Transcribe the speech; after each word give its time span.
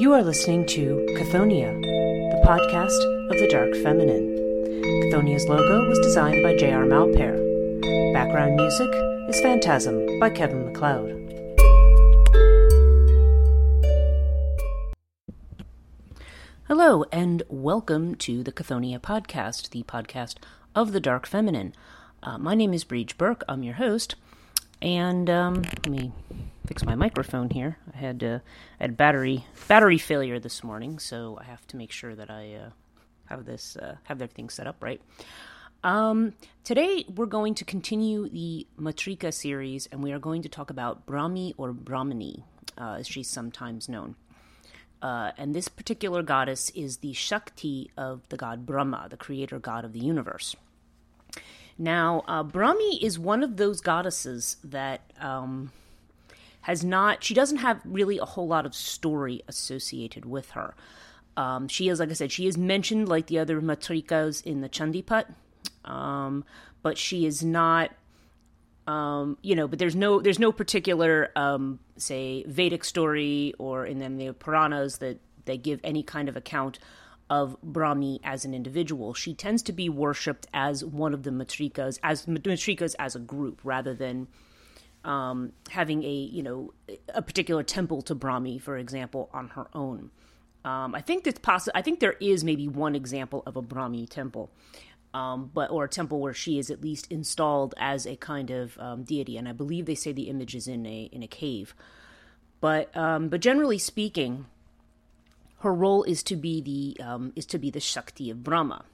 You 0.00 0.14
are 0.14 0.22
listening 0.22 0.64
to 0.68 1.06
Chthoniya, 1.18 1.78
the 2.30 2.40
podcast 2.42 3.30
of 3.30 3.38
the 3.38 3.46
dark 3.48 3.74
feminine. 3.82 4.34
Chthoniya's 5.12 5.46
logo 5.46 5.86
was 5.90 5.98
designed 5.98 6.42
by 6.42 6.56
J.R. 6.56 6.86
Malpair. 6.86 7.36
Background 8.14 8.56
music 8.56 8.88
is 9.28 9.38
Phantasm 9.42 10.18
by 10.18 10.30
Kevin 10.30 10.64
MacLeod. 10.64 11.10
Hello, 16.66 17.04
and 17.12 17.42
welcome 17.50 18.14
to 18.14 18.42
the 18.42 18.52
Chthoniya 18.52 19.00
podcast, 19.00 19.68
the 19.68 19.82
podcast 19.82 20.36
of 20.74 20.92
the 20.92 21.00
dark 21.00 21.26
feminine. 21.26 21.74
Uh, 22.22 22.38
my 22.38 22.54
name 22.54 22.72
is 22.72 22.86
Breege 22.86 23.18
Burke. 23.18 23.44
I'm 23.46 23.62
your 23.62 23.74
host. 23.74 24.14
And 24.80 25.28
um, 25.28 25.56
let 25.56 25.90
me 25.90 26.12
fix 26.70 26.84
my 26.84 26.94
microphone 26.94 27.50
here. 27.50 27.76
I 27.92 27.96
had 27.96 28.22
uh, 28.22 28.38
had 28.80 28.96
battery 28.96 29.44
battery 29.66 29.98
failure 29.98 30.38
this 30.38 30.62
morning, 30.62 31.00
so 31.00 31.36
I 31.40 31.42
have 31.42 31.66
to 31.66 31.76
make 31.76 31.90
sure 31.90 32.14
that 32.14 32.30
I 32.30 32.54
uh, 32.54 32.70
have 33.24 33.44
this 33.44 33.76
uh, 33.76 33.96
have 34.04 34.22
everything 34.22 34.48
set 34.48 34.68
up 34.68 34.76
right. 34.80 35.00
Um, 35.82 36.34
today 36.62 37.04
we're 37.12 37.26
going 37.26 37.56
to 37.56 37.64
continue 37.64 38.28
the 38.28 38.68
Matrika 38.78 39.34
series, 39.34 39.88
and 39.90 40.00
we 40.00 40.12
are 40.12 40.20
going 40.20 40.42
to 40.42 40.48
talk 40.48 40.70
about 40.70 41.06
Brahmi 41.06 41.54
or 41.56 41.72
Brahmani, 41.72 42.44
uh, 42.78 42.98
as 43.00 43.08
she's 43.08 43.28
sometimes 43.28 43.88
known. 43.88 44.14
Uh, 45.02 45.32
and 45.36 45.56
this 45.56 45.66
particular 45.66 46.22
goddess 46.22 46.70
is 46.76 46.98
the 46.98 47.12
Shakti 47.12 47.90
of 47.96 48.28
the 48.28 48.36
god 48.36 48.64
Brahma, 48.64 49.08
the 49.10 49.16
creator 49.16 49.58
god 49.58 49.84
of 49.84 49.92
the 49.92 49.98
universe. 49.98 50.54
Now, 51.76 52.22
uh, 52.28 52.44
Brahmi 52.44 53.02
is 53.02 53.18
one 53.18 53.42
of 53.42 53.56
those 53.56 53.80
goddesses 53.80 54.56
that 54.62 55.00
um, 55.18 55.72
has 56.62 56.84
not, 56.84 57.24
she 57.24 57.34
doesn't 57.34 57.58
have 57.58 57.80
really 57.84 58.18
a 58.18 58.24
whole 58.24 58.46
lot 58.46 58.66
of 58.66 58.74
story 58.74 59.42
associated 59.48 60.24
with 60.24 60.50
her. 60.50 60.74
Um, 61.36 61.68
she 61.68 61.88
is, 61.88 62.00
like 62.00 62.10
I 62.10 62.14
said, 62.14 62.32
she 62.32 62.46
is 62.46 62.58
mentioned 62.58 63.08
like 63.08 63.26
the 63.26 63.38
other 63.38 63.60
Matrikas 63.60 64.44
in 64.44 64.60
the 64.60 64.68
Chandipat, 64.68 65.26
um, 65.84 66.44
but 66.82 66.98
she 66.98 67.26
is 67.26 67.42
not. 67.42 67.90
Um, 68.86 69.38
you 69.40 69.54
know, 69.54 69.68
but 69.68 69.78
there's 69.78 69.94
no 69.94 70.20
there's 70.20 70.40
no 70.40 70.50
particular 70.50 71.30
um, 71.36 71.78
say 71.96 72.42
Vedic 72.48 72.82
story 72.82 73.54
or 73.58 73.86
in 73.86 74.00
them 74.00 74.16
the 74.16 74.32
Puranas 74.32 74.98
that 74.98 75.20
they 75.44 75.56
give 75.56 75.80
any 75.84 76.02
kind 76.02 76.28
of 76.28 76.36
account 76.36 76.78
of 77.28 77.56
Brahmi 77.64 78.18
as 78.24 78.44
an 78.44 78.52
individual. 78.52 79.14
She 79.14 79.34
tends 79.34 79.62
to 79.64 79.72
be 79.72 79.88
worshipped 79.88 80.48
as 80.52 80.84
one 80.84 81.14
of 81.14 81.22
the 81.22 81.30
matrikas, 81.30 82.00
as 82.02 82.26
matrikas 82.26 82.96
as 82.98 83.14
a 83.14 83.20
group, 83.20 83.60
rather 83.62 83.94
than 83.94 84.26
um, 85.04 85.52
having 85.70 86.02
a 86.04 86.12
you 86.12 86.42
know 86.42 86.72
a 87.14 87.22
particular 87.22 87.62
temple 87.62 88.02
to 88.02 88.14
Brahmi, 88.14 88.60
for 88.60 88.76
example, 88.76 89.30
on 89.32 89.48
her 89.48 89.66
own. 89.74 90.10
Um, 90.64 90.94
I 90.94 91.00
think 91.00 91.26
it's 91.26 91.38
possible. 91.38 91.72
I 91.74 91.82
think 91.82 92.00
there 92.00 92.16
is 92.20 92.44
maybe 92.44 92.68
one 92.68 92.94
example 92.94 93.42
of 93.46 93.56
a 93.56 93.62
Brahmi 93.62 94.08
temple, 94.08 94.50
um, 95.14 95.50
but 95.52 95.70
or 95.70 95.84
a 95.84 95.88
temple 95.88 96.20
where 96.20 96.34
she 96.34 96.58
is 96.58 96.70
at 96.70 96.82
least 96.82 97.10
installed 97.10 97.74
as 97.78 98.06
a 98.06 98.16
kind 98.16 98.50
of 98.50 98.78
um, 98.78 99.02
deity, 99.04 99.36
and 99.36 99.48
I 99.48 99.52
believe 99.52 99.86
they 99.86 99.94
say 99.94 100.12
the 100.12 100.28
image 100.28 100.54
is 100.54 100.68
in 100.68 100.84
a 100.86 101.08
in 101.12 101.22
a 101.22 101.28
cave. 101.28 101.74
But 102.60 102.94
um, 102.94 103.28
but 103.28 103.40
generally 103.40 103.78
speaking, 103.78 104.46
her 105.60 105.72
role 105.72 106.02
is 106.02 106.22
to 106.24 106.36
be 106.36 106.60
the 106.60 107.02
um, 107.02 107.32
is 107.36 107.46
to 107.46 107.58
be 107.58 107.70
the 107.70 107.80
Shakti 107.80 108.30
of 108.30 108.42
Brahma. 108.42 108.84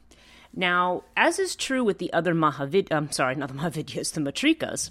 Now, 0.54 1.02
as 1.16 1.38
is 1.38 1.54
true 1.54 1.84
with 1.84 1.98
the 1.98 2.12
other 2.12 2.34
Mahavid, 2.34 2.88
I'm 2.90 3.10
sorry, 3.10 3.34
not 3.34 3.48
the 3.48 3.54
Mahavidyas, 3.54 4.12
the 4.12 4.20
Matrikas, 4.20 4.90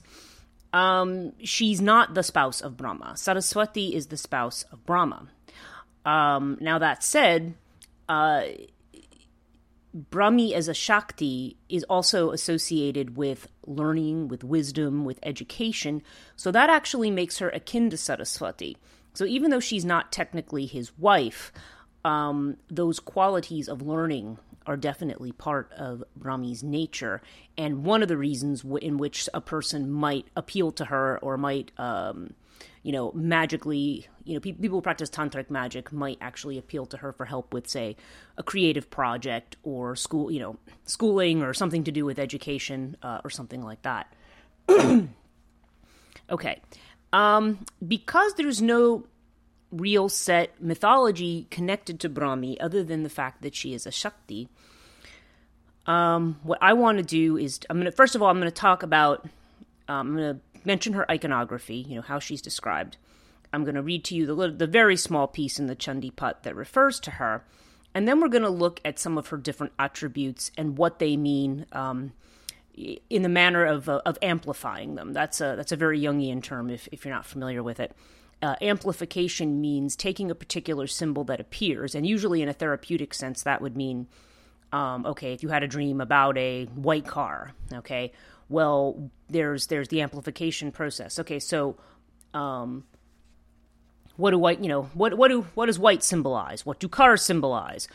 um, 0.74 1.32
she's 1.44 1.82
not 1.82 2.14
the 2.14 2.24
spouse 2.24 2.62
of 2.62 2.78
Brahma. 2.78 3.16
Saraswati 3.16 3.96
is 3.96 4.08
the 4.08 4.18
spouse 4.18 4.64
of 4.72 4.86
Brahma. 4.86 5.28
Um, 6.06 6.58
now, 6.62 6.80
that 6.80 7.04
said, 7.04 7.56
uh, 8.08 8.44
Brahmi 10.12 10.52
as 10.52 10.68
a 10.68 10.74
Shakti 10.74 11.56
is 11.70 11.84
also 11.86 12.32
associated 12.32 13.16
with 13.16 13.48
learning, 13.66 14.28
with 14.28 14.44
wisdom, 14.44 15.06
with 15.06 15.20
education. 15.24 16.04
So 16.36 16.52
that 16.52 16.70
actually 16.70 17.10
makes 17.10 17.38
her 17.38 17.50
akin 17.50 17.90
to 17.92 17.98
Saraswati. 17.98 18.78
So 19.14 19.24
even 19.24 19.52
though 19.52 19.62
she's 19.62 19.86
not 19.86 20.12
technically 20.12 20.66
his 20.66 20.98
wife, 20.98 21.54
um, 22.04 22.58
those 22.70 23.00
qualities 23.00 23.70
of 23.70 23.82
learning 23.82 24.38
are 24.68 24.78
definitely 24.78 25.32
part 25.32 25.72
of 25.74 26.04
Brahmi's 26.16 26.64
nature, 26.64 27.22
and 27.58 27.84
one 27.84 28.02
of 28.02 28.08
the 28.08 28.18
reasons 28.18 28.62
w- 28.62 28.86
in 28.86 28.98
which 28.98 29.30
a 29.34 29.42
person 29.42 29.92
might 29.92 30.28
appeal 30.36 30.72
to 30.74 30.86
her 30.86 31.20
or 31.22 31.38
might, 31.38 31.72
um, 31.78 32.34
you 32.84 32.92
know, 32.92 33.12
magically, 33.14 34.08
you 34.24 34.34
know, 34.34 34.40
pe- 34.40 34.54
people 34.54 34.78
who 34.78 34.82
practice 34.82 35.10
tantric 35.10 35.50
magic 35.50 35.92
might 35.92 36.18
actually 36.22 36.58
appeal 36.58 36.86
to 36.88 36.98
her 36.98 37.12
for 37.12 37.26
help 37.26 37.54
with, 37.54 37.68
say, 37.68 37.96
a 38.38 38.44
creative 38.44 38.90
project 38.90 39.58
or 39.64 39.96
school, 39.96 40.32
you 40.32 40.40
know, 40.40 40.58
schooling 40.86 41.42
or 41.44 41.54
something 41.54 41.84
to 41.84 41.92
do 41.92 42.06
with 42.06 42.20
education 42.20 42.98
uh, 43.04 43.22
or 43.24 43.30
something 43.30 43.62
like 43.62 43.82
that. 43.84 44.14
okay, 46.30 46.62
um, 47.14 47.66
because 47.88 48.34
there's 48.34 48.62
no 48.62 49.06
real 49.72 50.10
set 50.10 50.62
mythology 50.62 51.48
connected 51.50 52.00
to 52.00 52.10
Brahmi 52.10 52.58
other 52.60 52.84
than 52.84 53.04
the 53.04 53.10
fact 53.10 53.42
that 53.42 53.56
she 53.56 53.74
is 53.74 53.86
a 53.86 53.92
Shakti. 53.92 54.48
Um, 55.86 56.40
what 56.44 56.60
I 56.62 56.74
want 56.74 56.98
to 56.98 57.04
do 57.04 57.38
is 57.38 57.60
I'm 57.70 57.78
going 57.78 57.86
to 57.86 57.92
first 57.92 58.16
of 58.16 58.22
all 58.22 58.30
I'm 58.30 58.40
going 58.40 58.52
to 58.52 58.56
talk 58.56 58.84
about 58.84 59.26
um, 59.88 60.10
I'm 60.10 60.16
going 60.16 60.36
to 60.36 60.42
mention 60.66 60.94
her 60.94 61.10
iconography, 61.10 61.76
you 61.76 61.96
know 61.96 62.02
how 62.02 62.20
she's 62.20 62.42
described. 62.42 62.98
I'm 63.54 63.64
going 63.64 63.76
to 63.76 63.82
read 63.82 64.04
to 64.06 64.16
you 64.16 64.26
the 64.26 64.50
the 64.50 64.68
very 64.68 64.96
small 64.96 65.28
piece 65.28 65.60
in 65.60 65.68
the 65.68 65.76
Chandipat 65.76 66.42
that 66.44 66.56
refers 66.56 67.00
to 67.02 67.12
her, 67.12 67.44
and 67.94 68.08
then 68.08 68.20
we're 68.20 68.30
going 68.30 68.44
to 68.44 68.50
look 68.50 68.82
at 68.84 68.98
some 68.98 69.18
of 69.18 69.28
her 69.28 69.38
different 69.38 69.74
attributes 69.78 70.52
and 70.58 70.78
what 70.78 71.00
they 71.00 71.16
mean 71.16 71.68
um, 71.72 72.14
in 72.76 73.22
the 73.22 73.30
manner 73.30 73.64
of 73.64 73.88
uh, 73.88 74.02
of 74.06 74.18
amplifying 74.22 74.96
them. 74.96 75.14
That's 75.14 75.40
a 75.40 75.56
that's 75.56 75.72
a 75.72 75.78
very 75.78 76.02
Jungian 76.02 76.42
term 76.42 76.72
if 76.72 76.90
if 76.92 77.06
you're 77.06 77.14
not 77.14 77.26
familiar 77.26 77.62
with 77.62 77.80
it 77.80 77.96
uh, 78.42 78.56
amplification 78.62 79.62
means 79.62 79.96
taking 79.96 80.30
a 80.30 80.36
particular 80.36 80.88
symbol 80.88 81.24
that 81.26 81.40
appears, 81.40 81.96
and 81.96 82.06
usually 82.06 82.42
in 82.42 82.50
a 82.50 82.54
therapeutic 82.54 83.14
sense, 83.14 83.44
that 83.44 83.62
would 83.62 83.76
mean, 83.76 84.08
um, 84.72 85.06
okay, 85.06 85.34
if 85.34 85.42
you 85.42 85.50
had 85.50 85.64
a 85.64 85.68
dream 85.68 86.02
about 86.02 86.38
a 86.38 86.66
white 86.76 87.08
car, 87.08 87.54
okay, 87.74 88.12
well, 88.50 89.10
there's 89.30 89.68
there's 89.68 89.88
the 89.88 90.02
amplification 90.02 90.72
process. 90.72 91.18
Okay, 91.20 91.40
so, 91.40 91.78
um, 92.34 92.84
what 94.18 94.32
do 94.32 94.38
white, 94.38 94.62
you 94.62 94.70
know, 94.70 94.84
what 94.94 95.16
what 95.16 95.30
do 95.30 95.44
what 95.56 95.68
does 95.68 95.80
white 95.80 96.04
symbolize? 96.04 96.66
What 96.66 96.80
do 96.80 96.88
cars 96.88 97.22
symbolize? 97.22 97.88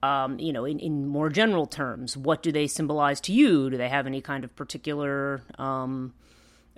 Um, 0.00 0.38
you 0.38 0.52
know, 0.52 0.64
in, 0.64 0.78
in 0.78 1.08
more 1.08 1.28
general 1.28 1.66
terms, 1.66 2.16
what 2.16 2.40
do 2.42 2.52
they 2.52 2.68
symbolize 2.68 3.20
to 3.22 3.32
you? 3.32 3.68
Do 3.68 3.76
they 3.76 3.88
have 3.88 4.06
any 4.06 4.20
kind 4.20 4.44
of 4.44 4.54
particular 4.54 5.42
um, 5.58 6.14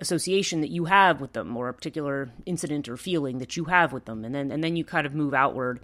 association 0.01 0.61
that 0.61 0.71
you 0.71 0.85
have 0.85 1.21
with 1.21 1.33
them 1.33 1.55
or 1.55 1.69
a 1.69 1.73
particular 1.73 2.29
incident 2.45 2.89
or 2.89 2.97
feeling 2.97 3.37
that 3.37 3.55
you 3.55 3.65
have 3.65 3.93
with 3.93 4.05
them. 4.05 4.25
And 4.25 4.35
then 4.35 4.51
and 4.51 4.63
then 4.63 4.75
you 4.75 4.83
kind 4.83 5.05
of 5.05 5.13
move 5.13 5.33
outward 5.33 5.79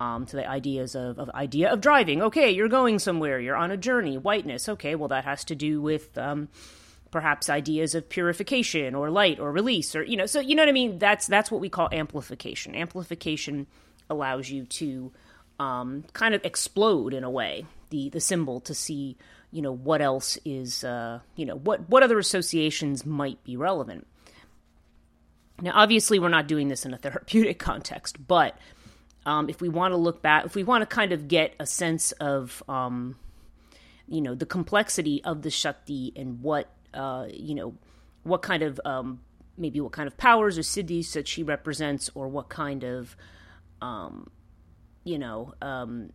um, 0.00 0.26
to 0.26 0.36
the 0.36 0.46
ideas 0.46 0.94
of, 0.96 1.18
of 1.18 1.30
idea 1.30 1.72
of 1.72 1.80
driving. 1.80 2.20
Okay 2.22 2.50
you're 2.50 2.68
going 2.68 2.98
somewhere. 2.98 3.40
You're 3.40 3.56
on 3.56 3.70
a 3.70 3.76
journey. 3.76 4.18
Whiteness. 4.18 4.68
Okay 4.68 4.94
well 4.96 5.08
that 5.08 5.24
has 5.24 5.44
to 5.44 5.54
do 5.54 5.80
with 5.80 6.18
um, 6.18 6.48
perhaps 7.10 7.48
ideas 7.48 7.94
of 7.94 8.08
purification 8.08 8.94
or 8.94 9.08
light 9.08 9.38
or 9.38 9.52
release 9.52 9.94
or 9.94 10.02
you 10.02 10.16
know 10.16 10.26
so 10.26 10.40
you 10.40 10.56
know 10.56 10.62
what 10.62 10.68
i 10.68 10.72
mean? 10.72 10.98
That's 10.98 11.26
that's 11.26 11.50
what 11.50 11.60
we 11.60 11.68
call 11.68 11.88
amplification. 11.92 12.74
Amplification 12.74 13.66
allows 14.10 14.50
you 14.50 14.66
to 14.66 15.12
um, 15.60 16.04
kind 16.12 16.34
of 16.34 16.44
explode 16.44 17.14
in 17.14 17.22
a 17.22 17.30
way 17.30 17.64
the 17.90 18.08
the 18.10 18.20
symbol 18.20 18.60
to 18.62 18.74
see 18.74 19.16
you 19.54 19.62
know 19.62 19.72
what 19.72 20.02
else 20.02 20.36
is 20.44 20.82
uh, 20.84 21.20
you 21.36 21.46
know 21.46 21.56
what 21.56 21.88
what 21.88 22.02
other 22.02 22.18
associations 22.18 23.06
might 23.06 23.42
be 23.44 23.56
relevant. 23.56 24.06
Now 25.62 25.72
obviously 25.74 26.18
we're 26.18 26.28
not 26.28 26.48
doing 26.48 26.68
this 26.68 26.84
in 26.84 26.92
a 26.92 26.98
therapeutic 27.04 27.58
context 27.58 28.26
but 28.26 28.58
um, 29.26 29.48
if 29.48 29.60
we 29.60 29.68
want 29.68 29.92
to 29.92 29.96
look 29.96 30.20
back 30.20 30.44
if 30.44 30.54
we 30.54 30.64
want 30.64 30.82
to 30.82 30.86
kind 30.86 31.12
of 31.12 31.28
get 31.28 31.54
a 31.60 31.66
sense 31.66 32.12
of 32.12 32.62
um, 32.68 33.16
you 34.08 34.20
know 34.20 34.34
the 34.34 34.46
complexity 34.46 35.22
of 35.24 35.42
the 35.42 35.50
shakti 35.50 36.12
and 36.16 36.42
what 36.42 36.68
uh, 36.92 37.26
you 37.30 37.54
know 37.54 37.74
what 38.24 38.42
kind 38.42 38.62
of 38.62 38.80
um, 38.84 39.20
maybe 39.56 39.80
what 39.80 39.92
kind 39.92 40.08
of 40.08 40.16
powers 40.16 40.58
or 40.58 40.62
siddhis 40.62 41.12
that 41.12 41.28
she 41.28 41.44
represents 41.44 42.10
or 42.14 42.26
what 42.26 42.48
kind 42.48 42.82
of 42.82 43.16
um, 43.80 44.30
you 45.04 45.18
know, 45.18 45.54
um, 45.62 46.10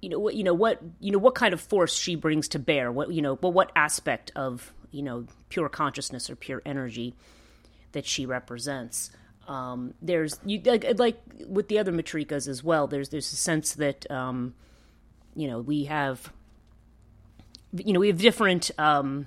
you 0.00 0.08
know 0.08 0.18
what, 0.18 0.34
you 0.34 0.44
know 0.44 0.54
what, 0.54 0.80
you 1.00 1.10
know 1.10 1.18
what 1.18 1.34
kind 1.34 1.52
of 1.52 1.60
force 1.60 1.94
she 1.94 2.14
brings 2.14 2.48
to 2.48 2.58
bear. 2.58 2.92
What 2.92 3.12
you 3.12 3.22
know, 3.22 3.36
but 3.36 3.50
what 3.50 3.72
aspect 3.74 4.32
of 4.36 4.72
you 4.90 5.02
know 5.02 5.26
pure 5.48 5.68
consciousness 5.68 6.30
or 6.30 6.36
pure 6.36 6.62
energy 6.64 7.14
that 7.92 8.06
she 8.06 8.26
represents. 8.26 9.10
Um, 9.46 9.94
there's 10.02 10.38
you 10.44 10.60
like, 10.64 10.98
like, 10.98 11.20
with 11.46 11.68
the 11.68 11.78
other 11.78 11.92
matrikas 11.92 12.48
as 12.48 12.62
well. 12.62 12.86
There's 12.86 13.08
there's 13.08 13.32
a 13.32 13.36
sense 13.36 13.74
that 13.74 14.10
um, 14.10 14.54
you 15.34 15.48
know 15.48 15.60
we 15.60 15.84
have 15.84 16.32
you 17.72 17.92
know 17.92 18.00
we 18.00 18.08
have 18.08 18.18
different 18.18 18.70
um, 18.78 19.26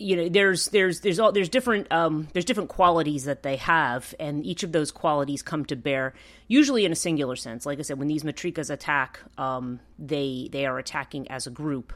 you 0.00 0.16
know 0.16 0.28
there's 0.28 0.68
there's 0.68 1.00
there's 1.00 1.18
all 1.18 1.30
there's 1.30 1.48
different 1.48 1.90
um, 1.92 2.26
there's 2.32 2.46
different 2.46 2.70
qualities 2.70 3.24
that 3.24 3.42
they 3.42 3.56
have 3.56 4.14
and 4.18 4.44
each 4.46 4.62
of 4.62 4.72
those 4.72 4.90
qualities 4.90 5.42
come 5.42 5.64
to 5.66 5.76
bear 5.76 6.14
usually 6.48 6.84
in 6.84 6.92
a 6.92 6.96
singular 6.96 7.36
sense. 7.36 7.66
Like 7.66 7.78
i 7.78 7.82
said 7.82 7.98
when 7.98 8.08
these 8.08 8.24
matrikas 8.24 8.70
attack 8.70 9.20
um, 9.38 9.80
they 9.98 10.48
they 10.50 10.66
are 10.66 10.78
attacking 10.78 11.30
as 11.30 11.46
a 11.46 11.50
group. 11.50 11.92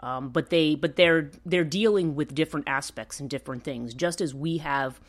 Um, 0.00 0.30
but 0.30 0.50
they 0.50 0.74
but 0.74 0.96
they're 0.96 1.30
they're 1.44 1.64
dealing 1.64 2.14
with 2.14 2.34
different 2.34 2.68
aspects 2.68 3.20
and 3.20 3.28
different 3.28 3.64
things. 3.64 3.94
Just 3.94 4.20
as 4.20 4.34
we 4.34 4.58
have 4.58 5.00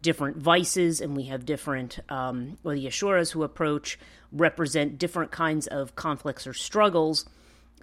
different 0.00 0.36
vices 0.36 1.00
and 1.00 1.16
we 1.16 1.24
have 1.24 1.46
different 1.46 1.98
um, 2.08 2.58
or 2.64 2.74
the 2.74 2.86
ashuras 2.86 3.32
who 3.32 3.42
approach 3.42 3.98
represent 4.32 4.98
different 4.98 5.30
kinds 5.30 5.66
of 5.66 5.96
conflicts 5.96 6.46
or 6.46 6.52
struggles 6.52 7.24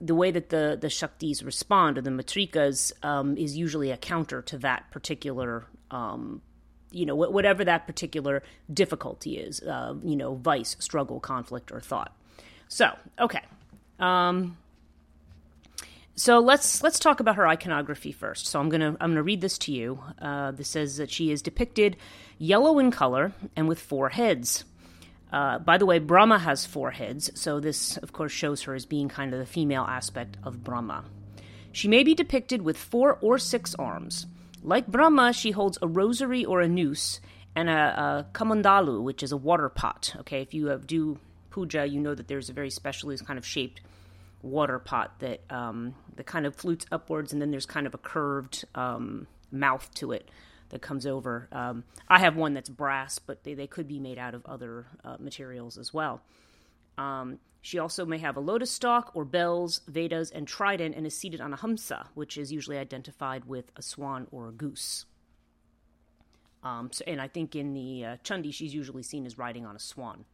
the 0.01 0.15
way 0.15 0.31
that 0.31 0.49
the 0.49 0.77
the 0.79 0.87
shaktis 0.87 1.45
respond 1.45 1.97
or 1.97 2.01
the 2.01 2.09
matrikas 2.09 2.91
um, 3.05 3.37
is 3.37 3.55
usually 3.55 3.91
a 3.91 3.97
counter 3.97 4.41
to 4.41 4.57
that 4.57 4.89
particular 4.91 5.65
um, 5.91 6.41
you 6.91 7.05
know 7.05 7.15
whatever 7.15 7.63
that 7.63 7.85
particular 7.85 8.43
difficulty 8.73 9.37
is 9.37 9.61
uh, 9.61 9.93
you 10.03 10.15
know 10.15 10.35
vice 10.35 10.75
struggle 10.79 11.19
conflict 11.19 11.71
or 11.71 11.79
thought 11.79 12.15
so 12.67 12.97
okay 13.19 13.41
um, 13.99 14.57
so 16.15 16.39
let's 16.39 16.83
let's 16.83 16.99
talk 16.99 17.19
about 17.19 17.37
her 17.37 17.47
iconography 17.47 18.11
first. 18.11 18.47
So 18.47 18.59
I'm 18.59 18.69
gonna 18.69 18.97
I'm 18.99 19.11
gonna 19.11 19.23
read 19.23 19.41
this 19.41 19.57
to 19.59 19.71
you. 19.71 20.03
Uh, 20.21 20.51
this 20.51 20.67
says 20.67 20.97
that 20.97 21.09
she 21.09 21.31
is 21.31 21.41
depicted 21.41 21.97
yellow 22.37 22.79
in 22.79 22.91
color 22.91 23.31
and 23.55 23.67
with 23.67 23.79
four 23.79 24.09
heads. 24.09 24.65
Uh, 25.31 25.59
by 25.59 25.77
the 25.77 25.85
way, 25.85 25.99
Brahma 25.99 26.37
has 26.37 26.65
four 26.65 26.91
heads, 26.91 27.31
so 27.39 27.59
this, 27.59 27.97
of 27.97 28.11
course, 28.11 28.31
shows 28.31 28.63
her 28.63 28.75
as 28.75 28.85
being 28.85 29.07
kind 29.07 29.33
of 29.33 29.39
the 29.39 29.45
female 29.45 29.83
aspect 29.83 30.35
of 30.43 30.63
Brahma. 30.63 31.05
She 31.71 31.87
may 31.87 32.03
be 32.03 32.13
depicted 32.13 32.61
with 32.61 32.77
four 32.77 33.17
or 33.21 33.37
six 33.37 33.73
arms. 33.75 34.27
Like 34.61 34.87
Brahma, 34.87 35.31
she 35.31 35.51
holds 35.51 35.77
a 35.81 35.87
rosary 35.87 36.43
or 36.43 36.59
a 36.59 36.67
noose 36.67 37.21
and 37.55 37.69
a, 37.69 37.71
a 37.73 38.27
kamandalu, 38.33 39.01
which 39.01 39.23
is 39.23 39.31
a 39.31 39.37
water 39.37 39.69
pot. 39.69 40.13
Okay, 40.19 40.41
if 40.41 40.53
you 40.53 40.77
do 40.85 41.17
puja, 41.49 41.85
you 41.85 41.99
know 41.99 42.13
that 42.13 42.27
there's 42.27 42.49
a 42.49 42.53
very 42.53 42.69
specially 42.69 43.17
kind 43.17 43.39
of 43.39 43.45
shaped 43.45 43.81
water 44.41 44.79
pot 44.79 45.19
that 45.19 45.41
um, 45.49 45.95
that 46.15 46.25
kind 46.25 46.45
of 46.45 46.55
flutes 46.55 46.85
upwards, 46.91 47.31
and 47.31 47.41
then 47.41 47.51
there's 47.51 47.65
kind 47.65 47.87
of 47.87 47.93
a 47.93 47.97
curved 47.97 48.65
um, 48.75 49.27
mouth 49.51 49.89
to 49.95 50.11
it 50.11 50.29
that 50.71 50.81
comes 50.81 51.05
over. 51.05 51.47
Um, 51.51 51.83
I 52.07 52.19
have 52.19 52.35
one 52.35 52.53
that's 52.53 52.69
brass, 52.69 53.19
but 53.19 53.43
they, 53.43 53.53
they 53.53 53.67
could 53.67 53.87
be 53.87 53.99
made 53.99 54.17
out 54.17 54.33
of 54.33 54.45
other 54.45 54.87
uh, 55.05 55.17
materials 55.19 55.77
as 55.77 55.93
well. 55.93 56.21
Um, 56.97 57.39
she 57.61 57.77
also 57.77 58.05
may 58.05 58.17
have 58.17 58.37
a 58.37 58.39
lotus 58.39 58.71
stalk 58.71 59.11
or 59.13 59.23
bells, 59.23 59.81
Vedas, 59.87 60.31
and 60.31 60.47
trident, 60.47 60.95
and 60.95 61.05
is 61.05 61.15
seated 61.15 61.41
on 61.41 61.53
a 61.53 61.57
hamsa, 61.57 62.07
which 62.15 62.37
is 62.37 62.51
usually 62.51 62.77
identified 62.77 63.45
with 63.45 63.71
a 63.75 63.81
swan 63.81 64.27
or 64.31 64.49
a 64.49 64.51
goose. 64.51 65.05
Um, 66.63 66.89
so, 66.91 67.03
and 67.05 67.21
I 67.21 67.27
think 67.27 67.55
in 67.55 67.73
the 67.73 68.05
uh, 68.05 68.17
Chandi, 68.23 68.53
she's 68.53 68.73
usually 68.73 69.03
seen 69.03 69.25
as 69.25 69.37
riding 69.37 69.65
on 69.65 69.75
a 69.75 69.79
swan 69.79 70.25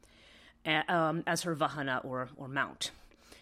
uh, 0.66 1.13
as 1.25 1.44
her 1.44 1.56
vahana 1.56 2.04
or, 2.04 2.30
or 2.38 2.48
mount. 2.48 2.92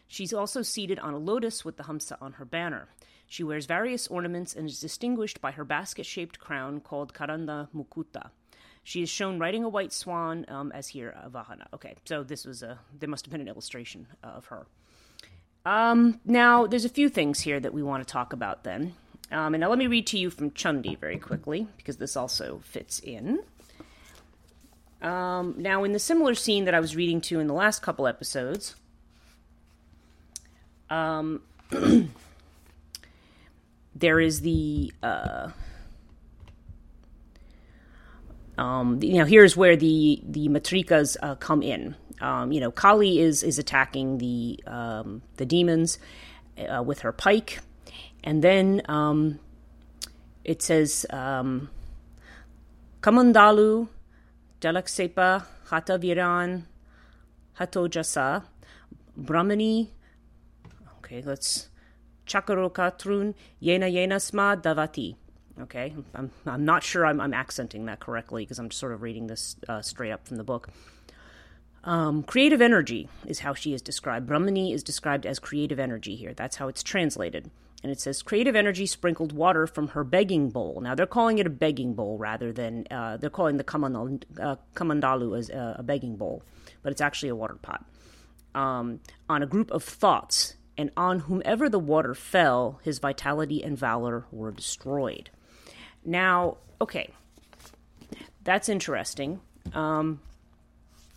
She's 0.08 0.34
also 0.34 0.62
seated 0.62 1.00
on 1.00 1.14
a 1.14 1.18
lotus 1.18 1.66
with 1.66 1.78
the 1.78 1.84
hamsa 1.84 2.18
on 2.22 2.34
her 2.34 2.46
banner. 2.46 2.88
She 3.28 3.44
wears 3.44 3.66
various 3.66 4.08
ornaments 4.08 4.56
and 4.56 4.68
is 4.68 4.80
distinguished 4.80 5.42
by 5.42 5.52
her 5.52 5.66
basket 5.66 6.06
shaped 6.06 6.40
crown 6.40 6.80
called 6.80 7.14
Karanda 7.14 7.68
Mukuta. 7.76 8.30
She 8.84 9.02
is 9.02 9.10
shown 9.10 9.40
riding 9.40 9.64
a 9.64 9.70
white 9.70 9.92
swan, 9.92 10.46
um, 10.48 10.72
as 10.72 10.88
here, 10.88 11.16
uh, 11.18 11.28
Vahana. 11.28 11.66
Okay, 11.74 11.96
so 12.06 12.24
this 12.24 12.46
was 12.46 12.62
a, 12.62 12.78
there 12.98 13.10
must 13.10 13.26
have 13.26 13.32
been 13.32 13.42
an 13.42 13.48
illustration 13.48 14.06
of 14.24 14.46
her. 14.46 14.68
Um, 15.66 16.20
now, 16.24 16.68
there's 16.68 16.86
a 16.86 16.90
few 16.90 17.10
things 17.10 17.40
here 17.40 17.60
that 17.60 17.74
we 17.74 17.82
want 17.82 18.08
to 18.08 18.12
talk 18.12 18.32
about 18.32 18.64
then. 18.64 18.94
Um, 19.32 19.56
and 19.56 19.62
now 19.62 19.70
let 19.70 19.80
me 19.80 19.88
read 19.88 20.06
to 20.08 20.20
you 20.20 20.30
from 20.30 20.52
Chandi 20.52 20.98
very 21.00 21.18
quickly, 21.18 21.68
because 21.78 21.98
this 21.98 22.16
also 22.16 22.62
fits 22.64 23.00
in. 23.00 23.40
Um, 25.02 25.56
now, 25.58 25.84
in 25.84 25.92
the 25.92 26.00
similar 26.00 26.36
scene 26.36 26.66
that 26.66 26.76
I 26.76 26.80
was 26.80 26.96
reading 26.96 27.22
to 27.22 27.40
in 27.40 27.48
the 27.48 27.54
last 27.54 27.82
couple 27.82 28.06
episodes, 28.06 28.76
um, 30.92 31.42
there 33.96 34.20
is 34.20 34.42
the 34.42 34.92
uh, 35.02 35.50
um, 38.58 39.02
you 39.02 39.16
know 39.16 39.26
here's 39.26 39.56
where 39.56 39.76
the 39.76 40.22
the 40.24 40.50
matrikas 40.50 41.18
uh, 41.22 41.36
come 41.36 41.64
in. 41.64 41.96
Um, 42.22 42.52
you 42.52 42.60
know, 42.60 42.72
Kali 42.72 43.20
is 43.20 43.44
is 43.44 43.58
attacking 43.58 44.18
the 44.20 44.60
um, 44.68 45.22
the 45.38 45.46
demons 45.46 45.98
uh, 46.58 46.84
with 46.84 47.00
her 47.02 47.12
pike, 47.12 47.60
and 48.24 48.44
then 48.44 48.82
um, 48.88 49.40
it 50.44 50.62
says 50.62 51.06
um, 51.10 51.70
Kamandalu, 53.02 53.88
Dalaksepa, 54.62 55.46
Hata 55.68 56.00
Viran, 56.00 56.64
Hatojasa, 57.60 58.44
Brahmani. 59.20 59.90
Okay, 60.98 61.22
let's 61.22 61.70
Chakarokatrun 62.26 63.34
Yena 63.62 63.92
Yenasma 63.92 64.62
Davati. 64.62 65.16
Okay, 65.62 65.96
I'm, 66.14 66.32
I'm 66.46 66.66
not 66.66 66.84
sure 66.84 67.06
I'm, 67.06 67.22
I'm 67.22 67.34
accenting 67.34 67.86
that 67.86 68.02
correctly 68.02 68.44
because 68.44 68.60
I'm 68.60 68.72
sort 68.72 68.92
of 68.92 69.02
reading 69.02 69.28
this 69.28 69.56
uh, 69.70 69.82
straight 69.82 70.12
up 70.12 70.28
from 70.28 70.38
the 70.38 70.44
book. 70.44 70.70
Um, 71.86 72.24
creative 72.24 72.62
energy 72.62 73.08
is 73.26 73.40
how 73.40 73.54
she 73.54 73.74
is 73.74 73.82
described. 73.82 74.28
Brahmani 74.28 74.74
is 74.74 74.84
described 74.84 75.26
as 75.26 75.40
creative 75.40 75.80
energy 75.80 76.16
here. 76.16 76.34
That's 76.34 76.56
how 76.58 76.68
it's 76.68 76.84
translated. 76.84 77.50
And 77.84 77.92
it 77.92 78.02
says 78.02 78.24
creative 78.24 78.56
energy 78.56 78.88
sprinkled 78.88 79.32
water 79.32 79.68
from 79.68 79.90
her 79.90 80.04
begging 80.04 80.50
bowl. 80.50 80.82
Now 80.82 80.96
they're 80.96 81.06
calling 81.06 81.38
it 81.38 81.46
a 81.46 81.52
begging 81.52 81.94
bowl 81.94 82.18
rather 82.18 82.52
than 82.52 82.88
uh, 82.90 83.18
they're 83.18 83.30
calling 83.30 83.58
the 83.58 83.64
kamandalu, 83.64 84.24
uh, 84.42 84.56
kamandalu 84.76 85.38
as 85.38 85.52
a, 85.52 85.76
a, 85.80 85.84
begging 85.84 86.16
bowl, 86.16 86.42
but 86.82 86.92
it's 86.92 87.02
actually 87.02 87.30
a 87.30 87.36
water 87.36 87.58
pot. 87.62 87.86
Um, 88.56 89.02
on 89.30 89.44
a 89.44 89.46
group 89.46 89.70
of 89.70 89.84
thoughts 89.84 90.56
and 90.78 90.92
on 90.98 91.20
whomever 91.20 91.70
the 91.70 91.80
water 91.80 92.14
fell, 92.14 92.80
his 92.84 93.00
vitality 93.00 93.64
and 93.64 93.78
valor 93.78 94.26
were 94.32 94.52
destroyed. 94.52 95.30
Now, 96.04 96.58
okay, 96.82 97.12
that's 98.44 98.70
interesting. 98.70 99.40
Um, 99.74 100.20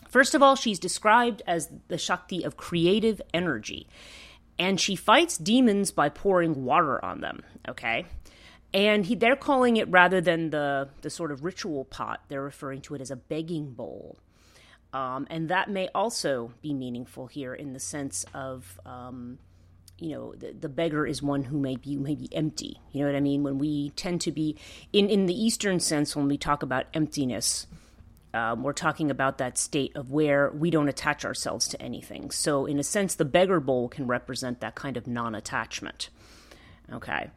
first 0.08 0.34
of 0.34 0.42
all, 0.42 0.56
she's 0.56 0.78
described 0.78 1.42
as 1.46 1.68
the 1.88 1.98
Shakti 1.98 2.44
of 2.44 2.56
creative 2.56 3.20
energy, 3.34 3.88
and 4.58 4.80
she 4.80 4.96
fights 4.96 5.36
demons 5.36 5.90
by 5.90 6.08
pouring 6.08 6.64
water 6.64 7.04
on 7.04 7.20
them, 7.20 7.42
okay? 7.68 8.06
And 8.72 9.06
he, 9.06 9.14
they're 9.14 9.36
calling 9.36 9.76
it 9.76 9.88
rather 9.88 10.20
than 10.20 10.50
the, 10.50 10.88
the 11.02 11.10
sort 11.10 11.32
of 11.32 11.44
ritual 11.44 11.84
pot, 11.84 12.22
they're 12.28 12.42
referring 12.42 12.80
to 12.82 12.94
it 12.94 13.00
as 13.00 13.10
a 13.10 13.16
begging 13.16 13.72
bowl. 13.72 14.18
Um, 14.92 15.26
and 15.30 15.48
that 15.50 15.70
may 15.70 15.88
also 15.94 16.52
be 16.62 16.72
meaningful 16.72 17.26
here 17.26 17.54
in 17.54 17.72
the 17.74 17.80
sense 17.80 18.24
of 18.32 18.80
um, 18.86 19.38
you 19.98 20.10
know 20.10 20.34
the, 20.34 20.52
the, 20.52 20.68
beggar 20.68 21.06
is 21.06 21.22
one 21.22 21.44
who 21.44 21.58
may 21.58 21.76
be 21.76 21.96
may 21.96 22.14
be 22.14 22.28
empty. 22.34 22.80
You 22.92 23.00
know 23.00 23.06
what 23.06 23.16
i 23.16 23.20
mean? 23.20 23.42
When 23.42 23.58
we 23.58 23.90
tend 23.90 24.20
to 24.22 24.32
be 24.32 24.56
in 24.92 25.08
in 25.08 25.26
the 25.26 25.34
eastern 25.34 25.80
sense 25.80 26.14
when 26.14 26.28
we 26.28 26.38
talk 26.38 26.62
about 26.62 26.86
emptiness 26.94 27.66
um, 28.34 28.62
we're 28.62 28.72
talking 28.72 29.10
about 29.10 29.38
that 29.38 29.56
state 29.56 29.96
of 29.96 30.10
where 30.10 30.50
we 30.50 30.70
don't 30.70 30.88
attach 30.88 31.24
ourselves 31.24 31.66
to 31.68 31.82
anything. 31.82 32.30
So 32.30 32.66
in 32.66 32.78
a 32.78 32.82
sense 32.82 33.14
the 33.14 33.24
beggar 33.24 33.60
bowl 33.60 33.88
can 33.88 34.06
represent 34.06 34.60
that 34.60 34.74
kind 34.74 34.96
of 34.96 35.06
non-attachment. 35.06 36.10
Okay? 36.92 37.30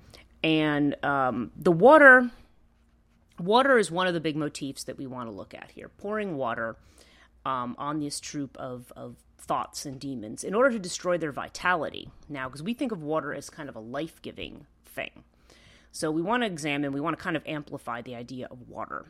And 0.44 1.04
um, 1.04 1.52
the 1.56 1.72
water 1.72 2.30
water 3.40 3.78
is 3.78 3.90
one 3.90 4.08
of 4.08 4.14
the 4.14 4.20
big 4.20 4.36
motifs 4.36 4.84
that 4.84 4.98
we 4.98 5.08
want 5.08 5.30
to 5.30 5.36
look 5.36 5.54
at 5.54 5.72
here. 5.72 5.90
Pouring 5.90 6.36
water 6.36 6.76
um, 7.46 7.76
on 7.78 8.00
this 8.00 8.20
troop 8.20 8.56
of, 8.58 8.92
of 8.96 9.16
thoughts 9.42 9.86
and 9.86 10.00
demons 10.00 10.44
in 10.44 10.54
order 10.54 10.72
to 10.72 10.80
destroy 10.80 11.18
their 11.18 11.32
vitality. 11.32 12.10
Now, 12.30 12.48
because 12.48 12.64
we 12.64 12.74
think 12.74 12.92
of 12.92 13.02
water 13.02 13.34
as 13.34 13.50
kind 13.50 13.70
of 13.70 13.76
a 13.76 13.80
life 13.80 14.22
giving 14.22 14.66
thing. 14.86 15.24
So 15.92 16.10
we 16.12 16.22
want 16.22 16.44
to 16.44 16.48
examine, 16.48 16.94
we 16.94 17.02
want 17.02 17.18
to 17.18 17.24
kind 17.24 17.36
of 17.36 17.44
amplify 17.46 18.02
the 18.02 18.16
idea 18.16 18.48
of 18.50 18.70
water. 18.70 19.06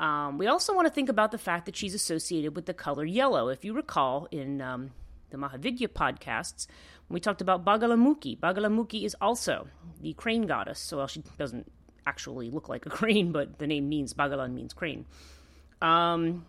Um, 0.00 0.38
we 0.38 0.46
also 0.46 0.74
want 0.74 0.88
to 0.88 0.92
think 0.92 1.08
about 1.08 1.30
the 1.30 1.38
fact 1.38 1.66
that 1.66 1.76
she's 1.76 1.94
associated 1.94 2.56
with 2.56 2.66
the 2.66 2.74
color 2.74 3.04
yellow. 3.04 3.48
If 3.48 3.64
you 3.64 3.74
recall 3.74 4.26
in 4.30 4.60
um, 4.62 4.90
the 5.28 5.36
Mahavidya 5.36 5.88
podcasts, 5.88 6.66
we 7.08 7.20
talked 7.20 7.42
about 7.42 7.64
Bagalamukhi, 7.64 8.38
Bagalamukhi 8.38 9.04
is 9.04 9.14
also 9.20 9.68
the 10.00 10.14
crane 10.14 10.46
goddess. 10.46 10.78
So 10.78 10.96
well, 10.96 11.06
she 11.06 11.22
doesn't 11.38 11.70
actually 12.06 12.50
look 12.50 12.68
like 12.68 12.86
a 12.86 12.90
crane, 12.98 13.30
but 13.30 13.58
the 13.58 13.66
name 13.66 13.88
means 13.88 14.14
Bagalan 14.14 14.54
means 14.54 14.72
crane. 14.72 15.04
Um, 15.82 16.46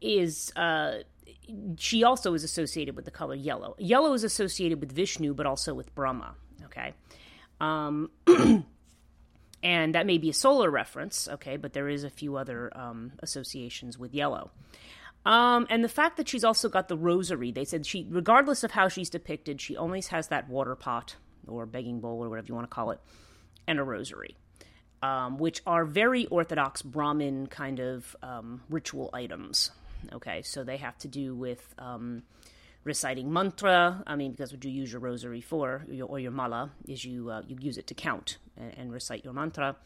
is 0.00 0.52
uh, 0.56 0.98
she 1.76 2.04
also 2.04 2.34
is 2.34 2.44
associated 2.44 2.96
with 2.96 3.04
the 3.04 3.10
color 3.10 3.34
yellow. 3.34 3.74
Yellow 3.78 4.12
is 4.14 4.24
associated 4.24 4.80
with 4.80 4.92
Vishnu, 4.92 5.34
but 5.34 5.46
also 5.46 5.74
with 5.74 5.94
Brahma. 5.94 6.34
Okay. 6.64 6.94
Um, 7.60 8.10
and 9.62 9.94
that 9.94 10.06
may 10.06 10.18
be 10.18 10.30
a 10.30 10.34
solar 10.34 10.70
reference, 10.70 11.28
okay, 11.28 11.56
but 11.56 11.72
there 11.72 11.88
is 11.88 12.04
a 12.04 12.10
few 12.10 12.36
other 12.36 12.70
um, 12.76 13.12
associations 13.20 13.98
with 13.98 14.14
yellow. 14.14 14.50
Um, 15.24 15.68
and 15.70 15.84
the 15.84 15.88
fact 15.88 16.16
that 16.16 16.28
she's 16.28 16.42
also 16.42 16.68
got 16.68 16.88
the 16.88 16.96
rosary, 16.96 17.52
they 17.52 17.64
said 17.64 17.86
she, 17.86 18.06
regardless 18.10 18.64
of 18.64 18.72
how 18.72 18.88
she's 18.88 19.08
depicted, 19.08 19.60
she 19.60 19.76
always 19.76 20.08
has 20.08 20.28
that 20.28 20.48
water 20.48 20.74
pot 20.74 21.16
or 21.46 21.66
begging 21.66 22.00
bowl 22.00 22.24
or 22.24 22.28
whatever 22.28 22.48
you 22.48 22.54
want 22.54 22.68
to 22.68 22.74
call 22.74 22.90
it, 22.90 23.00
and 23.68 23.78
a 23.78 23.84
rosary, 23.84 24.36
um, 25.00 25.38
which 25.38 25.62
are 25.66 25.84
very 25.84 26.26
orthodox 26.26 26.82
Brahmin 26.82 27.46
kind 27.46 27.78
of 27.78 28.16
um, 28.22 28.62
ritual 28.68 29.10
items. 29.12 29.70
Okay, 30.12 30.42
so 30.42 30.64
they 30.64 30.78
have 30.78 30.98
to 30.98 31.08
do 31.08 31.34
with 31.34 31.74
um, 31.78 32.22
reciting 32.84 33.32
mantra. 33.32 34.02
I 34.06 34.16
mean, 34.16 34.32
because 34.32 34.52
what 34.52 34.64
you 34.64 34.70
use 34.70 34.92
your 34.92 35.00
rosary 35.00 35.40
for, 35.40 35.84
or 36.08 36.18
your 36.18 36.32
mala, 36.32 36.70
is 36.88 37.04
you 37.04 37.30
uh, 37.30 37.42
you 37.46 37.56
use 37.60 37.78
it 37.78 37.86
to 37.88 37.94
count 37.94 38.38
and, 38.56 38.72
and 38.76 38.92
recite 38.92 39.24
your 39.24 39.34
mantra. 39.34 39.76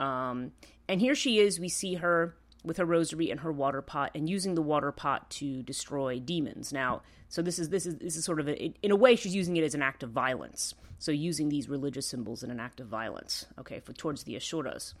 Um, 0.00 0.52
and 0.88 1.00
here 1.00 1.14
she 1.14 1.38
is. 1.38 1.60
We 1.60 1.68
see 1.68 1.94
her 1.94 2.34
with 2.64 2.78
her 2.78 2.84
rosary 2.84 3.30
and 3.30 3.40
her 3.40 3.52
water 3.52 3.80
pot, 3.80 4.10
and 4.14 4.28
using 4.28 4.54
the 4.54 4.62
water 4.62 4.90
pot 4.90 5.30
to 5.30 5.62
destroy 5.62 6.18
demons. 6.18 6.72
Now, 6.72 7.02
so 7.28 7.42
this 7.42 7.58
is 7.58 7.68
this 7.68 7.86
is 7.86 7.96
this 7.96 8.16
is 8.16 8.24
sort 8.24 8.40
of 8.40 8.48
a, 8.48 8.74
in 8.82 8.90
a 8.90 8.96
way 8.96 9.16
she's 9.16 9.34
using 9.34 9.56
it 9.56 9.64
as 9.64 9.74
an 9.74 9.82
act 9.82 10.02
of 10.02 10.10
violence. 10.10 10.74
So 10.98 11.12
using 11.12 11.50
these 11.50 11.68
religious 11.68 12.06
symbols 12.06 12.42
in 12.42 12.50
an 12.50 12.58
act 12.58 12.80
of 12.80 12.88
violence. 12.88 13.46
Okay, 13.58 13.80
for 13.80 13.92
towards 13.92 14.24
the 14.24 14.36
Asuras, 14.36 14.94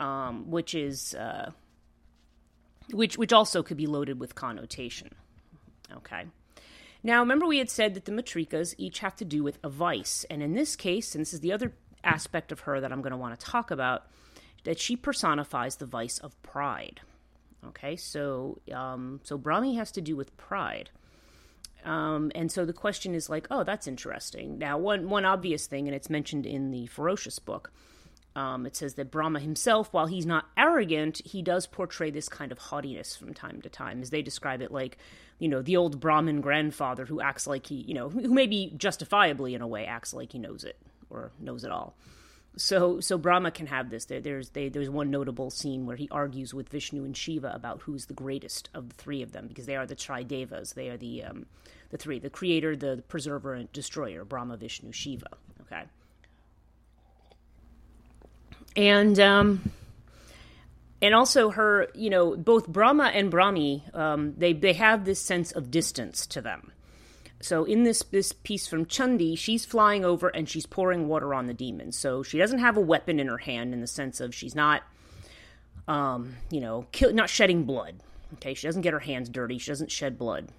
um, 0.00 0.50
which 0.50 0.74
is. 0.74 1.14
Uh, 1.14 1.50
which 2.92 3.18
which 3.18 3.32
also 3.32 3.62
could 3.62 3.76
be 3.76 3.86
loaded 3.86 4.20
with 4.20 4.34
connotation. 4.34 5.14
Okay. 5.92 6.26
Now, 7.02 7.20
remember 7.20 7.46
we 7.46 7.58
had 7.58 7.70
said 7.70 7.94
that 7.94 8.04
the 8.04 8.12
matrikas 8.12 8.74
each 8.76 8.98
have 8.98 9.14
to 9.16 9.24
do 9.24 9.42
with 9.42 9.58
a 9.62 9.68
vice, 9.68 10.24
and 10.28 10.42
in 10.42 10.54
this 10.54 10.74
case, 10.74 11.14
and 11.14 11.22
this 11.22 11.32
is 11.32 11.40
the 11.40 11.52
other 11.52 11.72
aspect 12.02 12.50
of 12.52 12.60
her 12.60 12.80
that 12.80 12.92
I'm 12.92 13.02
going 13.02 13.12
to 13.12 13.16
want 13.16 13.38
to 13.38 13.46
talk 13.46 13.70
about, 13.70 14.06
that 14.64 14.80
she 14.80 14.96
personifies 14.96 15.76
the 15.76 15.86
vice 15.86 16.18
of 16.18 16.40
pride. 16.42 17.00
Okay, 17.68 17.96
so 17.96 18.60
um, 18.72 19.20
so 19.22 19.38
Brahmi 19.38 19.76
has 19.76 19.92
to 19.92 20.00
do 20.00 20.16
with 20.16 20.36
pride. 20.36 20.90
Um, 21.84 22.32
and 22.34 22.50
so 22.50 22.64
the 22.64 22.72
question 22.72 23.14
is 23.14 23.30
like, 23.30 23.46
oh, 23.50 23.62
that's 23.62 23.86
interesting. 23.86 24.58
Now, 24.58 24.78
one 24.78 25.08
one 25.08 25.24
obvious 25.24 25.66
thing, 25.66 25.86
and 25.86 25.94
it's 25.94 26.10
mentioned 26.10 26.46
in 26.46 26.70
the 26.70 26.86
Ferocious 26.86 27.38
book, 27.38 27.72
um, 28.38 28.66
it 28.66 28.76
says 28.76 28.94
that 28.94 29.10
Brahma 29.10 29.40
himself, 29.40 29.92
while 29.92 30.06
he's 30.06 30.24
not 30.24 30.46
arrogant, 30.56 31.20
he 31.24 31.42
does 31.42 31.66
portray 31.66 32.12
this 32.12 32.28
kind 32.28 32.52
of 32.52 32.58
haughtiness 32.58 33.16
from 33.16 33.34
time 33.34 33.60
to 33.62 33.68
time, 33.68 34.00
as 34.00 34.10
they 34.10 34.22
describe 34.22 34.62
it 34.62 34.70
like, 34.70 34.96
you 35.40 35.48
know, 35.48 35.60
the 35.60 35.76
old 35.76 35.98
Brahmin 35.98 36.40
grandfather 36.40 37.04
who 37.04 37.20
acts 37.20 37.48
like 37.48 37.66
he, 37.66 37.74
you 37.74 37.94
know, 37.94 38.08
who 38.08 38.32
maybe 38.32 38.72
justifiably 38.76 39.54
in 39.54 39.60
a 39.60 39.66
way 39.66 39.86
acts 39.86 40.14
like 40.14 40.30
he 40.30 40.38
knows 40.38 40.62
it 40.62 40.78
or 41.10 41.32
knows 41.40 41.64
it 41.64 41.72
all. 41.72 41.96
So, 42.56 43.00
so 43.00 43.18
Brahma 43.18 43.50
can 43.50 43.66
have 43.66 43.90
this. 43.90 44.04
There, 44.04 44.20
there's 44.20 44.50
they, 44.50 44.68
there's 44.68 44.88
one 44.88 45.10
notable 45.10 45.50
scene 45.50 45.84
where 45.84 45.96
he 45.96 46.08
argues 46.10 46.54
with 46.54 46.68
Vishnu 46.68 47.04
and 47.04 47.16
Shiva 47.16 47.50
about 47.52 47.82
who's 47.82 48.06
the 48.06 48.14
greatest 48.14 48.68
of 48.72 48.88
the 48.88 48.94
three 48.94 49.20
of 49.22 49.32
them 49.32 49.48
because 49.48 49.66
they 49.66 49.76
are 49.76 49.86
the 49.86 49.96
Tridevas. 49.96 50.74
They 50.74 50.88
are 50.90 50.96
the 50.96 51.24
um, 51.24 51.46
the 51.90 51.96
three: 51.96 52.20
the 52.20 52.30
creator, 52.30 52.76
the 52.76 53.02
preserver, 53.08 53.54
and 53.54 53.72
destroyer. 53.72 54.24
Brahma, 54.24 54.56
Vishnu, 54.56 54.92
Shiva. 54.92 55.28
Okay 55.62 55.84
and 58.78 59.18
um, 59.18 59.72
and 61.02 61.14
also 61.14 61.50
her, 61.50 61.88
you 61.94 62.08
know, 62.10 62.36
both 62.36 62.68
Brahma 62.68 63.10
and 63.12 63.30
Brahmi, 63.30 63.94
um, 63.94 64.34
they 64.38 64.52
they 64.52 64.72
have 64.74 65.04
this 65.04 65.20
sense 65.20 65.50
of 65.50 65.70
distance 65.70 66.26
to 66.28 66.40
them. 66.40 66.72
So 67.40 67.64
in 67.64 67.82
this 67.82 68.04
this 68.04 68.32
piece 68.32 68.68
from 68.68 68.86
Chandi, 68.86 69.36
she's 69.36 69.64
flying 69.64 70.04
over 70.04 70.28
and 70.28 70.48
she's 70.48 70.64
pouring 70.64 71.08
water 71.08 71.34
on 71.34 71.48
the 71.48 71.54
demons. 71.54 71.98
So 71.98 72.22
she 72.22 72.38
doesn't 72.38 72.60
have 72.60 72.76
a 72.76 72.80
weapon 72.80 73.18
in 73.18 73.26
her 73.26 73.38
hand 73.38 73.74
in 73.74 73.80
the 73.80 73.86
sense 73.88 74.20
of 74.20 74.32
she's 74.32 74.54
not, 74.54 74.84
um, 75.88 76.36
you 76.50 76.60
know, 76.60 76.86
kill, 76.92 77.12
not 77.12 77.28
shedding 77.28 77.64
blood. 77.64 77.96
Okay, 78.34 78.54
she 78.54 78.68
doesn't 78.68 78.82
get 78.82 78.92
her 78.92 79.00
hands 79.00 79.28
dirty. 79.28 79.58
She 79.58 79.72
doesn't 79.72 79.90
shed 79.90 80.18
blood. 80.18 80.50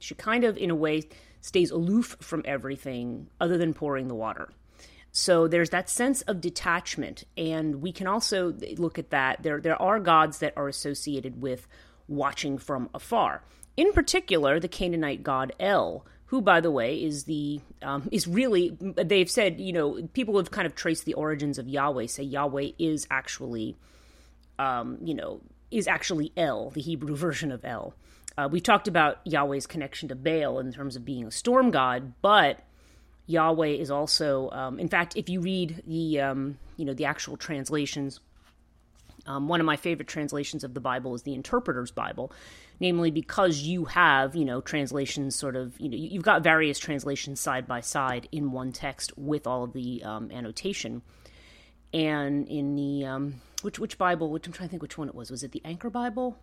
She 0.00 0.14
kind 0.14 0.44
of, 0.44 0.56
in 0.56 0.70
a 0.70 0.74
way, 0.74 1.02
stays 1.42 1.70
aloof 1.70 2.16
from 2.20 2.42
everything 2.46 3.28
other 3.38 3.58
than 3.58 3.74
pouring 3.74 4.08
the 4.08 4.14
water. 4.14 4.50
So 5.18 5.48
there's 5.48 5.70
that 5.70 5.88
sense 5.88 6.20
of 6.20 6.42
detachment, 6.42 7.24
and 7.38 7.80
we 7.80 7.90
can 7.90 8.06
also 8.06 8.52
look 8.76 8.98
at 8.98 9.08
that. 9.08 9.42
There, 9.42 9.62
there 9.62 9.80
are 9.80 9.98
gods 9.98 10.40
that 10.40 10.52
are 10.58 10.68
associated 10.68 11.40
with 11.40 11.66
watching 12.06 12.58
from 12.58 12.90
afar. 12.92 13.42
In 13.78 13.94
particular, 13.94 14.60
the 14.60 14.68
Canaanite 14.68 15.22
god 15.22 15.54
El, 15.58 16.04
who, 16.26 16.42
by 16.42 16.60
the 16.60 16.70
way, 16.70 17.02
is 17.02 17.24
the 17.24 17.62
um, 17.80 18.10
is 18.12 18.28
really 18.28 18.76
they've 18.78 19.30
said 19.30 19.58
you 19.58 19.72
know 19.72 20.06
people 20.12 20.36
have 20.36 20.50
kind 20.50 20.66
of 20.66 20.74
traced 20.74 21.06
the 21.06 21.14
origins 21.14 21.56
of 21.56 21.66
Yahweh. 21.66 22.08
Say 22.08 22.24
Yahweh 22.24 22.72
is 22.78 23.06
actually, 23.10 23.74
um, 24.58 24.98
you 25.02 25.14
know, 25.14 25.40
is 25.70 25.88
actually 25.88 26.30
El, 26.36 26.68
the 26.68 26.82
Hebrew 26.82 27.16
version 27.26 27.50
of 27.50 27.64
El. 27.64 27.94
Uh, 28.36 28.50
we 28.52 28.60
talked 28.60 28.86
about 28.86 29.20
Yahweh's 29.24 29.66
connection 29.66 30.10
to 30.10 30.14
Baal 30.14 30.58
in 30.58 30.74
terms 30.74 30.94
of 30.94 31.06
being 31.06 31.24
a 31.24 31.30
storm 31.30 31.70
god, 31.70 32.12
but 32.20 32.60
Yahweh 33.26 33.68
is 33.68 33.90
also, 33.90 34.50
um, 34.50 34.78
in 34.78 34.88
fact, 34.88 35.16
if 35.16 35.28
you 35.28 35.40
read 35.40 35.82
the 35.86 36.20
um, 36.20 36.58
you 36.76 36.84
know 36.84 36.94
the 36.94 37.04
actual 37.04 37.36
translations, 37.36 38.20
um, 39.26 39.48
one 39.48 39.60
of 39.60 39.66
my 39.66 39.76
favorite 39.76 40.08
translations 40.08 40.62
of 40.62 40.74
the 40.74 40.80
Bible 40.80 41.14
is 41.14 41.22
the 41.22 41.34
Interpreter's 41.34 41.90
Bible, 41.90 42.32
namely 42.78 43.10
because 43.10 43.62
you 43.62 43.86
have 43.86 44.36
you 44.36 44.44
know 44.44 44.60
translations 44.60 45.34
sort 45.34 45.56
of 45.56 45.78
you 45.80 45.88
know 45.88 45.96
you've 45.96 46.22
got 46.22 46.42
various 46.42 46.78
translations 46.78 47.40
side 47.40 47.66
by 47.66 47.80
side 47.80 48.28
in 48.30 48.52
one 48.52 48.72
text 48.72 49.12
with 49.16 49.46
all 49.46 49.64
of 49.64 49.72
the 49.72 50.02
um, 50.04 50.30
annotation, 50.30 51.02
and 51.92 52.46
in 52.46 52.76
the 52.76 53.04
um, 53.06 53.34
which 53.62 53.80
which 53.80 53.98
Bible, 53.98 54.30
which 54.30 54.46
I'm 54.46 54.52
trying 54.52 54.68
to 54.68 54.70
think 54.70 54.82
which 54.82 54.98
one 54.98 55.08
it 55.08 55.14
was, 55.16 55.32
was 55.32 55.42
it 55.42 55.50
the 55.50 55.62
Anchor 55.64 55.90
Bible? 55.90 56.38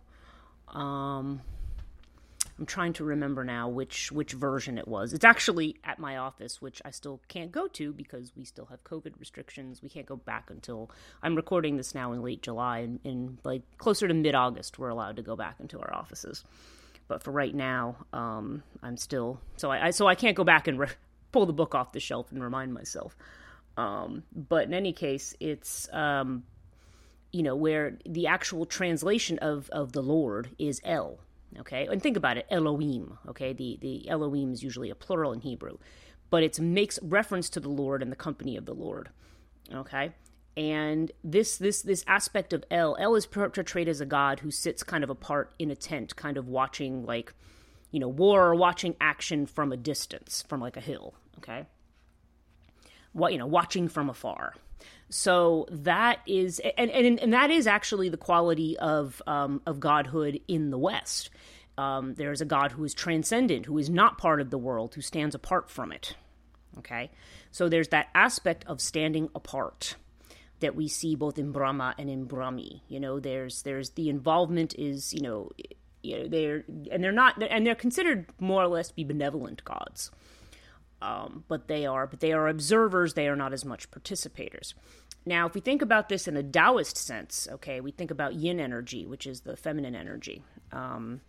I'm 2.58 2.66
trying 2.66 2.92
to 2.94 3.04
remember 3.04 3.42
now 3.44 3.68
which 3.68 4.12
which 4.12 4.32
version 4.32 4.78
it 4.78 4.86
was. 4.86 5.12
It's 5.12 5.24
actually 5.24 5.76
at 5.82 5.98
my 5.98 6.18
office, 6.18 6.62
which 6.62 6.80
I 6.84 6.90
still 6.92 7.20
can't 7.26 7.50
go 7.50 7.66
to 7.68 7.92
because 7.92 8.32
we 8.36 8.44
still 8.44 8.66
have 8.66 8.84
COVID 8.84 9.18
restrictions. 9.18 9.82
We 9.82 9.88
can't 9.88 10.06
go 10.06 10.16
back 10.16 10.50
until 10.50 10.90
I'm 11.22 11.34
recording 11.34 11.76
this 11.76 11.94
now 11.94 12.12
in 12.12 12.22
late 12.22 12.42
July, 12.42 12.88
and 13.04 13.38
like 13.42 13.62
closer 13.78 14.06
to 14.06 14.14
mid 14.14 14.36
August, 14.36 14.78
we're 14.78 14.88
allowed 14.88 15.16
to 15.16 15.22
go 15.22 15.34
back 15.34 15.56
into 15.58 15.80
our 15.80 15.92
offices. 15.92 16.44
But 17.08 17.22
for 17.22 17.32
right 17.32 17.54
now, 17.54 17.96
um, 18.12 18.62
I'm 18.82 18.96
still 18.96 19.40
so 19.56 19.70
I, 19.70 19.86
I, 19.86 19.90
so 19.90 20.06
I 20.06 20.14
can't 20.14 20.36
go 20.36 20.44
back 20.44 20.68
and 20.68 20.78
re- 20.78 20.88
pull 21.32 21.46
the 21.46 21.52
book 21.52 21.74
off 21.74 21.92
the 21.92 22.00
shelf 22.00 22.30
and 22.30 22.42
remind 22.42 22.72
myself. 22.72 23.16
Um, 23.76 24.22
but 24.32 24.64
in 24.64 24.74
any 24.74 24.92
case, 24.92 25.34
it's 25.40 25.88
um, 25.92 26.44
you 27.32 27.42
know 27.42 27.56
where 27.56 27.98
the 28.06 28.28
actual 28.28 28.64
translation 28.64 29.40
of 29.40 29.68
of 29.70 29.90
the 29.90 30.02
Lord 30.02 30.50
is 30.56 30.80
El 30.84 31.18
okay? 31.60 31.86
And 31.86 32.02
think 32.02 32.16
about 32.16 32.36
it 32.36 32.46
elohim 32.50 33.18
okay? 33.28 33.52
The 33.52 33.78
the 33.80 34.08
elohim 34.08 34.52
is 34.52 34.62
usually 34.62 34.90
a 34.90 34.94
plural 34.94 35.32
in 35.32 35.40
hebrew 35.40 35.78
but 36.30 36.42
it 36.42 36.58
makes 36.58 36.98
reference 37.02 37.48
to 37.50 37.60
the 37.60 37.68
lord 37.68 38.02
and 38.02 38.10
the 38.10 38.16
company 38.16 38.56
of 38.56 38.66
the 38.66 38.74
lord 38.74 39.10
okay? 39.72 40.12
And 40.56 41.10
this 41.24 41.56
this 41.56 41.82
this 41.82 42.04
aspect 42.06 42.52
of 42.52 42.64
el 42.70 42.96
el 43.00 43.16
is 43.16 43.26
portrayed 43.26 43.88
as 43.88 44.00
a 44.00 44.06
god 44.06 44.40
who 44.40 44.50
sits 44.50 44.82
kind 44.82 45.02
of 45.02 45.10
apart 45.10 45.54
in 45.58 45.70
a 45.70 45.76
tent 45.76 46.14
kind 46.16 46.36
of 46.36 46.48
watching 46.48 47.04
like 47.04 47.34
you 47.90 47.98
know 48.00 48.08
war 48.08 48.46
or 48.46 48.54
watching 48.54 48.94
action 49.00 49.46
from 49.46 49.72
a 49.72 49.76
distance 49.76 50.44
from 50.48 50.60
like 50.60 50.76
a 50.76 50.80
hill 50.80 51.14
okay? 51.38 51.66
What 53.12 53.32
you 53.32 53.38
know 53.38 53.46
watching 53.46 53.88
from 53.88 54.08
afar 54.08 54.54
so 55.14 55.66
that 55.70 56.18
is, 56.26 56.60
and, 56.76 56.90
and, 56.90 57.20
and 57.20 57.32
that 57.32 57.48
is 57.48 57.68
actually 57.68 58.08
the 58.08 58.16
quality 58.16 58.76
of, 58.78 59.22
um, 59.28 59.62
of 59.64 59.78
godhood 59.78 60.40
in 60.48 60.70
the 60.70 60.76
West. 60.78 61.30
Um, 61.78 62.14
there 62.14 62.32
is 62.32 62.40
a 62.40 62.44
God 62.44 62.72
who 62.72 62.82
is 62.82 62.94
transcendent, 62.94 63.66
who 63.66 63.78
is 63.78 63.88
not 63.88 64.18
part 64.18 64.40
of 64.40 64.50
the 64.50 64.58
world, 64.58 64.92
who 64.96 65.00
stands 65.00 65.36
apart 65.36 65.70
from 65.70 65.92
it. 65.92 66.16
Okay? 66.78 67.12
So 67.52 67.68
there's 67.68 67.88
that 67.88 68.08
aspect 68.12 68.64
of 68.66 68.80
standing 68.80 69.28
apart 69.36 69.94
that 70.58 70.74
we 70.74 70.88
see 70.88 71.14
both 71.14 71.38
in 71.38 71.52
Brahma 71.52 71.94
and 71.96 72.10
in 72.10 72.26
Brahmi. 72.26 72.80
You 72.88 72.98
know, 72.98 73.20
there's 73.20 73.62
there's 73.62 73.90
the 73.90 74.08
involvement 74.08 74.74
is, 74.76 75.14
you 75.14 75.20
know, 75.20 75.50
you 76.02 76.18
know, 76.18 76.28
they're 76.28 76.64
and 76.90 77.04
they're 77.04 77.12
not 77.12 77.40
and 77.40 77.64
they're 77.64 77.76
considered 77.76 78.26
more 78.40 78.64
or 78.64 78.68
less 78.68 78.90
be 78.90 79.04
benevolent 79.04 79.64
gods. 79.64 80.10
Um, 81.02 81.44
but 81.48 81.68
they 81.68 81.84
are 81.84 82.06
but 82.06 82.20
they 82.20 82.32
are 82.32 82.48
observers, 82.48 83.12
they 83.12 83.28
are 83.28 83.36
not 83.36 83.52
as 83.52 83.64
much 83.64 83.90
participators. 83.90 84.72
Now, 85.26 85.46
if 85.46 85.54
we 85.54 85.60
think 85.60 85.82
about 85.82 86.08
this 86.08 86.28
in 86.28 86.36
a 86.36 86.42
Taoist 86.42 86.96
sense, 86.96 87.48
okay, 87.50 87.80
we 87.80 87.90
think 87.90 88.10
about 88.10 88.34
yin 88.34 88.60
energy, 88.60 89.06
which 89.06 89.26
is 89.26 89.40
the 89.40 89.56
feminine 89.56 89.94
energy. 89.94 90.42
Um, 90.72 91.22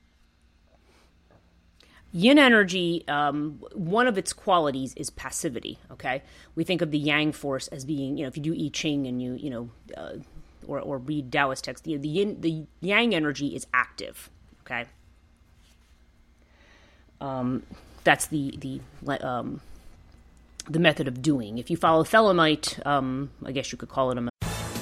yin 2.11 2.37
energy, 2.37 3.05
um, 3.07 3.63
one 3.73 4.07
of 4.07 4.17
its 4.17 4.33
qualities 4.33 4.93
is 4.95 5.09
passivity. 5.09 5.79
Okay, 5.91 6.23
we 6.55 6.63
think 6.63 6.81
of 6.81 6.91
the 6.91 6.99
yang 6.99 7.31
force 7.31 7.67
as 7.69 7.85
being, 7.85 8.17
you 8.17 8.23
know, 8.23 8.27
if 8.27 8.35
you 8.37 8.43
do 8.43 8.53
I 8.53 8.69
Ching 8.73 9.07
and 9.07 9.21
you, 9.21 9.33
you 9.35 9.49
know, 9.49 9.69
uh, 9.95 10.17
or, 10.67 10.79
or 10.79 10.97
read 10.97 11.31
Taoist 11.31 11.63
text, 11.63 11.85
the, 11.85 11.95
the 11.95 12.09
yin, 12.09 12.41
the 12.41 12.65
yang 12.81 13.15
energy 13.15 13.55
is 13.55 13.65
active. 13.73 14.29
Okay, 14.65 14.85
Um, 17.21 17.63
that's 18.03 18.27
the 18.27 18.57
the 18.59 19.25
um, 19.25 19.61
the 20.69 20.79
method 20.79 21.07
of 21.07 21.21
doing. 21.21 21.57
If 21.57 21.69
you 21.69 21.77
follow 21.77 22.03
Thelemite, 22.03 22.85
um, 22.85 23.31
I 23.45 23.51
guess 23.51 23.71
you 23.71 23.77
could 23.77 23.89
call 23.89 24.11
it 24.11 24.17
a 24.17 24.29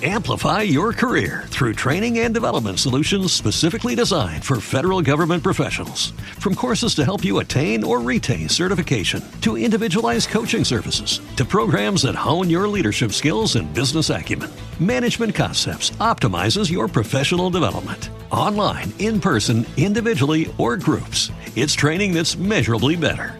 Amplify 0.05 0.63
your 0.63 0.91
career 0.91 1.45
through 1.47 1.75
training 1.75 2.19
and 2.19 2.33
development 2.33 2.77
solutions 2.77 3.31
specifically 3.31 3.95
designed 3.95 4.43
for 4.43 4.59
federal 4.59 5.01
government 5.01 5.43
professionals. 5.43 6.11
From 6.39 6.55
courses 6.55 6.93
to 6.95 7.05
help 7.05 7.23
you 7.23 7.39
attain 7.39 7.85
or 7.85 8.01
retain 8.01 8.49
certification, 8.49 9.23
to 9.39 9.55
individualized 9.55 10.27
coaching 10.27 10.65
services, 10.65 11.21
to 11.37 11.45
programs 11.45 12.01
that 12.01 12.15
hone 12.15 12.49
your 12.49 12.67
leadership 12.67 13.13
skills 13.13 13.55
and 13.55 13.73
business 13.73 14.09
acumen, 14.09 14.49
Management 14.77 15.33
Concepts 15.33 15.91
optimizes 16.01 16.69
your 16.69 16.89
professional 16.89 17.49
development. 17.49 18.09
Online, 18.29 18.91
in 18.99 19.21
person, 19.21 19.65
individually, 19.77 20.53
or 20.57 20.75
groups, 20.75 21.31
it's 21.55 21.73
training 21.73 22.13
that's 22.13 22.35
measurably 22.35 22.97
better. 22.97 23.39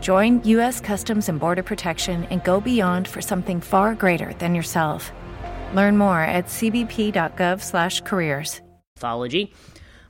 Join 0.00 0.42
U.S. 0.44 0.80
Customs 0.80 1.28
and 1.28 1.38
Border 1.38 1.62
Protection 1.62 2.24
and 2.30 2.42
go 2.42 2.58
beyond 2.60 3.06
for 3.06 3.20
something 3.20 3.60
far 3.60 3.94
greater 3.94 4.32
than 4.34 4.54
yourself. 4.54 5.12
Learn 5.74 5.98
more 5.98 6.22
at 6.22 6.46
cbp.gov/careers 6.46 8.62
mythology. 9.00 9.52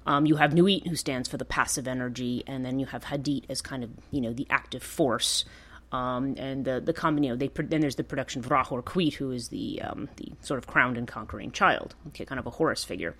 Um, 0.06 0.26
you 0.26 0.36
have 0.36 0.52
Nuit, 0.52 0.88
who 0.88 0.96
stands 0.96 1.28
for 1.28 1.36
the 1.36 1.44
passive 1.44 1.86
energy, 1.86 2.42
and 2.46 2.64
then 2.64 2.80
you 2.80 2.86
have 2.86 3.04
Hadit 3.04 3.44
as 3.48 3.62
kind 3.62 3.84
of 3.84 3.90
you 4.10 4.20
know 4.20 4.32
the 4.32 4.46
active 4.50 4.82
force. 4.82 5.44
Um, 5.92 6.34
and 6.36 6.64
the 6.64 6.80
the 6.80 6.92
common, 6.92 7.22
you 7.22 7.30
know, 7.30 7.36
they 7.36 7.48
then 7.48 7.80
there's 7.80 7.96
the 7.96 8.04
production 8.04 8.40
of 8.40 8.50
Ra-Hoor-Khuit, 8.50 9.14
who 9.14 9.30
is 9.30 9.48
the 9.48 9.80
um, 9.82 10.08
the 10.16 10.32
sort 10.40 10.58
of 10.58 10.66
crowned 10.66 10.98
and 10.98 11.06
conquering 11.06 11.52
child, 11.52 11.94
okay, 12.08 12.24
kind 12.24 12.40
of 12.40 12.46
a 12.46 12.50
Horus 12.50 12.84
figure. 12.84 13.14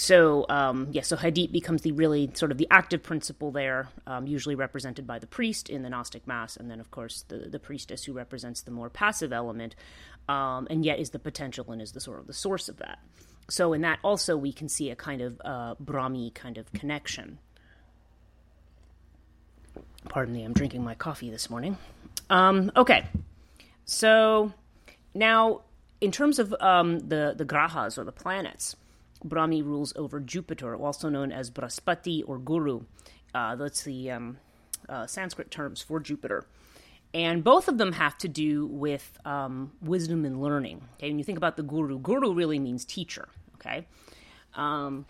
So 0.00 0.46
um, 0.48 0.86
yeah, 0.92 1.02
so 1.02 1.16
Hadit 1.16 1.50
becomes 1.50 1.82
the 1.82 1.90
really 1.90 2.30
sort 2.34 2.52
of 2.52 2.58
the 2.58 2.68
active 2.70 3.02
principle 3.02 3.50
there, 3.50 3.88
um, 4.06 4.28
usually 4.28 4.54
represented 4.54 5.08
by 5.08 5.18
the 5.18 5.26
priest 5.26 5.68
in 5.68 5.82
the 5.82 5.90
Gnostic 5.90 6.24
Mass, 6.24 6.56
and 6.56 6.70
then 6.70 6.78
of 6.78 6.92
course 6.92 7.24
the 7.26 7.48
the 7.50 7.58
priestess 7.58 8.04
who 8.04 8.12
represents 8.12 8.62
the 8.62 8.70
more 8.70 8.88
passive 8.88 9.32
element, 9.32 9.74
um, 10.28 10.68
and 10.70 10.84
yet 10.84 11.00
is 11.00 11.10
the 11.10 11.18
potential 11.18 11.72
and 11.72 11.82
is 11.82 11.90
the 11.92 12.00
sort 12.00 12.20
of 12.20 12.28
the 12.28 12.32
source 12.32 12.68
of 12.68 12.76
that 12.76 13.00
so 13.48 13.72
in 13.72 13.80
that 13.80 13.98
also 14.04 14.36
we 14.36 14.52
can 14.52 14.68
see 14.68 14.90
a 14.90 14.96
kind 14.96 15.22
of 15.22 15.40
uh, 15.44 15.74
Brahmi 15.82 16.34
kind 16.34 16.58
of 16.58 16.70
connection. 16.72 17.38
Pardon 20.08 20.34
me, 20.34 20.44
I'm 20.44 20.52
drinking 20.52 20.84
my 20.84 20.94
coffee 20.94 21.30
this 21.30 21.50
morning. 21.50 21.76
Um, 22.30 22.70
okay, 22.76 23.06
so 23.84 24.52
now 25.14 25.62
in 26.00 26.12
terms 26.12 26.38
of 26.38 26.54
um, 26.60 26.98
the 27.00 27.34
the 27.36 27.44
grahas 27.44 27.98
or 27.98 28.04
the 28.04 28.12
planets, 28.12 28.76
Brahmi 29.26 29.64
rules 29.64 29.92
over 29.96 30.20
Jupiter, 30.20 30.76
also 30.76 31.08
known 31.08 31.32
as 31.32 31.50
Brahaspati 31.50 32.22
or 32.26 32.38
Guru. 32.38 32.82
Uh, 33.34 33.56
that's 33.56 33.82
the 33.82 34.10
um, 34.10 34.38
uh, 34.88 35.06
Sanskrit 35.06 35.50
terms 35.50 35.82
for 35.82 36.00
Jupiter 36.00 36.46
and 37.14 37.42
both 37.42 37.68
of 37.68 37.78
them 37.78 37.92
have 37.92 38.18
to 38.18 38.28
do 38.28 38.66
with 38.66 39.18
um, 39.24 39.72
wisdom 39.80 40.24
and 40.24 40.42
learning. 40.42 40.82
Okay, 40.96 41.08
when 41.08 41.18
you 41.18 41.24
think 41.24 41.38
about 41.38 41.56
the 41.56 41.62
guru, 41.62 41.98
guru 41.98 42.32
really 42.32 42.58
means 42.58 42.84
teacher. 42.84 43.28
Okay, 43.54 43.86
um, 44.54 45.06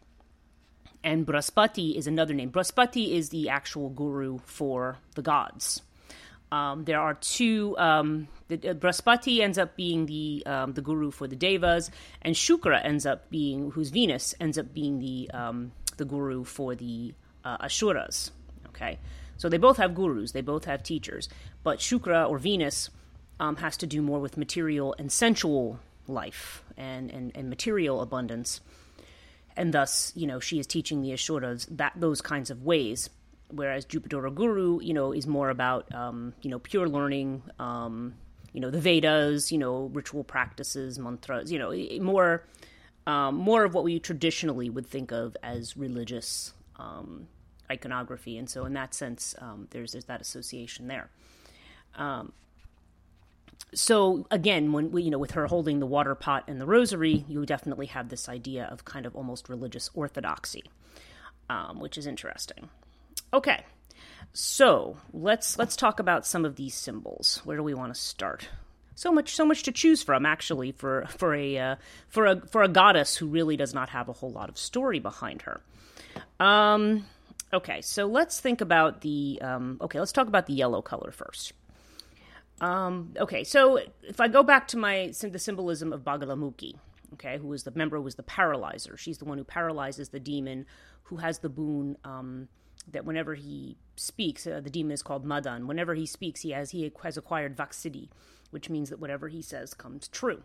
and 1.03 1.27
Brahaspati 1.27 1.97
is 1.97 2.07
another 2.07 2.35
name. 2.35 2.51
Brahaspati 2.51 3.13
is 3.13 3.31
the 3.31 3.49
actual 3.49 3.91
guru 3.91 4.39
for 4.45 4.99
the 5.15 5.23
gods. 5.23 5.83
Um, 6.51 6.85
there 6.85 7.01
are 7.01 7.15
two. 7.15 7.77
Um, 7.79 8.29
the, 8.49 8.57
uh, 8.71 8.75
Brahaspati 8.75 9.41
ends 9.41 9.59
up 9.59 9.77
being 9.77 10.07
the 10.07 10.43
um, 10.47 10.73
the 10.73 10.81
guru 10.81 11.11
for 11.11 11.27
the 11.27 11.37
devas, 11.37 11.91
and 12.23 12.35
Shukra 12.35 12.83
ends 12.85 13.05
up 13.05 13.29
being, 13.31 13.71
who's 13.73 13.91
Venus, 13.91 14.35
ends 14.41 14.57
up 14.59 14.73
being 14.73 14.99
the 14.99 15.31
um, 15.33 15.73
the 15.99 16.05
guru 16.05 16.45
for 16.45 16.75
the 16.75 17.15
uh, 17.45 17.59
Asuras. 17.61 18.31
Okay, 18.69 18.99
so 19.37 19.49
they 19.49 19.59
both 19.59 19.77
have 19.77 19.95
gurus, 19.95 20.33
they 20.33 20.41
both 20.41 20.65
have 20.65 20.83
teachers, 20.83 21.29
but 21.63 21.79
Shukra 21.79 22.29
or 22.29 22.39
Venus 22.39 22.91
um, 23.41 23.57
has 23.57 23.77
to 23.79 23.87
do 23.87 24.03
more 24.03 24.21
with 24.21 24.37
material 24.37 24.95
and 24.99 25.11
sensual 25.13 25.81
life 26.07 26.63
and, 26.77 27.11
and, 27.11 27.33
and 27.35 27.49
material 27.49 28.01
abundance. 28.01 28.61
And 29.57 29.75
thus, 29.75 30.13
you 30.15 30.27
know, 30.27 30.41
she 30.41 30.59
is 30.59 30.67
teaching 30.67 31.03
the 31.03 31.13
Asuras 31.13 31.67
that 31.71 31.93
those 31.97 32.21
kinds 32.21 32.51
of 32.51 32.63
ways. 32.63 33.11
Whereas 33.51 33.87
Jupiter 33.87 34.29
Guru, 34.31 34.81
you 34.83 34.93
know, 34.93 35.13
is 35.13 35.27
more 35.27 35.49
about, 35.49 35.93
um, 35.95 36.35
you 36.43 36.51
know, 36.51 36.59
pure 36.59 36.87
learning, 36.87 37.43
um, 37.59 38.15
you 38.53 38.61
know, 38.61 38.71
the 38.71 38.81
Vedas, 38.81 39.51
you 39.51 39.57
know, 39.57 39.91
ritual 39.95 40.23
practices, 40.23 40.99
mantras, 40.99 41.51
you 41.51 41.59
know, 41.59 41.73
more, 42.03 42.45
um, 43.07 43.37
more 43.37 43.65
of 43.65 43.73
what 43.73 43.85
we 43.85 43.99
traditionally 43.99 44.69
would 44.69 44.87
think 44.87 45.13
of 45.13 45.35
as 45.43 45.79
religious 45.79 46.53
um, 46.77 47.27
iconography, 47.71 48.37
and 48.37 48.51
so 48.51 48.67
in 48.67 48.75
that 48.75 48.93
sense, 48.95 49.35
um, 49.39 49.67
there's 49.71 49.93
there's 49.93 50.05
that 50.05 50.21
association 50.21 50.89
there. 50.89 51.09
Um, 51.95 52.33
so 53.75 54.27
again, 54.31 54.73
when 54.73 54.91
we, 54.91 55.03
you 55.03 55.11
know, 55.11 55.19
with 55.19 55.33
her 55.33 55.47
holding 55.47 55.79
the 55.79 55.87
water 55.87 56.15
pot 56.15 56.45
and 56.47 56.61
the 56.61 56.67
rosary, 56.67 57.25
you 57.29 57.45
definitely 57.47 57.87
have 57.87 58.09
this 58.09 58.29
idea 58.29 58.65
of 58.67 58.85
kind 58.85 59.07
of 59.07 59.17
almost 59.17 59.49
religious 59.49 59.91
orthodoxy, 59.95 60.65
which 61.75 61.99
is 61.99 62.07
interesting. 62.07 62.69
Okay, 63.33 63.63
so 64.33 64.97
let's 65.13 65.59
let's 65.59 65.77
talk 65.77 66.01
about 66.01 66.27
some 66.27 66.45
of 66.45 66.57
these 66.57 66.75
symbols. 66.75 67.41
Where 67.45 67.57
do 67.57 67.63
we 67.63 67.75
want 67.75 67.95
to 67.95 68.01
start? 68.01 68.49
So 68.95 69.13
much, 69.13 69.35
so 69.35 69.45
much 69.45 69.63
to 69.65 69.73
choose 69.73 70.03
from, 70.03 70.27
actually, 70.27 70.73
for 70.73 71.07
for 71.09 71.35
a 71.35 71.59
uh, 71.59 71.77
for 72.09 72.27
a 72.27 72.41
for 72.49 72.63
a 72.63 72.69
goddess 72.69 73.17
who 73.17 73.27
really 73.27 73.57
does 73.57 73.75
not 73.75 73.91
have 73.91 74.09
a 74.09 74.13
whole 74.13 74.31
lot 74.31 74.49
of 74.49 74.59
story 74.59 74.99
behind 74.99 75.43
her. 75.43 75.61
Um, 76.41 77.05
Okay, 77.53 77.81
so 77.81 78.07
let's 78.07 78.41
think 78.41 78.61
about 78.61 79.01
the. 79.01 79.39
Um, 79.41 79.79
okay, 79.81 79.99
let's 79.99 80.13
talk 80.13 80.29
about 80.29 80.47
the 80.47 80.53
yellow 80.53 80.83
color 80.83 81.11
first. 81.11 81.53
Um, 82.61 83.15
okay, 83.17 83.45
so 83.45 83.79
if 84.03 84.21
I 84.21 84.29
go 84.29 84.43
back 84.43 84.69
to 84.69 84.77
my 84.77 85.13
the 85.23 85.39
symbolism 85.39 85.93
of 85.93 86.03
Bagalamukhi, 86.03 86.75
okay, 87.15 87.39
who 87.39 87.51
is 87.55 87.63
the 87.63 87.71
member 87.71 87.97
who 87.97 88.07
is 88.07 88.17
the 88.17 88.23
paralyzer. 88.23 88.97
She's 88.99 89.19
the 89.19 89.25
one 89.25 89.39
who 89.39 89.45
paralyzes 89.45 90.11
the 90.11 90.21
demon, 90.21 90.67
who 91.05 91.17
has 91.17 91.39
the 91.39 91.49
boon 91.49 91.97
um, 92.05 92.49
that 92.93 93.05
whenever 93.05 93.35
he 93.35 93.77
speaks, 93.97 94.47
uh, 94.47 94.61
the 94.61 94.71
demon 94.71 94.93
is 94.93 95.03
called 95.03 95.25
Madan. 95.25 95.67
Whenever 95.67 95.95
he 95.95 96.07
speaks, 96.07 96.41
he 96.41 96.51
has 96.51 96.71
he 96.71 96.93
has 97.03 97.17
acquired 97.17 97.57
vak 97.57 97.71
siddhi, 97.71 98.09
which 98.51 98.71
means 98.71 98.91
that 98.91 99.01
whatever 99.01 99.29
he 99.29 99.43
says 99.43 99.75
comes 99.75 100.09
true. 100.09 100.43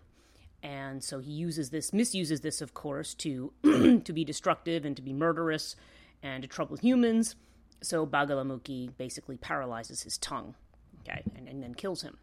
And 0.61 1.03
so 1.03 1.19
he 1.19 1.31
uses 1.31 1.71
this, 1.71 1.91
misuses 1.91 2.39
this, 2.39 2.61
of 2.61 2.73
course, 2.73 3.13
to 3.15 3.51
to 3.63 4.13
be 4.13 4.23
destructive 4.23 4.85
and 4.85 4.95
to 4.95 5.01
be 5.01 5.13
murderous 5.13 5.75
and 6.21 6.41
to 6.41 6.47
trouble 6.47 6.77
humans. 6.77 7.35
So 7.81 8.05
Bagalamukhi 8.05 8.95
basically 8.97 9.35
paralyzes 9.35 10.03
his 10.03 10.17
tongue, 10.17 10.55
okay, 11.01 11.21
and, 11.35 11.49
and 11.49 11.61
then 11.61 11.73
kills 11.73 12.01
him. 12.01 12.17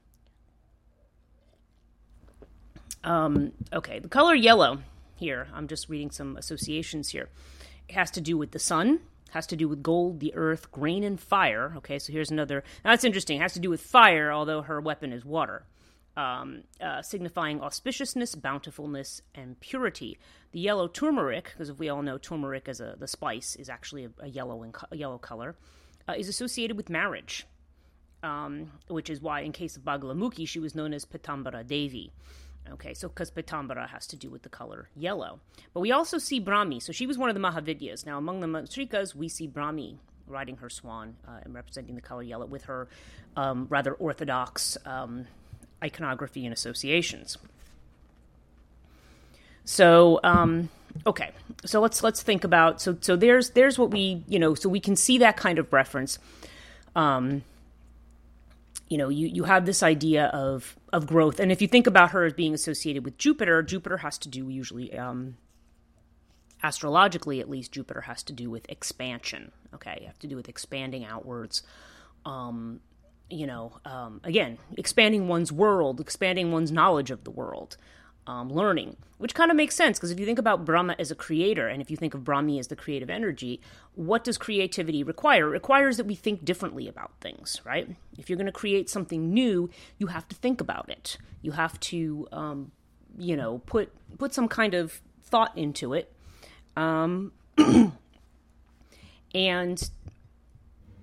Um, 3.04 3.52
okay, 3.72 3.98
the 3.98 4.08
color 4.08 4.34
yellow 4.34 4.80
here, 5.16 5.48
I'm 5.52 5.68
just 5.68 5.88
reading 5.90 6.10
some 6.10 6.36
associations 6.36 7.10
here. 7.10 7.28
It 7.88 7.94
has 7.94 8.10
to 8.12 8.20
do 8.22 8.38
with 8.38 8.52
the 8.52 8.58
sun, 8.58 9.00
has 9.30 9.46
to 9.48 9.56
do 9.56 9.68
with 9.68 9.82
gold, 9.82 10.20
the 10.20 10.34
earth, 10.34 10.70
grain, 10.70 11.04
and 11.04 11.20
fire. 11.20 11.74
Okay, 11.78 11.98
so 11.98 12.12
here's 12.12 12.30
another. 12.30 12.64
Now 12.84 12.90
that's 12.90 13.04
interesting. 13.04 13.38
It 13.38 13.42
has 13.42 13.54
to 13.54 13.60
do 13.60 13.70
with 13.70 13.80
fire, 13.80 14.32
although 14.32 14.62
her 14.62 14.80
weapon 14.80 15.12
is 15.12 15.24
water 15.24 15.64
um, 16.16 16.62
uh, 16.80 17.02
signifying 17.02 17.60
auspiciousness, 17.60 18.40
bountifulness, 18.40 19.22
and 19.34 19.58
purity. 19.60 20.18
The 20.52 20.60
yellow 20.60 20.88
turmeric, 20.88 21.50
because 21.52 21.68
if 21.68 21.78
we 21.78 21.88
all 21.88 22.02
know 22.02 22.18
turmeric 22.18 22.68
as 22.68 22.80
a 22.80 22.96
the 22.98 23.06
spice 23.06 23.56
is 23.56 23.68
actually 23.68 24.04
a, 24.04 24.10
a 24.20 24.26
yellow 24.28 24.62
and 24.62 24.72
co- 24.72 24.86
yellow 24.92 25.18
color, 25.18 25.56
uh, 26.08 26.14
is 26.16 26.28
associated 26.28 26.76
with 26.76 26.90
marriage, 26.90 27.46
um, 28.22 28.72
which 28.88 29.08
is 29.08 29.20
why 29.20 29.40
in 29.40 29.52
case 29.52 29.76
of 29.76 29.84
Bagalamukhi 29.84 30.46
she 30.46 30.58
was 30.58 30.74
known 30.74 30.92
as 30.92 31.04
Pitambara 31.04 31.66
Devi. 31.66 32.12
Okay, 32.72 32.94
so 32.94 33.08
because 33.08 33.30
Pitambara 33.30 33.88
has 33.88 34.06
to 34.08 34.16
do 34.16 34.30
with 34.30 34.42
the 34.42 34.48
color 34.48 34.88
yellow. 34.94 35.40
But 35.74 35.80
we 35.80 35.92
also 35.92 36.18
see 36.18 36.40
Brahmi. 36.40 36.82
So 36.82 36.92
she 36.92 37.06
was 37.06 37.18
one 37.18 37.28
of 37.28 37.34
the 37.34 37.40
Mahavidyas. 37.40 38.06
Now, 38.06 38.18
among 38.18 38.40
the 38.40 38.46
Mantrikas, 38.46 39.14
we 39.14 39.28
see 39.28 39.48
Brahmi 39.48 39.96
riding 40.26 40.56
her 40.58 40.70
swan 40.70 41.16
uh, 41.26 41.40
and 41.42 41.54
representing 41.54 41.96
the 41.96 42.00
color 42.00 42.22
yellow 42.22 42.46
with 42.46 42.64
her 42.64 42.88
um, 43.36 43.66
rather 43.68 43.92
orthodox 43.94 44.78
um, 44.86 45.26
iconography 45.82 46.44
and 46.44 46.52
associations. 46.52 47.38
So, 49.64 50.20
um, 50.24 50.68
okay, 51.06 51.30
so 51.64 51.80
let's 51.80 52.02
let's 52.02 52.22
think 52.22 52.44
about 52.44 52.80
so 52.80 52.96
so 53.00 53.16
there's 53.16 53.50
there's 53.50 53.78
what 53.78 53.90
we 53.90 54.24
you 54.26 54.38
know 54.38 54.54
so 54.54 54.68
we 54.68 54.80
can 54.80 54.96
see 54.96 55.18
that 55.18 55.36
kind 55.36 55.58
of 55.58 55.72
reference. 55.72 56.18
Um, 56.96 57.42
you 58.90 58.98
know, 58.98 59.08
you, 59.08 59.28
you 59.28 59.44
have 59.44 59.64
this 59.64 59.82
idea 59.82 60.26
of 60.26 60.76
of 60.92 61.06
growth, 61.06 61.40
and 61.40 61.50
if 61.50 61.62
you 61.62 61.68
think 61.68 61.86
about 61.86 62.10
her 62.10 62.26
as 62.26 62.34
being 62.34 62.52
associated 62.52 63.04
with 63.04 63.16
Jupiter, 63.16 63.62
Jupiter 63.62 63.98
has 63.98 64.18
to 64.18 64.28
do 64.28 64.48
usually, 64.48 64.96
um, 64.98 65.36
astrologically 66.62 67.40
at 67.40 67.48
least, 67.48 67.72
Jupiter 67.72 68.02
has 68.02 68.22
to 68.24 68.32
do 68.32 68.50
with 68.50 68.68
expansion. 68.68 69.52
Okay, 69.72 69.98
you 70.00 70.06
have 70.08 70.18
to 70.18 70.26
do 70.26 70.36
with 70.36 70.48
expanding 70.48 71.04
outwards. 71.04 71.62
Um, 72.26 72.80
you 73.30 73.46
know, 73.46 73.78
um, 73.84 74.20
again, 74.24 74.58
expanding 74.76 75.28
one's 75.28 75.52
world, 75.52 76.00
expanding 76.00 76.50
one's 76.50 76.72
knowledge 76.72 77.12
of 77.12 77.22
the 77.22 77.30
world 77.30 77.76
um, 78.30 78.48
learning, 78.48 78.96
which 79.18 79.34
kind 79.34 79.50
of 79.50 79.56
makes 79.56 79.74
sense 79.74 79.98
because 79.98 80.12
if 80.12 80.20
you 80.20 80.24
think 80.24 80.38
about 80.38 80.64
Brahma 80.64 80.94
as 81.00 81.10
a 81.10 81.16
creator 81.16 81.66
and 81.66 81.82
if 81.82 81.90
you 81.90 81.96
think 81.96 82.14
of 82.14 82.20
Brahmi 82.20 82.60
as 82.60 82.68
the 82.68 82.76
creative 82.76 83.10
energy, 83.10 83.60
what 83.96 84.22
does 84.22 84.38
creativity 84.38 85.02
require? 85.02 85.48
It 85.48 85.50
requires 85.50 85.96
that 85.96 86.06
we 86.06 86.14
think 86.14 86.44
differently 86.44 86.86
about 86.86 87.10
things, 87.20 87.60
right? 87.64 87.88
If 88.16 88.30
you're 88.30 88.36
going 88.36 88.46
to 88.46 88.52
create 88.52 88.88
something 88.88 89.34
new, 89.34 89.68
you 89.98 90.06
have 90.06 90.28
to 90.28 90.36
think 90.36 90.60
about 90.60 90.88
it. 90.88 91.18
You 91.42 91.50
have 91.52 91.80
to, 91.80 92.28
um, 92.30 92.70
you 93.18 93.36
know, 93.36 93.58
put 93.66 93.92
put 94.16 94.32
some 94.32 94.46
kind 94.46 94.74
of 94.74 95.00
thought 95.24 95.56
into 95.58 95.92
it, 95.92 96.12
um, 96.76 97.32
and 99.34 99.90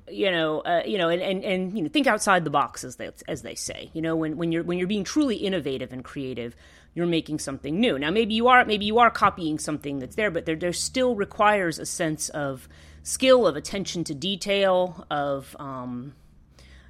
you 0.10 0.32
know, 0.32 0.62
uh, 0.62 0.84
you 0.86 0.98
know, 0.98 1.10
and, 1.10 1.22
and, 1.22 1.43
and 1.43 1.78
you 1.78 1.84
know, 1.84 1.89
think 1.89 2.08
outside 2.08 2.43
the 2.43 2.50
box, 2.50 2.84
as 2.84 2.96
they 2.96 3.10
as 3.28 3.41
they 3.41 3.56
say. 3.56 3.89
You 3.93 4.02
know, 4.02 4.15
when, 4.15 4.38
when 4.38 4.52
you're 4.52 4.63
when 4.63 4.78
you're 4.78 4.88
being 4.88 5.04
truly 5.04 5.36
innovative 5.36 5.91
and 5.93 6.04
creative, 6.04 6.56
you're 6.93 7.08
making 7.08 7.39
something 7.39 7.80
new. 7.80 8.00
Now, 8.00 8.12
maybe 8.12 8.34
you 8.34 8.48
are 8.48 8.65
maybe 8.65 8.86
you 8.86 9.00
are 9.00 9.12
copying 9.12 9.60
something 9.60 10.00
that's 10.00 10.15
there, 10.15 10.32
but 10.32 10.46
there 10.46 10.56
there 10.56 10.74
still 10.74 11.15
requires 11.15 11.80
a 11.80 11.86
sense 11.86 12.30
of 12.30 12.67
skill, 13.04 13.48
of 13.48 13.56
attention 13.56 14.04
to 14.06 14.13
detail, 14.13 15.06
of 15.10 15.56
um, 15.60 16.13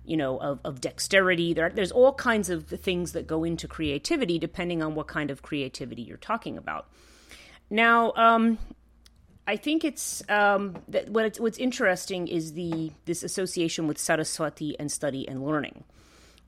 you 0.06 0.17
know, 0.17 0.38
of, 0.38 0.60
of 0.63 0.82
dexterity. 0.82 1.53
There, 1.53 1.69
there's 1.69 1.91
all 1.91 2.13
kinds 2.13 2.49
of 2.49 2.67
things 2.67 3.12
that 3.12 3.27
go 3.27 3.43
into 3.43 3.67
creativity, 3.67 4.39
depending 4.39 4.82
on 4.82 4.95
what 4.95 5.08
kind 5.08 5.30
of 5.30 5.41
creativity 5.41 6.01
you're 6.01 6.17
talking 6.17 6.58
about. 6.58 6.88
Now, 7.69 8.13
um, 8.13 8.58
I 9.47 9.55
think 9.55 9.86
it's 9.86 10.21
um, 10.29 10.75
that 10.89 11.10
what 11.10 11.38
what's 11.38 11.57
interesting 11.57 12.27
is 12.27 12.53
the 12.53 12.91
this 13.05 13.23
association 13.23 13.88
with 13.88 13.97
Saraswati 13.97 14.77
and 14.77 14.91
study 14.91 15.27
and 15.27 15.45
learning. 15.45 15.86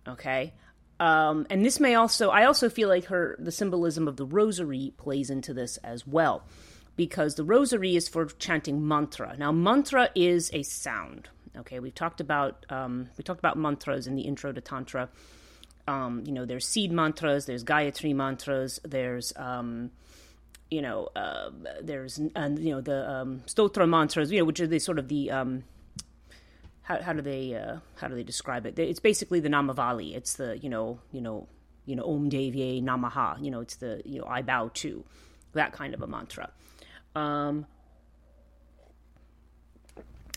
Okay, 0.07 0.53
um, 0.99 1.47
and 1.49 1.63
this 1.65 1.79
may 1.79 1.95
also, 1.95 2.29
I 2.29 2.45
also 2.45 2.69
feel 2.69 2.89
like 2.89 3.05
her, 3.05 3.35
the 3.39 3.51
symbolism 3.51 4.07
of 4.07 4.17
the 4.17 4.25
rosary 4.25 4.93
plays 4.97 5.29
into 5.29 5.53
this 5.53 5.77
as 5.77 6.05
well, 6.05 6.43
because 6.97 7.35
the 7.35 7.43
rosary 7.43 7.95
is 7.95 8.09
for 8.09 8.25
chanting 8.25 8.85
mantra. 8.85 9.35
Now, 9.38 9.51
mantra 9.51 10.09
is 10.13 10.49
a 10.53 10.63
sound. 10.63 11.29
Okay, 11.57 11.79
we've 11.79 11.95
talked 11.95 12.19
about 12.19 12.65
um, 12.69 13.09
we 13.17 13.23
talked 13.23 13.39
about 13.39 13.57
mantras 13.57 14.07
in 14.07 14.15
the 14.15 14.23
intro 14.23 14.51
to 14.51 14.62
tantra. 14.62 15.09
Um, 15.88 16.23
you 16.25 16.33
know, 16.33 16.45
there's 16.45 16.67
seed 16.67 16.91
mantras, 16.91 17.45
there's 17.45 17.63
Gayatri 17.63 18.13
mantras, 18.13 18.79
there's 18.83 19.33
um, 19.38 19.89
you 20.71 20.82
know, 20.82 21.10
uh, 21.15 21.49
there's 21.82 22.19
and 22.36 22.60
you 22.60 22.71
know 22.71 22.82
the 22.82 23.10
um, 23.10 23.41
stotra 23.47 23.88
mantras, 23.89 24.32
you 24.32 24.39
know, 24.39 24.45
which 24.45 24.60
are 24.60 24.67
the 24.67 24.79
sort 24.79 24.99
of 24.99 25.08
the 25.08 25.32
um, 25.32 25.63
how, 26.84 27.01
how 27.01 27.13
do 27.13 27.21
they 27.21 27.55
uh, 27.55 27.77
how 27.97 28.08
do 28.08 28.15
they 28.15 28.23
describe 28.23 28.65
it? 28.65 28.77
It's 28.77 28.99
basically 28.99 29.39
the 29.39 29.49
Namavali. 29.49 30.15
It's 30.15 30.34
the 30.34 30.58
you 30.58 30.69
know 30.69 30.99
you 31.12 31.21
know 31.21 31.47
you 31.86 31.95
know 31.95 32.03
Om 32.03 32.29
Devye 32.29 32.82
Namaha. 32.82 33.43
You 33.43 33.51
know 33.51 33.62
it's 33.62 33.77
the 33.77 34.01
you 34.05 34.19
know 34.19 34.27
I 34.27 34.41
bow 34.41 34.69
to 34.75 35.03
that 35.53 35.73
kind 35.73 35.93
of 35.93 36.01
a 36.01 36.08
mantra. 36.08 36.51
Um, 37.15 37.65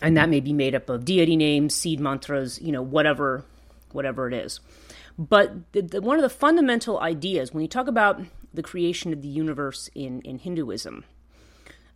and 0.01 0.17
that 0.17 0.29
may 0.29 0.39
be 0.39 0.53
made 0.53 0.75
up 0.75 0.89
of 0.89 1.05
deity 1.05 1.35
names, 1.35 1.73
seed 1.73 1.99
mantras, 1.99 2.59
you 2.61 2.71
know, 2.71 2.81
whatever, 2.81 3.45
whatever 3.91 4.27
it 4.27 4.33
is. 4.33 4.59
But 5.17 5.71
the, 5.71 5.81
the, 5.81 6.01
one 6.01 6.17
of 6.17 6.23
the 6.23 6.29
fundamental 6.29 6.99
ideas 6.99 7.53
when 7.53 7.61
you 7.61 7.67
talk 7.67 7.87
about 7.87 8.21
the 8.53 8.63
creation 8.63 9.13
of 9.13 9.21
the 9.21 9.27
universe 9.27 9.89
in 9.95 10.21
in 10.21 10.39
Hinduism, 10.39 11.03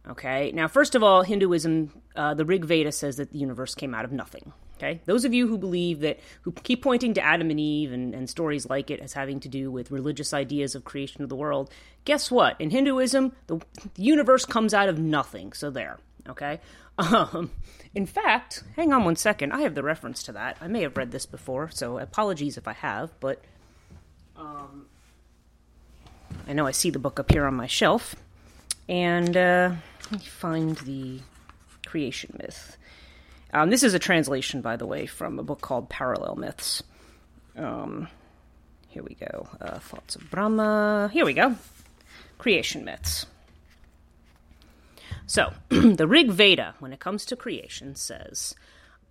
Okay, 0.10 0.52
now, 0.54 0.68
first 0.68 0.96
of 0.96 1.04
all, 1.04 1.22
Hinduism, 1.22 1.92
uh, 2.16 2.34
the 2.34 2.46
Rig 2.46 2.64
Veda 2.64 2.92
says 2.92 3.18
that 3.18 3.32
the 3.32 3.40
universe 3.40 3.76
came 3.76 3.94
out 3.94 4.06
of 4.06 4.12
nothing. 4.12 4.54
Okay, 4.78 5.02
those 5.06 5.26
of 5.26 5.34
you 5.34 5.48
who 5.48 5.58
believe 5.58 6.02
that, 6.02 6.20
who 6.44 6.52
keep 6.52 6.84
pointing 6.84 7.16
to 7.16 7.22
Adam 7.22 7.50
and 7.50 7.60
Eve 7.60 7.92
and, 7.92 8.14
and 8.14 8.30
stories 8.30 8.70
like 8.70 8.92
it 8.92 9.00
as 9.00 9.14
having 9.14 9.40
to 9.40 9.50
do 9.50 9.72
with 9.72 9.90
religious 9.90 10.34
ideas 10.34 10.76
of 10.76 10.86
creation 10.86 11.24
of 11.24 11.30
the 11.30 11.36
world, 11.36 11.72
guess 12.06 12.30
what? 12.30 12.62
In 12.62 12.70
Hinduism, 12.70 13.34
the, 13.48 13.58
the 13.96 14.04
universe 14.04 14.46
comes 14.46 14.76
out 14.76 14.88
of 14.88 15.00
nothing. 15.00 15.52
So 15.54 15.70
there. 15.70 15.98
Okay. 16.28 16.60
Um, 17.00 17.52
in 17.94 18.08
fact, 18.08 18.64
hang 18.76 18.92
on 18.92 19.06
one 19.06 19.18
second. 19.18 19.52
I 19.52 19.62
have 19.62 19.76
the 19.76 19.84
reference 19.84 20.24
to 20.24 20.32
that. 20.32 20.58
I 20.60 20.68
may 20.68 20.82
have 20.82 20.98
read 20.98 21.12
this 21.12 21.28
before, 21.28 21.70
so 21.70 22.00
apologies 22.00 22.58
if 22.58 22.68
I 22.68 22.74
have, 22.74 23.12
but 23.20 23.40
um, 24.36 24.88
I 26.48 26.54
know 26.54 26.66
I 26.66 26.72
see 26.72 26.90
the 26.90 27.00
book 27.00 27.20
up 27.20 27.32
here 27.32 27.46
on 27.46 27.56
my 27.56 27.68
shelf. 27.68 28.16
And 28.88 29.36
uh, 29.36 29.74
let 30.04 30.12
me 30.12 30.26
find 30.26 30.78
the 30.78 31.20
creation 31.86 32.36
myth. 32.40 32.78
Um, 33.54 33.70
this 33.70 33.84
is 33.84 33.94
a 33.94 34.00
translation, 34.00 34.62
by 34.62 34.78
the 34.78 34.86
way, 34.86 35.06
from 35.06 35.40
a 35.40 35.44
book 35.44 35.62
called 35.62 35.90
Parallel 35.90 36.36
Myths. 36.36 36.84
Um, 37.58 38.08
here 38.88 39.04
we 39.04 39.16
go. 39.16 39.48
Uh, 39.60 39.80
thoughts 39.80 40.16
of 40.16 40.30
Brahma. 40.30 41.10
Here 41.12 41.26
we 41.26 41.34
go. 41.34 41.56
Creation 42.38 42.86
myths. 42.86 43.26
So, 45.26 45.54
the 45.70 46.08
Rig 46.08 46.32
Veda, 46.32 46.76
when 46.80 46.94
it 46.94 47.00
comes 47.00 47.26
to 47.26 47.36
creation, 47.36 47.96
says 47.96 48.56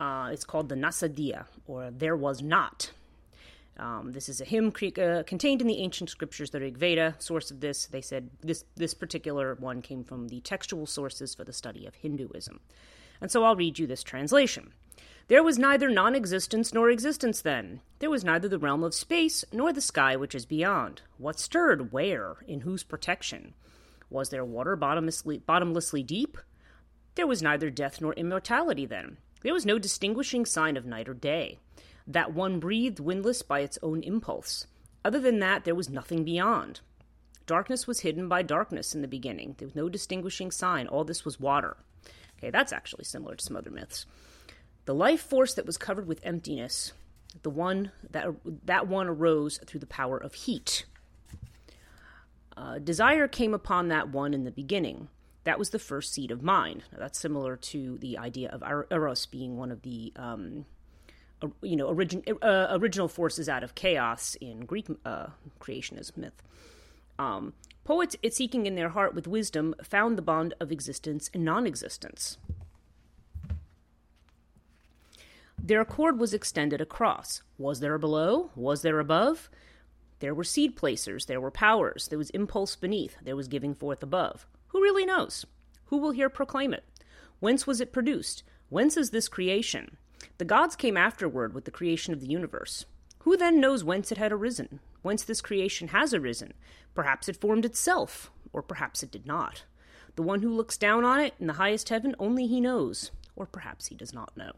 uh, 0.01 0.31
it's 0.33 0.45
called 0.45 0.69
the 0.69 0.75
Nasadiya, 0.75 1.45
or 1.67 1.91
there 1.91 2.17
was 2.17 2.43
not. 2.43 2.93
Um, 3.79 4.13
this 4.13 4.29
is 4.29 4.41
a 4.41 4.45
hymn 4.45 4.73
cre- 4.73 4.99
uh, 5.01 5.23
contained 5.25 5.61
in 5.61 5.67
the 5.67 5.79
ancient 5.79 6.09
scriptures, 6.09 6.51
the 6.51 6.61
Rig 6.61 6.79
Veda. 6.79 7.15
Source 7.19 7.51
of 7.51 7.61
this, 7.61 7.87
they 7.87 8.01
said 8.01 8.31
this 8.41 8.65
this 8.75 8.95
particular 8.95 9.55
one 9.55 9.83
came 9.83 10.03
from 10.03 10.29
the 10.29 10.41
textual 10.41 10.87
sources 10.87 11.35
for 11.35 11.45
the 11.45 11.53
study 11.53 11.87
of 11.87 11.95
Hinduism. 11.97 12.61
And 13.21 13.31
so 13.31 13.45
I'll 13.45 13.57
read 13.57 13.79
you 13.79 13.87
this 13.87 14.03
translation. 14.03 14.73
There 15.29 15.43
was 15.43 15.59
neither 15.59 15.91
non 15.91 16.15
existence 16.15 16.73
nor 16.73 16.89
existence 16.89 17.43
then. 17.43 17.81
There 17.99 18.11
was 18.11 18.25
neither 18.25 18.49
the 18.49 18.59
realm 18.59 18.83
of 18.83 18.95
space 18.95 19.45
nor 19.53 19.73
the 19.73 19.81
sky 19.81 20.17
which 20.17 20.35
is 20.35 20.47
beyond. 20.47 21.03
What 21.19 21.39
stirred 21.39 21.93
where? 21.93 22.37
In 22.47 22.61
whose 22.61 22.83
protection? 22.83 23.55
Was 24.09 24.31
there 24.31 24.45
water 24.45 24.77
bottomlessly, 24.77 25.39
bottomlessly 25.39 26.03
deep? 26.03 26.39
There 27.17 27.27
was 27.27 27.43
neither 27.43 27.71
death 27.71 28.01
nor 28.01 28.13
immortality 28.15 28.87
then. 28.87 29.19
There 29.43 29.55
was 29.55 29.67
no 29.67 29.79
distinguishing 29.79 30.47
sign 30.47 30.77
of 30.77 30.87
night 30.87 31.09
or 31.09 31.15
day 31.15 31.59
that 32.07 32.33
one 32.33 32.61
breathed 32.61 33.01
windless 33.01 33.43
by 33.43 33.61
its 33.61 33.79
own 33.83 34.03
impulse. 34.03 34.67
Other 35.05 35.21
than 35.21 35.39
that, 35.41 35.65
there 35.65 35.75
was 35.75 35.89
nothing 35.89 36.25
beyond. 36.25 36.81
Darkness 37.47 37.87
was 37.87 38.01
hidden 38.01 38.29
by 38.29 38.43
darkness 38.43 38.95
in 38.95 39.03
the 39.03 39.09
beginning. 39.09 39.55
There 39.59 39.69
was 39.69 39.77
no 39.77 39.89
distinguishing 39.89 40.51
sign. 40.51 40.89
All 40.89 41.05
this 41.05 41.25
was 41.25 41.39
water. 41.39 41.77
Okay, 42.39 42.51
that's 42.51 42.73
actually 42.73 43.05
similar 43.05 43.37
to 43.37 43.45
some 43.45 43.57
other 43.57 43.71
myths. 43.71 44.05
The 44.85 44.95
life 44.95 45.21
force 45.21 45.55
that 45.55 45.67
was 45.67 45.79
covered 45.79 46.07
with 46.07 46.21
emptiness, 46.25 46.93
the 47.43 47.51
one 47.51 47.93
that 48.11 48.27
that 48.65 48.89
one 48.89 49.09
arose 49.09 49.59
through 49.67 49.81
the 49.81 49.87
power 49.87 50.17
of 50.19 50.35
heat. 50.35 50.87
Uh, 52.57 52.79
desire 52.79 53.29
came 53.29 53.53
upon 53.53 53.89
that 53.89 54.09
one 54.09 54.33
in 54.33 54.45
the 54.45 54.51
beginning. 54.51 55.09
That 55.45 55.59
was 55.59 55.71
the 55.71 55.79
first 55.79 56.13
seed 56.13 56.31
of 56.31 56.43
mind. 56.43 56.85
Now, 56.91 56.99
that's 56.99 57.19
similar 57.19 57.57
to 57.57 57.99
the 57.99 58.19
idea 58.19 58.49
of 58.49 58.63
eros 58.91 59.27
being 59.27 59.57
one 59.57 59.71
of 59.71 59.83
the 59.83 60.13
um, 60.17 60.65
you 61.63 61.77
know, 61.77 61.87
origin, 61.87 62.23
uh, 62.43 62.69
original 62.71 63.09
forces 63.09 63.49
out 63.49 63.63
of 63.63 63.75
chaos 63.75 64.37
in 64.41 64.61
Greek 64.61 64.87
uh, 65.05 65.29
creationism 65.61 66.17
myth. 66.17 66.43
Um, 67.19 67.53
poets, 67.85 68.17
seeking 68.31 68.67
in 68.67 68.75
their 68.75 68.91
heart 68.91 69.15
with 69.15 69.27
wisdom, 69.27 69.75
found 69.83 70.17
the 70.17 70.23
bond 70.23 70.55
of 70.61 70.73
existence 70.73 71.31
and 71.33 71.45
non 71.45 71.67
existence. 71.67 72.39
Their 75.59 75.85
cord 75.85 76.19
was 76.19 76.35
extended 76.35 76.81
across. 76.81 77.43
Was 77.59 77.81
there 77.81 77.95
a 77.95 77.99
below? 77.99 78.51
Was 78.55 78.83
there 78.83 79.01
above? 79.01 79.51
There 80.21 80.35
were 80.35 80.45
seed 80.45 80.77
placers, 80.77 81.27
there 81.27 81.41
were 81.41 81.51
powers, 81.51 82.09
there 82.09 82.19
was 82.19 82.31
impulse 82.31 82.75
beneath, 82.77 83.17
there 83.23 83.37
was 83.37 83.49
giving 83.49 83.75
forth 83.75 84.03
above. 84.03 84.47
Who 84.69 84.81
really 84.81 85.05
knows? 85.05 85.45
Who 85.87 85.99
will 85.99 86.13
here 86.13 86.31
proclaim 86.31 86.73
it? 86.73 86.85
Whence 87.41 87.67
was 87.67 87.81
it 87.81 87.93
produced? 87.93 88.43
Whence 88.71 88.97
is 88.97 89.11
this 89.11 89.29
creation? 89.29 89.99
The 90.39 90.45
gods 90.45 90.77
came 90.77 90.97
afterward 90.97 91.55
with 91.55 91.65
the 91.65 91.71
creation 91.71 92.13
of 92.13 92.21
the 92.21 92.27
universe. 92.27 92.85
Who 93.21 93.37
then 93.37 93.61
knows 93.61 93.83
whence 93.83 94.13
it 94.13 94.19
had 94.19 94.33
arisen? 94.33 94.81
Whence 95.03 95.25
this 95.25 95.41
creation 95.41 95.89
has 95.89 96.15
arisen? 96.15 96.55
Perhaps 96.95 97.29
it 97.29 97.37
formed 97.37 97.65
itself, 97.65 98.31
or 98.53 98.63
perhaps 98.63 99.03
it 99.03 99.11
did 99.11 99.27
not. 99.27 99.65
The 100.15 100.23
one 100.23 100.43
who 100.43 100.55
looks 100.55 100.77
down 100.77 101.05
on 101.05 101.21
it 101.21 101.35
in 101.41 101.47
the 101.47 101.55
highest 101.55 101.89
heaven, 101.89 102.15
only 102.19 102.47
he 102.47 102.61
knows, 102.61 103.11
or 103.35 103.47
perhaps 103.47 103.87
he 103.87 103.95
does 103.95 104.13
not 104.13 104.37
know. 104.37 104.53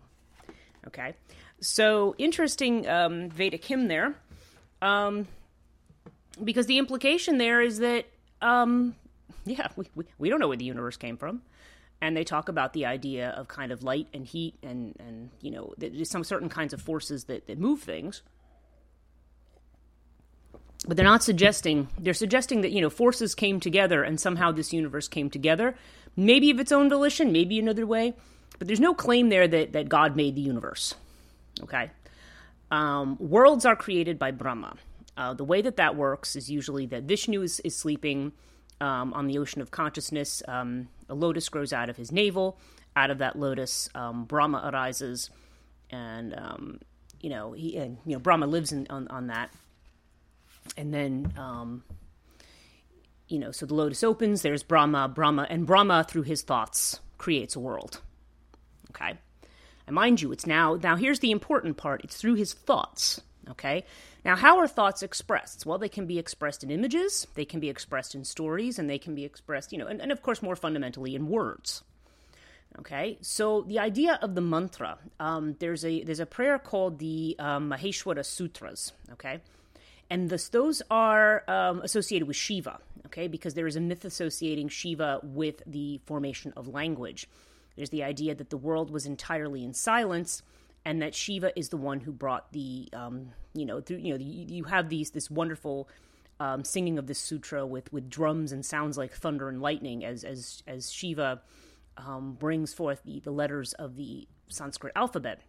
Okay, 0.87 1.14
so 1.61 2.14
interesting 2.18 2.88
um, 2.88 3.28
Vedic 3.31 3.64
hymn 3.64 3.88
there, 3.88 4.14
um, 4.81 5.26
because 6.42 6.66
the 6.66 6.78
implication 6.78 7.38
there 7.38 7.61
is 7.61 7.78
that, 7.78 8.07
um, 8.40 8.94
yeah, 9.44 9.68
we, 9.76 9.87
we, 9.94 10.04
we 10.18 10.28
don't 10.28 10.40
know 10.40 10.48
where 10.48 10.57
the 10.57 10.64
universe 10.64 10.96
came 10.96 11.16
from 11.16 11.42
and 12.00 12.16
they 12.16 12.24
talk 12.24 12.48
about 12.48 12.72
the 12.72 12.87
idea 12.87 13.30
of 13.30 13.48
kind 13.48 13.72
of 13.72 13.82
light 13.82 14.08
and 14.14 14.26
heat 14.26 14.54
and 14.62 14.94
and 14.98 15.30
you 15.40 15.50
know 15.50 15.74
some 16.04 16.24
certain 16.24 16.48
kinds 16.48 16.72
of 16.72 16.80
forces 16.80 17.24
that, 17.24 17.46
that 17.46 17.58
move 17.58 17.80
things. 17.80 18.22
But 20.87 20.96
they're 20.96 21.04
not 21.04 21.22
suggesting 21.22 21.88
they're 21.98 22.14
suggesting 22.14 22.61
that 22.62 22.70
you 22.72 22.80
know 22.80 22.90
forces 22.90 23.34
came 23.34 23.61
together 23.61 24.02
and 24.02 24.20
somehow 24.20 24.52
this 24.52 24.72
universe 24.72 25.08
came 25.08 25.28
together 25.28 25.74
maybe 26.16 26.50
of 26.50 26.58
its 26.58 26.72
own 26.72 26.88
volition 26.88 27.32
maybe 27.32 27.58
another 27.58 27.87
way 27.87 28.14
but 28.58 28.66
there's 28.66 28.80
no 28.80 28.94
claim 28.94 29.28
there 29.28 29.46
that, 29.46 29.72
that 29.72 29.88
god 29.88 30.16
made 30.16 30.34
the 30.34 30.40
universe 30.40 30.94
okay? 31.62 31.90
Um, 32.70 33.16
worlds 33.18 33.64
are 33.64 33.76
created 33.76 34.18
by 34.18 34.30
brahma. 34.30 34.76
Uh, 35.16 35.34
the 35.34 35.44
way 35.44 35.62
that 35.62 35.76
that 35.76 35.96
works 35.96 36.37
is 36.37 36.50
usually 36.50 36.87
that 36.87 37.04
vishnu 37.04 37.42
is, 37.42 37.61
is 37.61 37.74
sleeping 37.74 38.32
um, 38.80 39.12
on 39.14 39.26
the 39.26 39.38
ocean 39.38 39.60
of 39.60 39.70
consciousness 39.70 40.42
um, 40.48 40.88
a 41.08 41.14
lotus 41.14 41.48
grows 41.48 41.72
out 41.72 41.88
of 41.88 41.96
his 41.96 42.12
navel. 42.12 42.58
Out 42.96 43.10
of 43.10 43.18
that 43.18 43.38
lotus 43.38 43.88
um, 43.94 44.24
brahma 44.24 44.70
arises 44.72 45.30
and 45.90 46.34
um, 46.36 46.80
you 47.20 47.30
know 47.30 47.52
he 47.52 47.76
and 47.76 47.98
you 48.04 48.14
know 48.14 48.18
brahma 48.18 48.46
lives 48.46 48.72
in, 48.72 48.86
on, 48.90 49.06
on 49.08 49.28
that. 49.28 49.52
And 50.76 50.92
then 50.92 51.32
um, 51.36 51.84
you 53.28 53.38
know 53.38 53.52
so 53.52 53.66
the 53.66 53.74
lotus 53.74 54.02
opens 54.02 54.42
there's 54.42 54.62
brahma 54.62 55.08
brahma 55.08 55.46
and 55.48 55.66
brahma 55.66 56.04
through 56.08 56.22
his 56.22 56.42
thoughts 56.42 57.00
creates 57.18 57.54
a 57.54 57.60
world. 57.60 58.00
Okay? 58.90 59.16
And 59.86 59.94
mind 59.94 60.20
you 60.20 60.32
it's 60.32 60.46
now 60.46 60.74
now 60.82 60.96
here's 60.96 61.20
the 61.20 61.30
important 61.30 61.76
part. 61.76 62.02
It's 62.02 62.16
through 62.16 62.34
his 62.34 62.52
thoughts 62.52 63.20
okay 63.50 63.84
now 64.24 64.37
how 64.37 64.59
are 64.59 64.68
thoughts 64.68 65.02
expressed 65.02 65.66
well 65.66 65.78
they 65.78 65.88
can 65.88 66.07
be 66.07 66.18
expressed 66.18 66.62
in 66.62 66.70
images 66.70 67.26
they 67.35 67.44
can 67.44 67.61
be 67.61 67.68
expressed 67.68 68.14
in 68.14 68.24
stories 68.24 68.78
and 68.78 68.88
they 68.88 68.98
can 68.98 69.14
be 69.14 69.24
expressed 69.24 69.72
you 69.72 69.78
know 69.78 69.87
and, 69.87 70.00
and 70.00 70.12
of 70.12 70.22
course 70.22 70.42
more 70.42 70.57
fundamentally 70.57 71.14
in 71.14 71.28
words 71.28 71.83
Okay, 72.81 73.18
so 73.22 73.62
the 73.62 73.78
idea 73.78 74.18
of 74.22 74.35
the 74.35 74.40
mantra, 74.40 74.98
um, 75.18 75.57
there's 75.59 75.85
a 75.85 76.04
there's 76.04 76.20
a 76.20 76.26
prayer 76.26 76.59
called 76.59 76.98
the 76.98 77.35
um, 77.38 77.70
Maheshwara 77.70 78.24
Sutras. 78.24 78.92
Okay, 79.12 79.40
and 80.11 80.31
this, 80.31 80.48
those 80.48 80.81
are 80.90 81.42
um, 81.48 81.81
associated 81.81 82.28
with 82.28 82.37
Shiva. 82.37 82.78
Okay, 83.07 83.26
because 83.26 83.54
there 83.54 83.66
is 83.66 83.74
a 83.74 83.81
myth 83.81 84.04
associating 84.04 84.68
Shiva 84.68 85.20
with 85.22 85.62
the 85.66 86.00
formation 86.04 86.52
of 86.57 86.68
language. 86.68 87.26
There's 87.74 87.90
the 87.90 88.04
idea 88.04 88.35
that 88.35 88.50
the 88.50 88.57
world 88.57 88.90
was 88.90 89.07
entirely 89.07 89.64
in 89.64 89.72
silence, 89.72 90.42
and 90.84 91.02
that 91.02 91.14
Shiva 91.14 91.56
is 91.58 91.68
the 91.68 91.76
one 91.76 92.00
who 92.00 92.12
brought 92.12 92.52
the 92.52 92.88
um, 92.92 93.30
you 93.54 93.64
know 93.64 93.80
through 93.80 93.98
you 93.98 94.16
know 94.16 94.24
you 94.24 94.64
have 94.64 94.88
these 94.88 95.10
this 95.10 95.30
wonderful. 95.30 95.88
Um, 96.40 96.62
singing 96.62 97.00
of 97.00 97.08
this 97.08 97.18
sutra 97.18 97.66
with, 97.66 97.92
with 97.92 98.08
drums 98.08 98.52
and 98.52 98.64
sounds 98.64 98.96
like 98.96 99.12
thunder 99.12 99.48
and 99.48 99.60
lightning 99.60 100.04
as 100.04 100.22
as 100.22 100.62
as 100.68 100.88
Shiva 100.88 101.42
um, 101.98 102.34
brings 102.34 102.72
forth 102.72 103.02
the, 103.04 103.20
the 103.20 103.30
letters 103.30 103.72
of 103.74 103.96
the 103.96 104.28
Sanskrit 104.48 104.92
alphabet, 104.96 105.40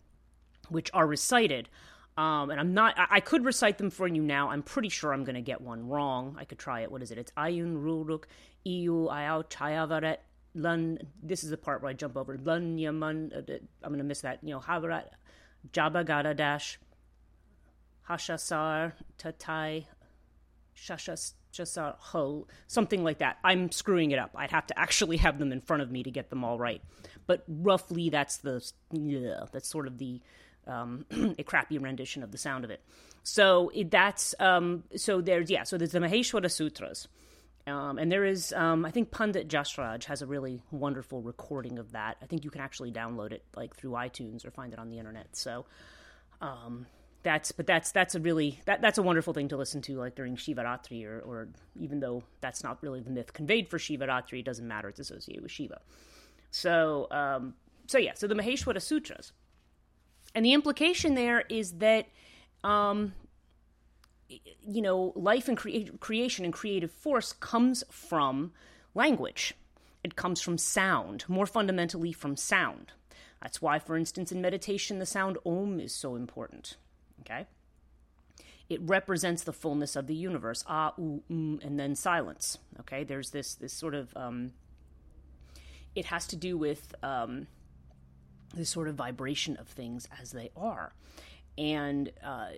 which 0.70 0.90
are 0.94 1.08
recited. 1.08 1.70
Um, 2.18 2.50
and 2.50 2.60
I'm 2.60 2.74
not, 2.74 2.98
I, 2.98 3.08
I, 3.12 3.20
could 3.22 3.46
recite 3.46 3.78
them 3.78 3.90
for 3.90 4.08
you 4.08 4.22
now. 4.22 4.50
I'm 4.50 4.64
pretty 4.64 4.90
sure 4.90 5.14
I'm 5.14 5.24
going 5.24 5.36
to 5.36 5.42
get 5.42 5.62
one 5.62 5.88
wrong. 5.88 6.36
I 6.38 6.44
could 6.44 6.60
try 6.60 6.82
it. 6.82 6.92
What 6.92 7.02
is 7.02 7.12
it? 7.12 7.18
It's 7.18 7.32
Ayun 7.38 7.82
Ruruk 7.82 8.26
Iu 8.66 9.08
Ayau 9.10 9.46
Chayavaret 9.46 10.18
Lun. 10.54 11.00
This 11.22 11.44
is 11.44 11.50
the 11.50 11.58
part 11.58 11.82
where 11.82 11.90
I 11.90 11.94
jump 11.94 12.18
over. 12.18 12.38
Lun 12.38 12.78
Yaman. 12.78 13.32
Uh, 13.36 13.54
I'm 13.84 13.90
going 13.90 14.00
to 14.00 14.04
miss 14.04 14.22
that. 14.22 14.40
You 14.44 14.52
know, 14.56 14.60
Havarat 14.60 15.06
Jabagada 15.72 16.36
Dash 16.36 16.80
Hashasar 18.10 18.94
Tatai 19.18 19.86
Shashas 20.76 21.34
Jasar 21.54 21.96
Ho, 21.98 22.48
something 22.68 23.04
like 23.04 23.20
that. 23.20 23.38
I'm 23.44 23.72
screwing 23.72 24.12
it 24.12 24.20
up. 24.20 24.32
I'd 24.36 24.52
have 24.52 24.68
to 24.68 24.80
actually 24.80 25.18
have 25.18 25.40
them 25.40 25.52
in 25.52 25.62
front 25.62 25.82
of 25.82 25.92
me 25.92 26.04
to 26.04 26.12
get 26.12 26.30
them 26.30 26.44
all 26.44 26.58
right. 26.58 26.82
But 27.28 27.44
roughly, 27.48 28.10
that's 28.10 28.38
the 28.38 28.64
yeah, 28.92 29.46
that's 29.52 29.68
sort 29.68 29.88
of 29.88 29.98
the 29.98 30.22
um, 30.68 31.06
a 31.40 31.44
crappy 31.44 31.78
rendition 31.78 32.24
of 32.24 32.32
the 32.32 32.38
sound 32.38 32.64
of 32.64 32.72
it. 32.72 32.82
So 33.24 33.72
it, 33.74 33.92
that's 33.92 34.36
um, 34.40 34.84
so 34.96 35.22
there's 35.22 35.50
yeah. 35.50 35.64
So 35.64 35.78
there's 35.78 35.92
the 35.92 36.00
Maheshwara 36.00 36.52
Sutras. 36.52 37.08
Um, 37.70 37.98
and 37.98 38.12
there 38.12 38.26
is, 38.26 38.52
um, 38.54 38.86
I 38.86 38.92
think 38.92 39.12
Pandit 39.12 39.48
Jasraj 39.48 40.06
has 40.06 40.22
a 40.22 40.26
really 40.26 40.62
wonderful 40.72 41.22
recording 41.22 41.80
of 41.80 41.92
that. 41.92 42.18
I 42.22 42.26
think 42.26 42.44
you 42.44 42.50
can 42.50 42.62
actually 42.62 42.92
download 42.92 43.32
it 43.32 43.44
like 43.56 43.76
through 43.76 43.92
iTunes 43.92 44.46
or 44.46 44.52
find 44.52 44.74
it 44.74 44.80
on 44.80 44.90
the 44.90 44.98
internet. 44.98 45.36
So, 45.36 45.66
um, 46.42 46.88
that's 47.22 47.52
but 47.52 47.68
that's 47.68 47.92
that's 47.92 48.16
a 48.16 48.20
really 48.20 48.62
that 48.66 48.82
that's 48.82 48.98
a 48.98 49.04
wonderful 49.04 49.34
thing 49.34 49.50
to 49.50 49.58
listen 49.58 49.82
to 49.82 49.98
like 49.98 50.16
during 50.16 50.38
Shivaratri 50.38 51.06
or 51.06 51.20
or 51.20 51.50
even 51.78 52.00
though 52.00 52.24
that's 52.40 52.64
not 52.64 52.82
really 52.82 53.02
the 53.02 53.10
myth 53.10 53.34
conveyed 53.34 53.68
for 53.68 53.78
Shivaratri, 53.78 54.40
it 54.40 54.46
doesn't 54.46 54.68
matter. 54.68 54.88
It's 54.88 55.00
associated 55.00 55.44
with 55.44 55.52
Shiva. 55.52 55.82
So 56.50 57.08
um, 57.12 57.56
so 57.88 57.98
yeah, 57.98 58.14
so 58.16 58.26
the 58.28 58.36
Maheshwara 58.36 58.82
Sutras, 58.82 59.34
and 60.34 60.46
the 60.46 60.54
implication 60.54 61.16
there 61.16 61.42
is 61.50 61.74
that. 61.74 62.08
You 64.30 64.82
know, 64.82 65.14
life 65.16 65.48
and 65.48 65.58
crea- 65.58 65.92
creation 66.00 66.46
and 66.46 66.54
creative 66.54 66.92
force 66.92 67.34
comes 67.34 67.84
from 67.90 68.52
language. 68.94 69.56
It 70.04 70.16
comes 70.16 70.42
from 70.42 70.58
sound, 70.58 71.26
more 71.28 71.46
fundamentally 71.46 72.14
from 72.14 72.38
sound. 72.38 72.94
That's 73.42 73.62
why, 73.62 73.80
for 73.80 73.96
instance, 73.96 74.32
in 74.32 74.42
meditation, 74.42 75.00
the 75.00 75.06
sound 75.06 75.38
om 75.46 75.80
is 75.80 75.94
so 75.94 76.16
important. 76.16 76.78
Okay? 77.22 77.48
It 78.70 78.82
represents 78.82 79.44
the 79.44 79.54
fullness 79.54 79.96
of 79.96 80.08
the 80.08 80.16
universe. 80.16 80.64
Ah, 80.68 80.94
ooh, 81.00 81.24
mm, 81.30 81.64
and 81.66 81.80
then 81.80 81.96
silence. 81.96 82.58
Okay? 82.82 83.04
There's 83.04 83.32
this 83.32 83.56
this 83.56 83.74
sort 83.74 83.96
of 83.96 84.16
um, 84.16 84.52
it 85.96 86.06
has 86.06 86.28
to 86.28 86.36
do 86.36 86.58
with 86.58 86.94
um, 87.02 87.48
this 88.54 88.70
sort 88.70 88.88
of 88.88 88.96
vibration 88.96 89.58
of 89.58 89.68
things 89.68 90.08
as 90.22 90.32
they 90.32 90.52
are, 90.56 90.94
and 91.58 92.12
uh, 92.24 92.50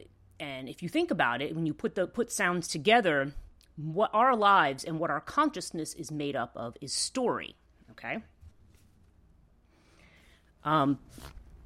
and 0.41 0.67
if 0.67 0.82
you 0.82 0.89
think 0.89 1.12
about 1.12 1.41
it, 1.41 1.56
when 1.56 1.67
you 1.67 1.73
put 1.73 1.93
the 1.93 2.08
put 2.08 2.32
sounds 2.32 2.67
together, 2.67 3.32
what 3.77 4.10
our 4.12 4.36
lives 4.36 4.84
and 4.84 4.99
what 4.99 5.12
our 5.12 5.21
consciousness 5.21 5.93
is 5.93 6.12
made 6.12 6.36
up 6.36 6.51
of 6.56 6.75
is 6.82 6.91
story. 6.91 7.56
Okay. 7.91 8.17
Um, 10.63 10.97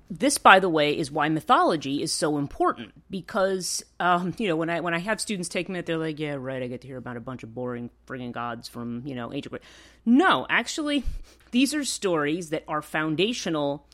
this, 0.09 0.38
by 0.38 0.59
the 0.59 0.69
way, 0.69 0.97
is 0.97 1.09
why 1.09 1.29
mythology 1.29 2.03
is 2.03 2.11
so 2.13 2.38
important 2.38 2.91
because 3.09 3.81
um, 3.99 4.35
you 4.38 4.49
know 4.49 4.57
when 4.57 4.69
I 4.69 4.81
when 4.81 4.93
I 4.93 4.99
have 4.99 5.21
students 5.21 5.47
take 5.47 5.69
me, 5.69 5.79
they're 5.79 5.97
like, 5.97 6.19
"Yeah, 6.19 6.35
right. 6.38 6.61
I 6.61 6.67
get 6.67 6.81
to 6.81 6.88
hear 6.88 6.97
about 6.97 7.15
a 7.15 7.21
bunch 7.21 7.43
of 7.43 7.55
boring 7.55 7.89
frigging 8.05 8.33
gods 8.33 8.67
from 8.67 9.03
you 9.05 9.15
know 9.15 9.33
ancient." 9.33 9.61
No, 10.05 10.45
actually, 10.49 11.05
these 11.51 11.73
are 11.73 11.85
stories 11.85 12.49
that 12.49 12.65
are 12.67 12.81
foundational 12.81 13.88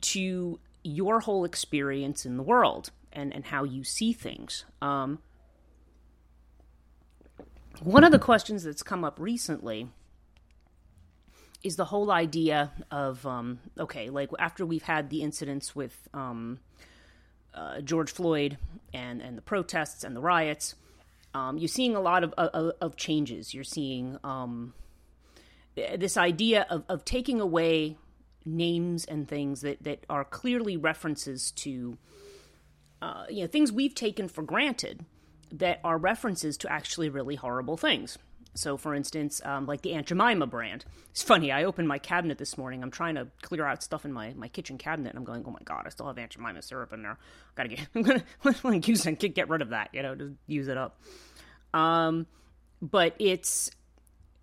to 0.00 0.58
your 0.82 1.20
whole 1.20 1.44
experience 1.44 2.26
in 2.26 2.36
the 2.36 2.42
world 2.42 2.90
and 3.14 3.34
and 3.34 3.44
how 3.46 3.64
you 3.64 3.84
see 3.84 4.12
things. 4.12 4.64
Um, 4.82 5.20
one 7.82 8.04
of 8.04 8.12
the 8.12 8.18
questions 8.18 8.62
that's 8.62 8.82
come 8.82 9.04
up 9.04 9.18
recently 9.18 9.88
is 11.62 11.76
the 11.76 11.86
whole 11.86 12.10
idea 12.10 12.72
of 12.90 13.26
um, 13.26 13.58
okay, 13.78 14.10
like 14.10 14.30
after 14.38 14.66
we've 14.66 14.82
had 14.82 15.10
the 15.10 15.22
incidents 15.22 15.74
with 15.74 16.08
um, 16.12 16.60
uh, 17.54 17.80
George 17.80 18.12
Floyd 18.12 18.58
and 18.92 19.20
and 19.22 19.36
the 19.36 19.42
protests 19.42 20.04
and 20.04 20.14
the 20.14 20.20
riots, 20.20 20.74
um, 21.32 21.58
you're 21.58 21.68
seeing 21.68 21.96
a 21.96 22.00
lot 22.00 22.22
of 22.22 22.32
of, 22.34 22.72
of 22.80 22.96
changes. 22.96 23.54
You're 23.54 23.64
seeing 23.64 24.18
um, 24.22 24.74
this 25.74 26.16
idea 26.16 26.66
of 26.68 26.84
of 26.88 27.04
taking 27.04 27.40
away 27.40 27.96
names 28.44 29.04
and 29.06 29.26
things 29.26 29.62
that 29.62 29.82
that 29.82 30.04
are 30.10 30.24
clearly 30.24 30.76
references 30.76 31.50
to 31.52 31.96
uh, 33.02 33.24
you 33.28 33.42
know 33.42 33.46
things 33.46 33.72
we've 33.72 33.94
taken 33.94 34.28
for 34.28 34.42
granted 34.42 35.04
that 35.52 35.80
are 35.84 35.98
references 35.98 36.56
to 36.58 36.72
actually 36.72 37.08
really 37.08 37.36
horrible 37.36 37.76
things. 37.76 38.18
So, 38.56 38.76
for 38.76 38.94
instance, 38.94 39.40
um, 39.44 39.66
like 39.66 39.82
the 39.82 39.94
Aunt 39.94 40.06
Jemima 40.06 40.46
brand. 40.46 40.84
It's 41.10 41.24
funny. 41.24 41.50
I 41.50 41.64
opened 41.64 41.88
my 41.88 41.98
cabinet 41.98 42.38
this 42.38 42.56
morning. 42.56 42.82
I'm 42.82 42.90
trying 42.90 43.16
to 43.16 43.26
clear 43.42 43.66
out 43.66 43.82
stuff 43.82 44.04
in 44.04 44.12
my, 44.12 44.32
my 44.34 44.46
kitchen 44.46 44.78
cabinet, 44.78 45.10
and 45.10 45.18
I'm 45.18 45.24
going, 45.24 45.44
"Oh 45.46 45.50
my 45.50 45.60
god, 45.64 45.84
I 45.86 45.88
still 45.88 46.06
have 46.06 46.18
Aunt 46.18 46.30
Jemima 46.30 46.62
syrup 46.62 46.92
in 46.92 47.02
there. 47.02 47.12
I 47.12 47.16
Gotta 47.56 47.68
get. 47.70 47.88
I'm 47.94 48.02
gonna, 48.02 48.24
I'm 48.44 48.54
gonna 48.62 48.80
it. 49.24 49.34
Get 49.34 49.48
rid 49.48 49.60
of 49.60 49.70
that. 49.70 49.90
You 49.92 50.02
know, 50.02 50.14
just 50.14 50.34
use 50.46 50.68
it 50.68 50.76
up." 50.78 51.00
Um, 51.72 52.26
but 52.80 53.16
it's, 53.18 53.70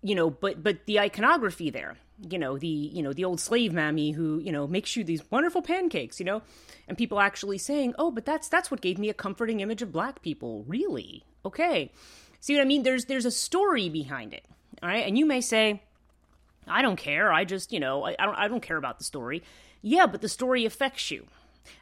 you 0.02 0.14
know, 0.14 0.28
but 0.28 0.62
but 0.62 0.84
the 0.84 1.00
iconography 1.00 1.70
there. 1.70 1.96
You 2.28 2.38
know, 2.38 2.58
the 2.58 2.66
you 2.66 3.02
know 3.02 3.12
the 3.12 3.24
old 3.24 3.40
slave 3.40 3.72
mammy 3.72 4.12
who 4.12 4.38
you 4.38 4.52
know 4.52 4.66
makes 4.66 4.96
you 4.96 5.04
these 5.04 5.22
wonderful 5.30 5.62
pancakes. 5.62 6.20
You 6.20 6.26
know, 6.26 6.42
and 6.88 6.96
people 6.96 7.20
actually 7.20 7.58
saying, 7.58 7.94
"Oh, 7.98 8.10
but 8.10 8.24
that's 8.24 8.48
that's 8.48 8.70
what 8.70 8.80
gave 8.80 8.98
me 8.98 9.08
a 9.08 9.14
comforting 9.14 9.60
image 9.60 9.82
of 9.82 9.92
black 9.92 10.22
people." 10.22 10.64
Really? 10.66 11.24
Okay 11.44 11.90
See 12.42 12.56
what 12.56 12.62
I 12.62 12.64
mean? 12.64 12.82
There's 12.82 13.04
there's 13.04 13.24
a 13.24 13.30
story 13.30 13.88
behind 13.88 14.34
it. 14.34 14.44
All 14.82 14.88
right, 14.88 15.06
and 15.06 15.16
you 15.16 15.24
may 15.24 15.40
say, 15.40 15.80
I 16.66 16.82
don't 16.82 16.96
care. 16.96 17.32
I 17.32 17.44
just 17.44 17.72
you 17.72 17.78
know 17.78 18.04
I, 18.04 18.16
I 18.18 18.26
don't 18.26 18.34
I 18.34 18.48
don't 18.48 18.60
care 18.60 18.76
about 18.76 18.98
the 18.98 19.04
story. 19.04 19.44
Yeah, 19.80 20.06
but 20.08 20.22
the 20.22 20.28
story 20.28 20.66
affects 20.66 21.12
you. 21.12 21.28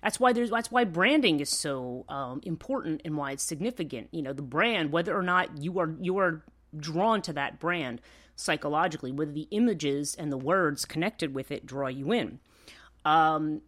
That's 0.02 0.20
why 0.20 0.34
there's 0.34 0.50
that's 0.50 0.70
why 0.70 0.84
branding 0.84 1.40
is 1.40 1.48
so 1.48 2.04
um, 2.10 2.42
important 2.44 3.00
and 3.06 3.16
why 3.16 3.32
it's 3.32 3.42
significant. 3.42 4.08
You 4.12 4.20
know, 4.20 4.34
the 4.34 4.42
brand, 4.42 4.92
whether 4.92 5.16
or 5.16 5.22
not 5.22 5.62
you 5.62 5.78
are 5.78 5.94
you 5.98 6.18
are 6.18 6.44
drawn 6.76 7.22
to 7.22 7.32
that 7.32 7.58
brand 7.58 8.02
psychologically, 8.40 9.12
whether 9.12 9.32
the 9.32 9.48
images 9.50 10.14
and 10.14 10.32
the 10.32 10.38
words 10.38 10.84
connected 10.84 11.34
with 11.34 11.50
it 11.50 11.66
draw 11.66 11.88
you 11.88 12.12
in. 12.12 12.40
Um, 13.04 13.62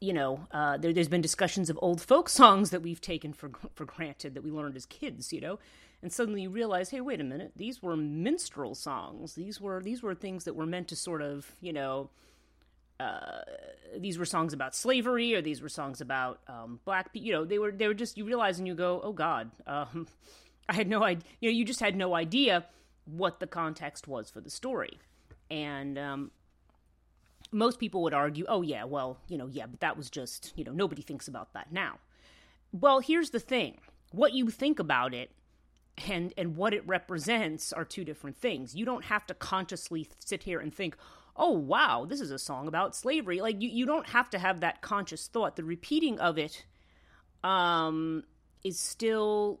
you 0.00 0.12
know, 0.12 0.46
uh, 0.50 0.76
there, 0.78 0.92
has 0.92 1.08
been 1.08 1.20
discussions 1.20 1.70
of 1.70 1.78
old 1.80 2.00
folk 2.00 2.28
songs 2.28 2.70
that 2.70 2.82
we've 2.82 3.00
taken 3.00 3.32
for 3.32 3.50
for 3.74 3.84
granted 3.84 4.34
that 4.34 4.42
we 4.42 4.50
learned 4.50 4.76
as 4.76 4.86
kids, 4.86 5.32
you 5.32 5.40
know, 5.40 5.58
and 6.02 6.12
suddenly 6.12 6.42
you 6.42 6.50
realize, 6.50 6.90
hey, 6.90 7.00
wait 7.00 7.20
a 7.20 7.24
minute, 7.24 7.52
these 7.54 7.82
were 7.82 7.96
minstrel 7.96 8.74
songs. 8.74 9.34
These 9.34 9.60
were 9.60 9.80
these 9.80 10.02
were 10.02 10.14
things 10.14 10.44
that 10.44 10.56
were 10.56 10.66
meant 10.66 10.88
to 10.88 10.96
sort 10.96 11.22
of, 11.22 11.54
you 11.60 11.72
know, 11.72 12.10
uh, 12.98 13.42
these 13.96 14.18
were 14.18 14.24
songs 14.24 14.52
about 14.52 14.74
slavery 14.74 15.34
or 15.34 15.42
these 15.42 15.62
were 15.62 15.68
songs 15.68 16.00
about 16.00 16.40
um, 16.48 16.80
black 16.84 17.12
people. 17.12 17.26
You 17.26 17.32
know, 17.34 17.44
they 17.44 17.58
were 17.58 17.70
they 17.70 17.86
were 17.86 17.94
just 17.94 18.18
you 18.18 18.24
realize 18.24 18.58
and 18.58 18.66
you 18.66 18.74
go, 18.74 19.00
oh 19.02 19.12
God, 19.12 19.52
um, 19.66 20.08
I 20.68 20.74
had 20.74 20.88
no 20.88 21.04
idea. 21.04 21.24
You 21.40 21.50
know, 21.50 21.56
you 21.56 21.64
just 21.64 21.80
had 21.80 21.94
no 21.94 22.14
idea 22.14 22.66
what 23.04 23.40
the 23.40 23.46
context 23.46 24.06
was 24.06 24.30
for 24.30 24.40
the 24.40 24.50
story, 24.50 24.98
and 25.50 25.98
um, 25.98 26.30
most 27.50 27.78
people 27.78 28.02
would 28.02 28.14
argue, 28.14 28.44
oh, 28.48 28.62
yeah, 28.62 28.84
well, 28.84 29.18
you 29.28 29.36
know, 29.36 29.46
yeah, 29.46 29.66
but 29.66 29.80
that 29.80 29.96
was 29.96 30.10
just, 30.10 30.52
you 30.56 30.64
know, 30.64 30.72
nobody 30.72 31.02
thinks 31.02 31.28
about 31.28 31.52
that 31.52 31.72
now. 31.72 31.98
Well, 32.72 33.00
here's 33.00 33.30
the 33.30 33.40
thing 33.40 33.78
what 34.10 34.32
you 34.32 34.50
think 34.50 34.78
about 34.78 35.14
it 35.14 35.30
and 36.08 36.32
and 36.36 36.56
what 36.56 36.72
it 36.74 36.86
represents 36.86 37.72
are 37.72 37.84
two 37.84 38.04
different 38.04 38.36
things. 38.36 38.74
You 38.74 38.84
don't 38.84 39.04
have 39.04 39.26
to 39.26 39.34
consciously 39.34 40.08
sit 40.18 40.42
here 40.44 40.58
and 40.58 40.74
think, 40.74 40.96
"Oh, 41.36 41.52
wow, 41.52 42.06
this 42.08 42.20
is 42.20 42.30
a 42.30 42.38
song 42.38 42.66
about 42.66 42.96
slavery." 42.96 43.40
Like 43.40 43.60
you 43.60 43.68
you 43.68 43.84
don't 43.86 44.06
have 44.08 44.30
to 44.30 44.38
have 44.38 44.60
that 44.60 44.80
conscious 44.80 45.26
thought. 45.28 45.56
The 45.56 45.64
repeating 45.64 46.18
of 46.18 46.38
it 46.38 46.64
um 47.44 48.24
is 48.64 48.78
still 48.78 49.60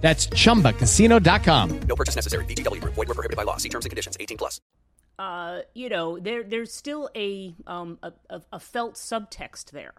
That's 0.00 0.28
chumbacasino.com. 0.28 1.80
No 1.80 1.96
purchase 1.96 2.14
necessary. 2.14 2.44
VGW 2.44 2.80
Group. 2.80 2.94
Void 2.94 3.08
were 3.08 3.14
prohibited 3.14 3.36
by 3.36 3.42
law. 3.42 3.56
See 3.56 3.68
terms 3.68 3.84
and 3.84 3.90
conditions. 3.90 4.16
18 4.20 4.38
plus. 4.38 4.60
Uh, 5.18 5.60
you 5.74 5.88
know, 5.88 6.18
there 6.18 6.42
there's 6.42 6.72
still 6.72 7.08
a 7.16 7.54
um 7.66 7.98
a, 8.02 8.12
a, 8.28 8.42
a 8.52 8.60
felt 8.60 8.94
subtext 8.94 9.70
there. 9.70 9.94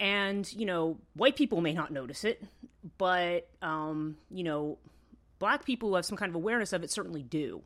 And, 0.00 0.50
you 0.52 0.64
know, 0.64 0.98
white 1.14 1.34
people 1.34 1.60
may 1.60 1.72
not 1.72 1.90
notice 1.90 2.22
it, 2.22 2.40
but 2.98 3.48
um, 3.62 4.16
you 4.30 4.44
know, 4.44 4.78
black 5.40 5.64
people 5.64 5.88
who 5.88 5.94
have 5.96 6.04
some 6.04 6.16
kind 6.16 6.30
of 6.30 6.36
awareness 6.36 6.72
of 6.72 6.84
it 6.84 6.90
certainly 6.92 7.24
do 7.24 7.62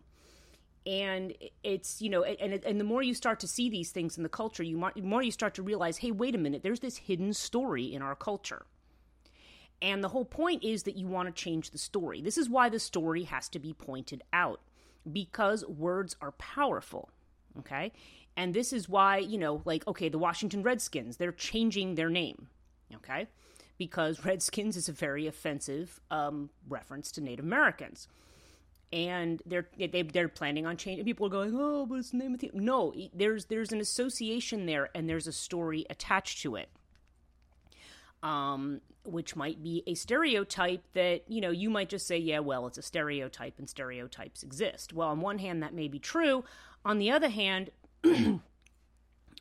and 0.87 1.33
it's 1.63 2.03
you 2.03 2.11
know 2.11 2.25
and 2.25 2.65
and 2.65 2.81
the 2.81 2.85
more 2.85 3.03
you 3.03 3.15
start 3.15 3.41
to 3.41 3.47
see 3.47 3.71
these 3.71 3.91
things 3.91 4.17
in 4.17 4.23
the 4.23 4.29
culture 4.29 4.63
you 4.63 4.77
the 4.97 5.03
more 5.03 5.23
you 5.23 5.31
start 5.31 5.55
to 5.55 5.63
realize 5.63 5.97
hey 5.99 6.11
wait 6.11 6.35
a 6.35 6.39
minute 6.39 6.63
there's 6.63 6.81
this 6.81 6.97
hidden 6.97 7.33
story 7.33 7.85
in 7.85 8.03
our 8.03 8.17
culture 8.17 8.67
and 9.83 10.03
the 10.03 10.09
whole 10.09 10.25
point 10.25 10.65
is 10.65 10.85
that 10.85 10.97
you 10.97 11.07
want 11.07 11.29
to 11.29 11.43
change 11.43 11.71
the 11.71 11.79
story 11.79 12.23
this 12.23 12.39
is 12.39 12.49
why 12.49 12.69
the 12.69 12.79
story 12.79 13.25
has 13.25 13.49
to 13.49 13.59
be 13.59 13.75
pointed 13.75 14.23
out 14.33 14.61
because 15.13 15.67
words 15.67 16.17
are 16.23 16.33
powerful 16.33 17.11
okay 17.59 17.93
and 18.37 18.55
this 18.55 18.73
is 18.73 18.89
why 18.89 19.19
you 19.19 19.37
know 19.37 19.61
like 19.65 19.87
okay 19.87 20.09
the 20.09 20.19
washington 20.19 20.63
redskins 20.63 21.17
they're 21.17 21.33
changing 21.33 21.97
their 21.97 22.09
name 22.09 22.47
okay 22.95 23.27
because 23.77 24.25
redskins 24.25 24.77
is 24.77 24.89
a 24.89 24.93
very 24.93 25.27
offensive 25.27 26.01
um, 26.11 26.49
reference 26.69 27.13
to 27.13 27.21
native 27.21 27.45
americans 27.45 28.09
and 28.93 29.43
they're 29.47 29.69
they, 29.79 30.03
they're 30.03 30.29
planning 30.29 30.67
on 30.67 30.77
changing. 30.77 31.05
People 31.05 31.27
are 31.27 31.31
going, 31.31 31.57
oh, 31.59 31.87
but 31.87 31.97
it's 31.97 32.11
the 32.11 32.19
name 32.19 32.35
of 32.35 32.41
the 32.41 32.51
no. 32.53 32.93
There's 33.15 33.47
there's 33.47 33.73
an 33.73 33.81
association 33.81 34.67
there, 34.67 34.91
and 34.95 35.09
there's 35.09 35.27
a 35.27 35.33
story 35.33 35.87
attached 35.89 36.43
to 36.43 36.57
it, 36.57 36.69
um, 38.23 38.81
which 39.05 39.35
might 39.35 39.63
be 39.63 39.83
a 39.87 39.95
stereotype 39.95 40.85
that 40.93 41.23
you 41.29 41.41
know 41.41 41.51
you 41.51 41.71
might 41.71 41.89
just 41.89 42.07
say, 42.07 42.19
yeah, 42.19 42.39
well, 42.39 42.67
it's 42.67 42.79
a 42.79 42.83
stereotype, 42.83 43.59
and 43.59 43.69
stereotypes 43.69 44.43
exist. 44.43 44.93
Well, 44.93 45.09
on 45.09 45.21
one 45.21 45.39
hand, 45.39 45.63
that 45.63 45.75
may 45.75 45.89
be 45.89 45.99
true. 45.99 46.45
On 46.85 46.99
the 46.99 47.11
other 47.11 47.29
hand. 47.29 47.71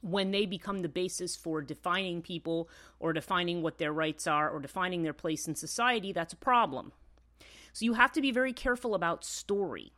when 0.01 0.31
they 0.31 0.45
become 0.45 0.79
the 0.79 0.89
basis 0.89 1.35
for 1.35 1.61
defining 1.61 2.21
people 2.21 2.67
or 2.99 3.13
defining 3.13 3.61
what 3.61 3.77
their 3.77 3.93
rights 3.93 4.25
are 4.27 4.49
or 4.49 4.59
defining 4.59 5.03
their 5.03 5.13
place 5.13 5.47
in 5.47 5.55
society, 5.55 6.11
that's 6.11 6.33
a 6.33 6.37
problem. 6.37 6.91
So 7.73 7.85
you 7.85 7.93
have 7.93 8.11
to 8.13 8.21
be 8.21 8.31
very 8.31 8.53
careful 8.53 8.95
about 8.95 9.23
story. 9.23 9.93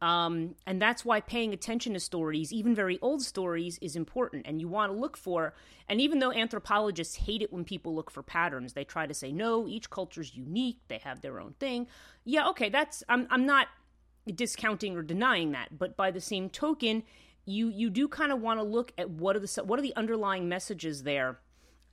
Um, 0.00 0.54
and 0.66 0.80
that's 0.80 1.04
why 1.04 1.20
paying 1.20 1.52
attention 1.52 1.94
to 1.94 2.00
stories, 2.00 2.52
even 2.52 2.74
very 2.74 2.98
old 3.02 3.22
stories, 3.22 3.78
is 3.82 3.96
important. 3.96 4.46
And 4.46 4.60
you 4.60 4.68
want 4.68 4.92
to 4.92 4.98
look 4.98 5.16
for, 5.16 5.54
and 5.88 6.00
even 6.00 6.20
though 6.20 6.32
anthropologists 6.32 7.16
hate 7.16 7.42
it 7.42 7.52
when 7.52 7.64
people 7.64 7.94
look 7.94 8.10
for 8.10 8.22
patterns, 8.22 8.74
they 8.74 8.84
try 8.84 9.06
to 9.06 9.14
say, 9.14 9.32
no, 9.32 9.66
each 9.66 9.90
culture 9.90 10.20
is 10.20 10.36
unique, 10.36 10.78
they 10.86 10.98
have 10.98 11.20
their 11.20 11.40
own 11.40 11.54
thing. 11.58 11.88
Yeah, 12.24 12.48
okay, 12.50 12.68
that's, 12.68 13.02
I'm, 13.08 13.26
I'm 13.30 13.44
not 13.44 13.66
discounting 14.32 14.96
or 14.96 15.02
denying 15.02 15.52
that. 15.52 15.76
But 15.76 15.96
by 15.96 16.12
the 16.12 16.20
same 16.20 16.48
token, 16.48 17.02
you, 17.44 17.68
you 17.68 17.90
do 17.90 18.06
kind 18.06 18.30
of 18.30 18.40
want 18.40 18.60
to 18.60 18.64
look 18.64 18.92
at 18.98 19.10
what 19.10 19.34
are 19.34 19.40
the, 19.40 19.62
what 19.64 19.78
are 19.80 19.82
the 19.82 19.96
underlying 19.96 20.48
messages 20.48 21.02
there 21.02 21.40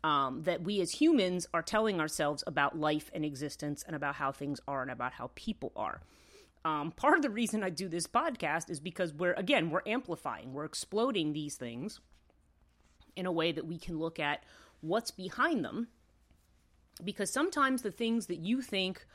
um, 0.03 0.43
that 0.43 0.61
we 0.61 0.81
as 0.81 0.91
humans 0.91 1.47
are 1.55 1.63
telling 1.63 1.99
ourselves 1.99 2.43
about 2.45 2.77
life 2.77 3.09
and 3.15 3.25
existence 3.25 3.83
and 3.87 3.95
about 3.95 4.15
how 4.15 4.31
things 4.31 4.59
are 4.67 4.83
and 4.83 4.91
about 4.91 5.13
how 5.13 5.31
people 5.33 5.71
are. 5.75 6.01
Um, 6.65 6.91
part 6.91 7.15
of 7.15 7.21
the 7.21 7.30
reason 7.30 7.63
I 7.63 7.69
do 7.69 7.88
this 7.88 8.08
podcast 8.08 8.71
is 8.71 8.80
because 8.80 9.13
we're, 9.13 9.34
again, 9.34 9.69
we're 9.69 9.84
amplifying, 9.86 10.51
we're 10.51 10.65
exploding 10.65 11.32
these 11.32 11.56
things 11.56 11.99
in 13.15 13.28
a 13.28 13.32
way 13.32 13.51
that 13.51 13.67
we 13.67 13.78
can 13.78 13.99
look 13.99 14.19
at 14.19 14.43
what's 14.82 15.12
behind 15.12 15.63
them. 15.63 15.89
Because 17.04 17.32
sometimes 17.32 17.84
the 17.84 17.91
things 17.91 18.25
that 18.28 18.39
you 18.39 18.62
think 18.62 19.06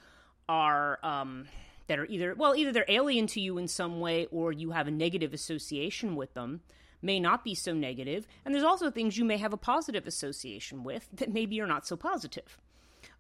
are, 0.49 1.01
um, 1.03 1.49
that 1.89 1.99
are 1.99 2.07
either, 2.07 2.37
well, 2.37 2.55
either 2.55 2.73
they're 2.73 2.85
alien 2.87 3.27
to 3.27 3.41
you 3.41 3.59
in 3.59 3.67
some 3.67 3.99
way 3.99 4.27
or 4.31 4.53
you 4.53 4.71
have 4.71 4.87
a 4.87 4.93
negative 4.93 5.35
association 5.35 6.15
with 6.15 6.35
them 6.35 6.61
may 7.03 7.19
not 7.19 7.43
be 7.43 7.55
so 7.55 7.73
negative, 7.73 8.29
and 8.45 8.55
there's 8.55 8.63
also 8.63 8.91
things 8.91 9.17
you 9.17 9.25
may 9.25 9.39
have 9.39 9.53
a 9.53 9.57
positive 9.57 10.07
association 10.07 10.85
with 10.85 11.09
that 11.15 11.33
maybe 11.33 11.61
are 11.61 11.67
not 11.67 11.87
so 11.87 11.97
positive. 11.97 12.59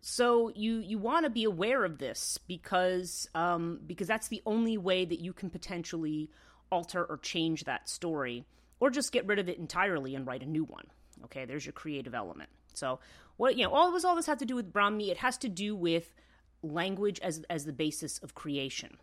So 0.00 0.50
you 0.54 0.78
you 0.78 0.98
want 0.98 1.24
to 1.24 1.30
be 1.30 1.44
aware 1.44 1.84
of 1.84 1.98
this 1.98 2.38
because 2.46 3.28
um, 3.34 3.80
because 3.86 4.08
that's 4.08 4.28
the 4.28 4.42
only 4.46 4.78
way 4.78 5.04
that 5.04 5.20
you 5.20 5.32
can 5.32 5.50
potentially 5.50 6.30
alter 6.70 7.04
or 7.04 7.18
change 7.18 7.64
that 7.64 7.88
story, 7.88 8.46
or 8.78 8.90
just 8.90 9.12
get 9.12 9.26
rid 9.26 9.38
of 9.38 9.48
it 9.48 9.58
entirely 9.58 10.14
and 10.14 10.26
write 10.26 10.42
a 10.42 10.46
new 10.46 10.64
one. 10.64 10.86
Okay, 11.24 11.44
there's 11.44 11.66
your 11.66 11.72
creative 11.72 12.14
element. 12.14 12.48
So 12.72 13.00
what 13.36 13.56
you 13.56 13.64
know, 13.64 13.72
all 13.72 13.92
this 13.92 14.04
all 14.04 14.16
this 14.16 14.26
has 14.26 14.38
to 14.38 14.46
do 14.46 14.54
with 14.54 14.72
Brahmi. 14.72 15.10
It 15.10 15.18
has 15.18 15.36
to 15.38 15.48
do 15.48 15.76
with 15.76 16.14
language 16.62 17.20
as 17.20 17.42
as 17.50 17.66
the 17.66 17.72
basis 17.72 18.18
of 18.18 18.34
creation. 18.34 18.96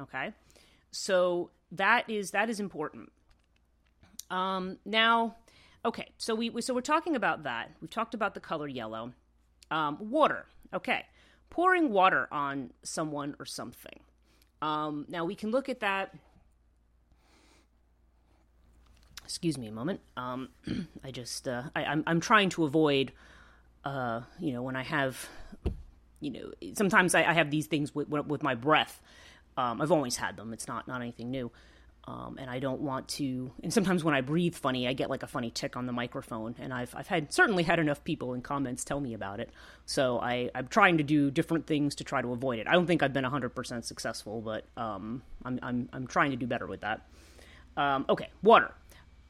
Okay, 0.00 0.32
so 0.90 1.50
that 1.70 2.10
is 2.10 2.32
that 2.32 2.50
is 2.50 2.58
important. 2.58 3.12
Um, 4.30 4.78
now, 4.84 5.36
okay, 5.84 6.10
so 6.18 6.34
we, 6.34 6.50
we, 6.50 6.62
so 6.62 6.74
we're 6.74 6.80
talking 6.80 7.14
about 7.14 7.44
that. 7.44 7.70
We've 7.80 7.90
talked 7.90 8.14
about 8.14 8.34
the 8.34 8.40
color 8.40 8.66
yellow. 8.66 9.12
Um, 9.70 9.98
water. 10.00 10.46
Okay, 10.72 11.04
pouring 11.50 11.90
water 11.90 12.28
on 12.32 12.70
someone 12.82 13.36
or 13.38 13.46
something. 13.46 14.00
Um, 14.60 15.06
now 15.08 15.24
we 15.24 15.34
can 15.34 15.50
look 15.50 15.68
at 15.68 15.80
that. 15.80 16.14
Excuse 19.24 19.56
me 19.56 19.66
a 19.66 19.72
moment. 19.72 20.00
Um, 20.16 20.48
I 21.04 21.10
just 21.10 21.48
uh, 21.48 21.64
I, 21.74 21.84
I'm 21.84 22.02
I'm 22.06 22.20
trying 22.20 22.50
to 22.50 22.64
avoid, 22.64 23.12
uh, 23.84 24.22
you 24.38 24.52
know, 24.52 24.62
when 24.62 24.76
I 24.76 24.82
have, 24.82 25.28
you 26.20 26.30
know, 26.30 26.52
sometimes 26.74 27.14
I, 27.14 27.24
I 27.24 27.32
have 27.32 27.50
these 27.50 27.66
things 27.66 27.94
with 27.94 28.08
with 28.08 28.42
my 28.42 28.54
breath. 28.54 29.00
Um, 29.56 29.80
I've 29.80 29.92
always 29.92 30.16
had 30.16 30.36
them. 30.36 30.52
It's 30.52 30.66
not 30.66 30.88
not 30.88 31.00
anything 31.00 31.30
new. 31.30 31.50
Um, 32.06 32.36
and 32.38 32.50
I 32.50 32.58
don't 32.58 32.82
want 32.82 33.08
to. 33.08 33.50
And 33.62 33.72
sometimes 33.72 34.04
when 34.04 34.14
I 34.14 34.20
breathe 34.20 34.54
funny, 34.54 34.86
I 34.86 34.92
get 34.92 35.08
like 35.08 35.22
a 35.22 35.26
funny 35.26 35.50
tick 35.50 35.74
on 35.74 35.86
the 35.86 35.92
microphone. 35.92 36.54
And 36.58 36.72
I've 36.72 36.94
I've 36.94 37.06
had 37.06 37.32
certainly 37.32 37.62
had 37.62 37.78
enough 37.78 38.04
people 38.04 38.34
in 38.34 38.42
comments 38.42 38.84
tell 38.84 39.00
me 39.00 39.14
about 39.14 39.40
it. 39.40 39.50
So 39.86 40.18
I 40.18 40.50
I'm 40.54 40.68
trying 40.68 40.98
to 40.98 41.02
do 41.02 41.30
different 41.30 41.66
things 41.66 41.94
to 41.96 42.04
try 42.04 42.20
to 42.20 42.32
avoid 42.32 42.58
it. 42.58 42.66
I 42.66 42.72
don't 42.72 42.86
think 42.86 43.02
I've 43.02 43.14
been 43.14 43.24
100% 43.24 43.84
successful, 43.84 44.42
but 44.42 44.66
um, 44.76 45.22
I'm 45.44 45.58
I'm 45.62 45.88
I'm 45.92 46.06
trying 46.06 46.32
to 46.32 46.36
do 46.36 46.46
better 46.46 46.66
with 46.66 46.82
that. 46.82 47.08
Um, 47.76 48.04
okay, 48.08 48.28
water. 48.42 48.70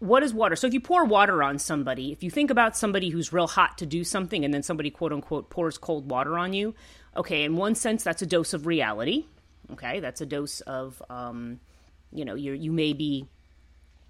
What 0.00 0.24
is 0.24 0.34
water? 0.34 0.56
So 0.56 0.66
if 0.66 0.74
you 0.74 0.80
pour 0.80 1.04
water 1.04 1.42
on 1.42 1.58
somebody, 1.60 2.10
if 2.10 2.24
you 2.24 2.30
think 2.30 2.50
about 2.50 2.76
somebody 2.76 3.08
who's 3.08 3.32
real 3.32 3.46
hot 3.46 3.78
to 3.78 3.86
do 3.86 4.02
something, 4.02 4.44
and 4.44 4.52
then 4.52 4.64
somebody 4.64 4.90
quote 4.90 5.12
unquote 5.12 5.48
pours 5.48 5.78
cold 5.78 6.10
water 6.10 6.36
on 6.36 6.52
you, 6.52 6.74
okay, 7.16 7.44
in 7.44 7.56
one 7.56 7.76
sense 7.76 8.02
that's 8.02 8.20
a 8.20 8.26
dose 8.26 8.52
of 8.52 8.66
reality. 8.66 9.26
Okay, 9.72 10.00
that's 10.00 10.20
a 10.20 10.26
dose 10.26 10.60
of 10.62 11.00
um, 11.08 11.60
you 12.14 12.24
know, 12.24 12.34
you 12.34 12.52
you 12.52 12.72
may 12.72 12.92
be 12.92 13.28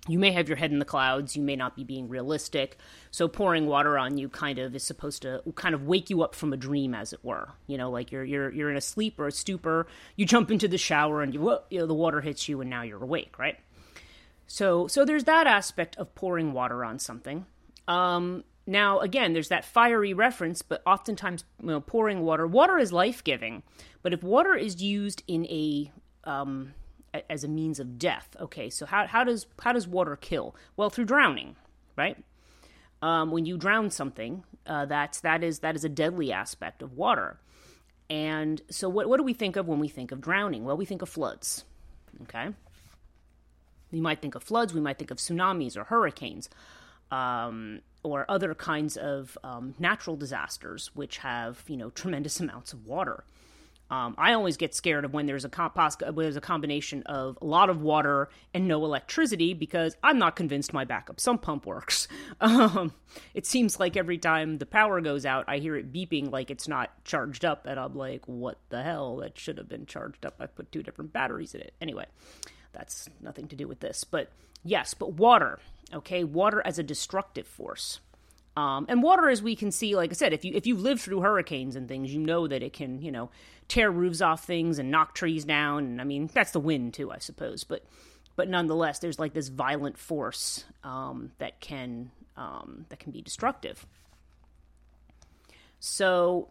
you 0.06 0.18
may 0.18 0.32
have 0.32 0.48
your 0.48 0.56
head 0.56 0.70
in 0.70 0.78
the 0.78 0.84
clouds, 0.84 1.34
you 1.34 1.42
may 1.42 1.56
not 1.56 1.74
be 1.74 1.84
being 1.84 2.08
realistic. 2.08 2.76
So 3.10 3.26
pouring 3.26 3.66
water 3.66 3.96
on 3.98 4.18
you 4.18 4.28
kind 4.28 4.58
of 4.58 4.74
is 4.74 4.82
supposed 4.82 5.22
to 5.22 5.42
kind 5.54 5.74
of 5.74 5.86
wake 5.86 6.10
you 6.10 6.22
up 6.22 6.34
from 6.34 6.52
a 6.52 6.56
dream 6.56 6.94
as 6.94 7.12
it 7.12 7.24
were. 7.24 7.48
You 7.66 7.78
know, 7.78 7.90
like 7.90 8.12
you're 8.12 8.24
you're 8.24 8.52
you're 8.52 8.70
in 8.70 8.76
a 8.76 8.82
sleep 8.82 9.18
or 9.18 9.26
a 9.26 9.32
stupor, 9.32 9.86
you 10.16 10.26
jump 10.26 10.50
into 10.50 10.68
the 10.68 10.78
shower 10.78 11.22
and 11.22 11.32
you, 11.32 11.58
you 11.70 11.78
know 11.78 11.86
the 11.86 11.94
water 11.94 12.20
hits 12.20 12.48
you 12.48 12.60
and 12.60 12.68
now 12.68 12.82
you're 12.82 13.02
awake, 13.02 13.38
right? 13.38 13.58
So 14.46 14.86
so 14.88 15.04
there's 15.04 15.24
that 15.24 15.46
aspect 15.46 15.96
of 15.96 16.14
pouring 16.14 16.52
water 16.52 16.84
on 16.84 16.98
something. 16.98 17.46
Um 17.88 18.44
now 18.66 19.00
again, 19.00 19.32
there's 19.32 19.48
that 19.48 19.64
fiery 19.64 20.12
reference, 20.12 20.60
but 20.60 20.82
oftentimes 20.84 21.44
you 21.62 21.68
know 21.68 21.80
pouring 21.80 22.20
water, 22.20 22.46
water 22.46 22.78
is 22.78 22.92
life-giving. 22.92 23.62
But 24.02 24.12
if 24.12 24.22
water 24.22 24.54
is 24.54 24.82
used 24.82 25.22
in 25.26 25.46
a 25.46 25.90
um 26.24 26.74
as 27.28 27.44
a 27.44 27.48
means 27.48 27.80
of 27.80 27.98
death. 27.98 28.36
Okay, 28.40 28.70
so 28.70 28.86
how, 28.86 29.06
how 29.06 29.24
does 29.24 29.46
how 29.60 29.72
does 29.72 29.86
water 29.86 30.16
kill? 30.16 30.54
Well, 30.76 30.90
through 30.90 31.06
drowning, 31.06 31.56
right? 31.96 32.16
Um, 33.02 33.30
when 33.30 33.44
you 33.44 33.56
drown 33.56 33.90
something, 33.90 34.44
uh, 34.66 34.86
that's 34.86 35.20
that 35.20 35.42
is 35.42 35.60
that 35.60 35.76
is 35.76 35.84
a 35.84 35.88
deadly 35.88 36.32
aspect 36.32 36.82
of 36.82 36.96
water. 36.96 37.38
And 38.10 38.60
so, 38.70 38.88
what 38.88 39.08
what 39.08 39.18
do 39.18 39.22
we 39.22 39.34
think 39.34 39.56
of 39.56 39.66
when 39.68 39.78
we 39.78 39.88
think 39.88 40.12
of 40.12 40.20
drowning? 40.20 40.64
Well, 40.64 40.76
we 40.76 40.84
think 40.84 41.02
of 41.02 41.08
floods. 41.08 41.64
Okay, 42.22 42.48
we 43.90 44.00
might 44.00 44.20
think 44.20 44.34
of 44.34 44.42
floods. 44.42 44.74
We 44.74 44.80
might 44.80 44.98
think 44.98 45.10
of 45.10 45.18
tsunamis 45.18 45.76
or 45.76 45.84
hurricanes. 45.84 46.48
Um, 47.10 47.80
or 48.02 48.24
other 48.28 48.54
kinds 48.54 48.96
of 48.96 49.38
um, 49.44 49.74
natural 49.78 50.16
disasters, 50.16 50.90
which 50.94 51.18
have 51.18 51.62
you 51.66 51.76
know 51.76 51.90
tremendous 51.90 52.40
amounts 52.44 52.72
of 52.72 52.86
water. 52.86 53.24
Um, 53.94 54.16
I 54.18 54.32
always 54.32 54.56
get 54.56 54.74
scared 54.74 55.04
of 55.04 55.12
when 55.12 55.26
there's 55.26 55.44
a 55.44 55.48
when 55.48 56.24
there's 56.24 56.36
a 56.36 56.40
combination 56.40 57.04
of 57.04 57.38
a 57.40 57.44
lot 57.44 57.70
of 57.70 57.80
water 57.80 58.28
and 58.52 58.66
no 58.66 58.84
electricity 58.84 59.54
because 59.54 59.96
I'm 60.02 60.18
not 60.18 60.34
convinced 60.34 60.72
my 60.72 60.84
backup 60.84 61.20
sump 61.20 61.42
pump 61.42 61.64
works. 61.64 62.08
Um, 62.40 62.92
it 63.32 63.46
seems 63.46 63.78
like 63.78 63.96
every 63.96 64.18
time 64.18 64.58
the 64.58 64.66
power 64.66 65.00
goes 65.00 65.24
out, 65.24 65.44
I 65.46 65.58
hear 65.58 65.76
it 65.76 65.92
beeping 65.92 66.30
like 66.30 66.50
it's 66.50 66.66
not 66.66 66.90
charged 67.04 67.44
up, 67.44 67.64
and 67.66 67.78
I'm 67.78 67.94
like, 67.94 68.26
"What 68.26 68.58
the 68.70 68.82
hell? 68.82 69.16
That 69.18 69.38
should 69.38 69.56
have 69.58 69.68
been 69.68 69.86
charged 69.86 70.26
up. 70.26 70.34
I 70.40 70.46
put 70.46 70.72
two 70.72 70.82
different 70.82 71.12
batteries 71.12 71.54
in 71.54 71.60
it." 71.60 71.74
Anyway, 71.80 72.06
that's 72.72 73.08
nothing 73.20 73.46
to 73.48 73.56
do 73.56 73.68
with 73.68 73.80
this, 73.80 74.04
but 74.04 74.30
yes, 74.64 74.94
but 74.94 75.12
water. 75.14 75.58
Okay, 75.92 76.24
water 76.24 76.60
as 76.64 76.78
a 76.78 76.82
destructive 76.82 77.46
force. 77.46 78.00
Um, 78.56 78.86
and 78.88 79.02
water, 79.02 79.28
as 79.28 79.42
we 79.42 79.56
can 79.56 79.72
see, 79.72 79.96
like 79.96 80.10
I 80.10 80.14
said, 80.14 80.32
if 80.32 80.44
you 80.44 80.52
if 80.54 80.66
you've 80.66 80.80
lived 80.80 81.00
through 81.00 81.20
hurricanes 81.20 81.74
and 81.74 81.88
things, 81.88 82.14
you 82.14 82.20
know 82.20 82.46
that 82.46 82.62
it 82.62 82.72
can, 82.72 83.02
you 83.02 83.10
know, 83.10 83.30
tear 83.68 83.90
roofs 83.90 84.20
off 84.20 84.44
things 84.44 84.78
and 84.78 84.90
knock 84.90 85.14
trees 85.14 85.44
down. 85.44 85.84
And 85.84 86.00
I 86.00 86.04
mean, 86.04 86.30
that's 86.32 86.52
the 86.52 86.60
wind 86.60 86.94
too, 86.94 87.10
I 87.10 87.18
suppose. 87.18 87.64
But 87.64 87.84
but 88.36 88.48
nonetheless, 88.48 88.98
there's 88.98 89.18
like 89.18 89.32
this 89.32 89.48
violent 89.48 89.96
force 89.96 90.64
um, 90.82 91.32
that 91.38 91.60
can 91.60 92.10
um, 92.36 92.86
that 92.88 92.98
can 92.98 93.12
be 93.12 93.22
destructive. 93.22 93.86
So 95.80 96.48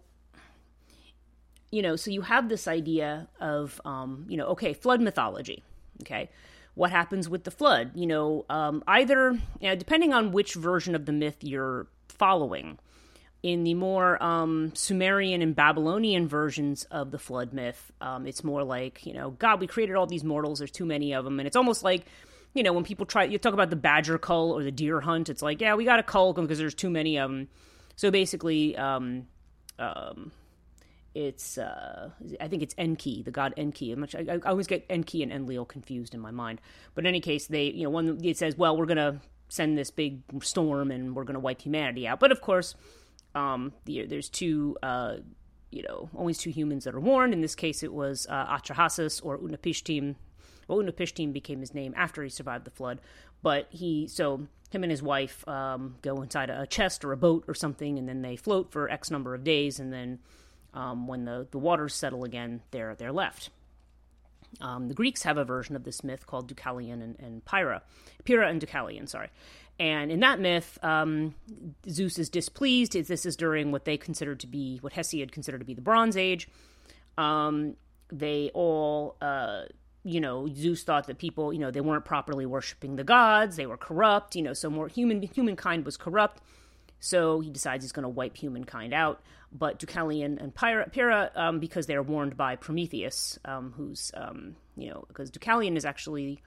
you 1.72 1.82
know, 1.82 1.96
so 1.96 2.12
you 2.12 2.22
have 2.22 2.50
this 2.50 2.68
idea 2.68 3.28
of 3.40 3.82
um, 3.84 4.26
you 4.30 4.38
know, 4.38 4.46
okay, 4.48 4.74
flood 4.74 5.02
mythology. 5.02 5.64
Okay, 6.04 6.30
what 6.76 6.92
happens 6.92 7.28
with 7.28 7.44
the 7.44 7.52
flood? 7.52 7.92
You 7.96 8.08
know, 8.08 8.46
um, 8.50 8.84
either 8.88 9.32
you 9.32 9.70
know, 9.70 9.76
depending 9.76 10.14
on 10.14 10.32
which 10.32 10.54
version 10.54 10.96
of 10.96 11.06
the 11.06 11.12
myth 11.12 11.38
you're 11.42 11.88
following 12.08 12.78
in 13.44 13.66
the 13.66 13.74
more 13.74 14.22
um, 14.24 14.72
Sumerian 14.74 15.42
and 15.42 15.54
Babylonian 15.54 16.30
versions 16.30 16.86
of 16.86 17.12
the 17.12 17.20
flood 17.20 17.52
myth, 17.52 17.92
um, 18.00 18.26
it's 18.26 18.42
more 18.42 18.64
like, 18.64 19.06
you 19.06 19.14
know, 19.14 19.32
God, 19.32 19.60
we 19.60 19.68
created 19.68 19.96
all 19.98 20.08
these 20.08 20.24
mortals, 20.24 20.60
there's 20.60 20.72
too 20.72 20.86
many 20.86 21.14
of 21.14 21.26
them. 21.26 21.40
And 21.40 21.46
it's 21.46 21.58
almost 21.58 21.84
like, 21.84 22.06
you 22.54 22.64
know, 22.64 22.72
when 22.72 22.86
people 22.86 23.06
try, 23.06 23.26
you 23.26 23.38
talk 23.38 23.54
about 23.54 23.70
the 23.70 23.76
badger 23.76 24.18
cull 24.18 24.52
or 24.52 24.64
the 24.64 24.72
deer 24.72 25.02
hunt, 25.02 25.28
it's 25.28 25.42
like, 25.42 25.60
yeah, 25.60 25.76
we 25.76 25.84
got 25.84 25.98
to 25.98 26.04
cull 26.04 26.32
them 26.32 26.46
because 26.46 26.58
there's 26.58 26.74
too 26.74 26.90
many 26.90 27.18
of 27.18 27.30
them. 27.30 27.50
So 27.98 28.12
basically, 28.12 28.78
um, 28.78 29.28
um, 29.78 30.32
it's, 31.14 31.58
uh, 31.58 32.12
I 32.40 32.48
think 32.48 32.64
it's 32.64 32.74
Enki, 32.78 33.24
the 33.24 33.32
god 33.32 33.54
Enki. 33.58 33.92
I'm 33.92 34.00
much, 34.00 34.16
I, 34.16 34.26
I 34.46 34.50
always 34.50 34.68
get 34.68 34.86
Enki 34.90 35.22
and 35.22 35.34
Enlil 35.34 35.66
confused 35.66 36.14
in 36.14 36.22
my 36.22 36.32
mind. 36.32 36.62
But 36.96 37.04
in 37.04 37.08
any 37.08 37.20
case, 37.20 37.48
they, 37.48 37.66
you 37.66 37.84
know, 37.84 37.90
one, 37.90 38.24
it 38.24 38.38
says, 38.38 38.58
well, 38.58 38.78
we're 38.78 38.86
going 38.86 38.98
to 38.98 39.20
send 39.50 39.78
this 39.78 39.92
big 39.92 40.22
storm 40.42 40.92
and 40.92 41.14
we're 41.14 41.26
going 41.26 41.36
to 41.36 41.42
wipe 41.42 41.62
humanity 41.62 42.08
out. 42.08 42.20
But 42.22 42.32
of 42.32 42.40
course, 42.40 42.74
um, 43.36 43.74
the, 43.86 44.06
there's 44.06 44.30
two, 44.30 44.78
uh, 44.84 45.18
you 45.72 45.84
know, 45.84 46.10
always 46.16 46.38
two 46.38 46.52
humans 46.52 46.84
that 46.84 46.96
are 46.96 47.00
warned. 47.00 47.34
In 47.34 47.42
this 47.42 47.56
case, 47.56 47.84
it 47.84 47.94
was 47.94 48.28
uh, 48.30 48.46
Atrahasis 48.48 49.24
or 49.24 49.38
Utnapishtim. 49.38 50.16
Well, 50.68 50.80
Utnapishtim 50.80 51.34
became 51.34 51.60
his 51.60 51.74
name 51.74 51.94
after 51.98 52.24
he 52.24 52.30
survived 52.30 52.66
the 52.66 52.72
flood, 52.72 53.00
but 53.42 53.68
he 53.70 54.08
so 54.08 54.48
him 54.72 54.84
and 54.84 54.92
his 54.92 55.04
wife 55.04 55.48
um, 55.48 55.96
go 56.02 56.22
inside 56.22 56.50
a 56.50 56.66
chest 56.68 57.04
or 57.04 57.12
a 57.12 57.18
boat 57.18 57.46
or 57.48 57.54
something, 57.54 58.00
and 58.00 58.08
then 58.08 58.22
they 58.22 58.36
float 58.36 58.72
for 58.72 58.90
X 58.90 59.12
number 59.12 59.36
of 59.36 59.44
days, 59.44 59.80
and 59.80 59.92
then 59.92 60.20
um, 60.74 61.08
when 61.08 61.26
the 61.26 61.48
the 61.52 61.60
waters 61.60 61.94
settle 61.94 62.24
again, 62.24 62.62
they're 62.72 62.96
they're 62.96 63.12
left. 63.12 63.50
Um, 64.62 64.88
the 64.88 64.94
Greeks 64.94 65.24
have 65.24 65.38
a 65.38 65.44
version 65.44 65.76
of 65.76 65.84
this 65.84 66.04
myth 66.04 66.28
called 66.28 66.54
Deucalion 66.54 67.02
and, 67.02 67.20
and 67.20 67.44
Pyrrha, 67.44 67.82
and 68.28 68.62
Deucalion, 68.62 69.10
sorry. 69.10 69.30
And 69.80 70.12
in 70.12 70.20
that 70.20 70.40
myth, 70.40 70.78
um, 70.84 71.34
Zeus 71.90 72.20
is 72.20 72.30
displeased. 72.30 72.94
This 72.94 73.26
is 73.26 73.36
during 73.36 73.72
what 73.72 73.86
they 73.86 73.98
considered 73.98 74.40
to 74.42 74.48
be, 74.48 74.78
what 74.82 74.94
Hesiod 74.94 75.32
considered 75.32 75.60
to 75.60 75.66
be 75.66 75.74
the 75.74 75.82
Bronze 75.82 76.16
Age. 76.16 76.48
Um, 77.18 77.76
they 78.12 78.52
all, 78.54 79.16
uh, 79.22 79.64
you 80.04 80.22
know, 80.22 80.48
Zeus 80.54 80.84
thought 80.84 81.08
that 81.08 81.18
people, 81.18 81.52
you 81.52 81.60
know, 81.60 81.72
they 81.72 81.82
weren't 81.82 82.06
properly 82.06 82.46
worshiping 82.46 82.96
the 82.96 83.04
gods. 83.04 83.56
They 83.56 83.66
were 83.66 83.78
corrupt, 83.78 84.36
you 84.36 84.44
know, 84.44 84.54
so 84.54 84.70
more 84.70 84.88
human 84.88 85.22
humankind 85.22 85.86
was 85.86 85.98
corrupt. 85.98 86.42
So 87.00 87.40
he 87.40 87.50
decides 87.50 87.84
he's 87.84 87.92
going 87.92 88.04
to 88.04 88.10
wipe 88.10 88.38
humankind 88.38 88.94
out. 88.94 89.22
But 89.52 89.80
Deucalion 89.80 90.42
and 90.42 90.54
Pyrrha 90.56 91.32
um, 91.36 91.60
because 91.60 91.86
they're 91.86 92.02
warned 92.02 92.38
by 92.38 92.56
Prometheus, 92.56 93.38
um, 93.46 93.74
who's, 93.76 94.12
um, 94.16 94.56
you 94.76 94.90
know, 94.90 95.06
because 95.08 95.30
Deucalion 95.30 95.76
is 95.78 95.86
actually 95.86 96.42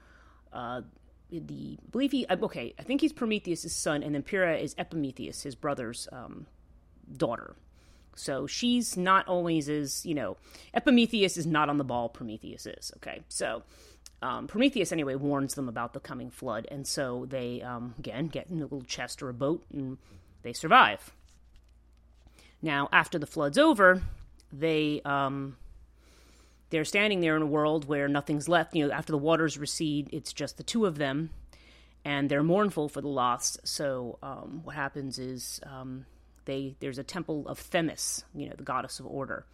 uh, 0.51 0.81
the 1.29 1.77
I 1.81 1.89
believe 1.91 2.11
he 2.11 2.25
uh, 2.27 2.37
okay 2.43 2.73
I 2.79 2.83
think 2.83 3.01
he's 3.01 3.13
Prometheus' 3.13 3.73
son 3.73 4.03
and 4.03 4.15
then 4.15 4.23
Pyrrha 4.23 4.57
is 4.57 4.75
Epimetheus 4.77 5.43
his 5.43 5.55
brother's 5.55 6.07
um, 6.11 6.47
daughter. 7.15 7.55
So 8.15 8.47
she's 8.47 8.97
not 8.97 9.27
always 9.27 9.69
as 9.69 10.05
you 10.05 10.15
know 10.15 10.37
Epimetheus 10.73 11.37
is 11.37 11.45
not 11.45 11.69
on 11.69 11.77
the 11.77 11.83
ball 11.83 12.09
Prometheus 12.09 12.65
is 12.65 12.91
okay? 12.97 13.21
So 13.29 13.63
um, 14.21 14.47
Prometheus 14.47 14.91
anyway 14.91 15.15
warns 15.15 15.53
them 15.55 15.69
about 15.69 15.93
the 15.93 15.99
coming 15.99 16.29
flood 16.29 16.67
and 16.71 16.87
so 16.87 17.25
they 17.29 17.61
um, 17.61 17.93
again 17.99 18.27
get 18.27 18.47
in 18.47 18.59
a 18.59 18.63
little 18.63 18.81
chest 18.81 19.21
or 19.21 19.29
a 19.29 19.33
boat 19.33 19.63
and 19.71 19.97
they 20.43 20.53
survive. 20.53 21.11
Now 22.61 22.89
after 22.91 23.19
the 23.19 23.27
flood's 23.27 23.57
over 23.57 24.01
they 24.51 25.01
um, 25.03 25.57
they're 26.69 26.85
standing 26.85 27.21
there 27.21 27.35
in 27.35 27.41
a 27.41 27.47
world 27.47 27.87
where 27.87 28.07
nothing's 28.07 28.49
left. 28.49 28.75
You 28.75 28.87
know, 28.87 28.93
after 28.93 29.11
the 29.11 29.17
waters 29.17 29.57
recede, 29.57 30.09
it's 30.11 30.33
just 30.33 30.57
the 30.57 30.63
two 30.63 30.85
of 30.85 30.97
them, 30.97 31.29
and 32.03 32.29
they're 32.29 32.43
mournful 32.43 32.89
for 32.89 33.01
the 33.01 33.07
loss. 33.07 33.57
So 33.63 34.19
um, 34.21 34.61
what 34.63 34.75
happens 34.75 35.19
is 35.19 35.59
um, 35.63 36.05
they 36.45 36.75
there's 36.79 36.97
a 36.97 37.03
temple 37.03 37.47
of 37.47 37.59
Themis, 37.59 38.23
you 38.33 38.47
know, 38.47 38.55
the 38.55 38.63
goddess 38.63 38.99
of 38.99 39.05
order, 39.05 39.45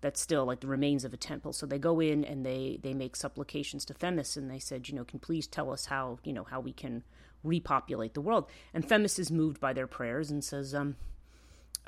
that's 0.00 0.20
still 0.20 0.44
like 0.44 0.60
the 0.60 0.66
remains 0.66 1.04
of 1.04 1.12
a 1.12 1.16
temple. 1.16 1.52
So 1.52 1.66
they 1.66 1.78
go 1.78 2.00
in 2.00 2.24
and 2.24 2.44
they 2.44 2.78
they 2.82 2.94
make 2.94 3.16
supplications 3.16 3.84
to 3.86 3.94
Themis, 3.94 4.36
and 4.36 4.50
they 4.50 4.58
said, 4.58 4.88
you 4.88 4.94
know, 4.94 5.04
can 5.04 5.18
please 5.18 5.46
tell 5.46 5.70
us 5.70 5.86
how 5.86 6.18
you 6.24 6.32
know 6.32 6.44
how 6.44 6.60
we 6.60 6.72
can 6.72 7.04
repopulate 7.44 8.14
the 8.14 8.20
world. 8.20 8.46
And 8.74 8.84
Themis 8.84 9.18
is 9.18 9.30
moved 9.30 9.60
by 9.60 9.72
their 9.72 9.86
prayers 9.86 10.30
and 10.30 10.42
says, 10.42 10.74
um, 10.74 10.96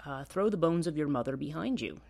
uh, 0.07 0.25
throw 0.25 0.49
the 0.49 0.57
bones 0.57 0.87
of 0.87 0.97
your 0.97 1.09
mother 1.09 1.37
behind 1.37 1.81
you. 1.81 2.01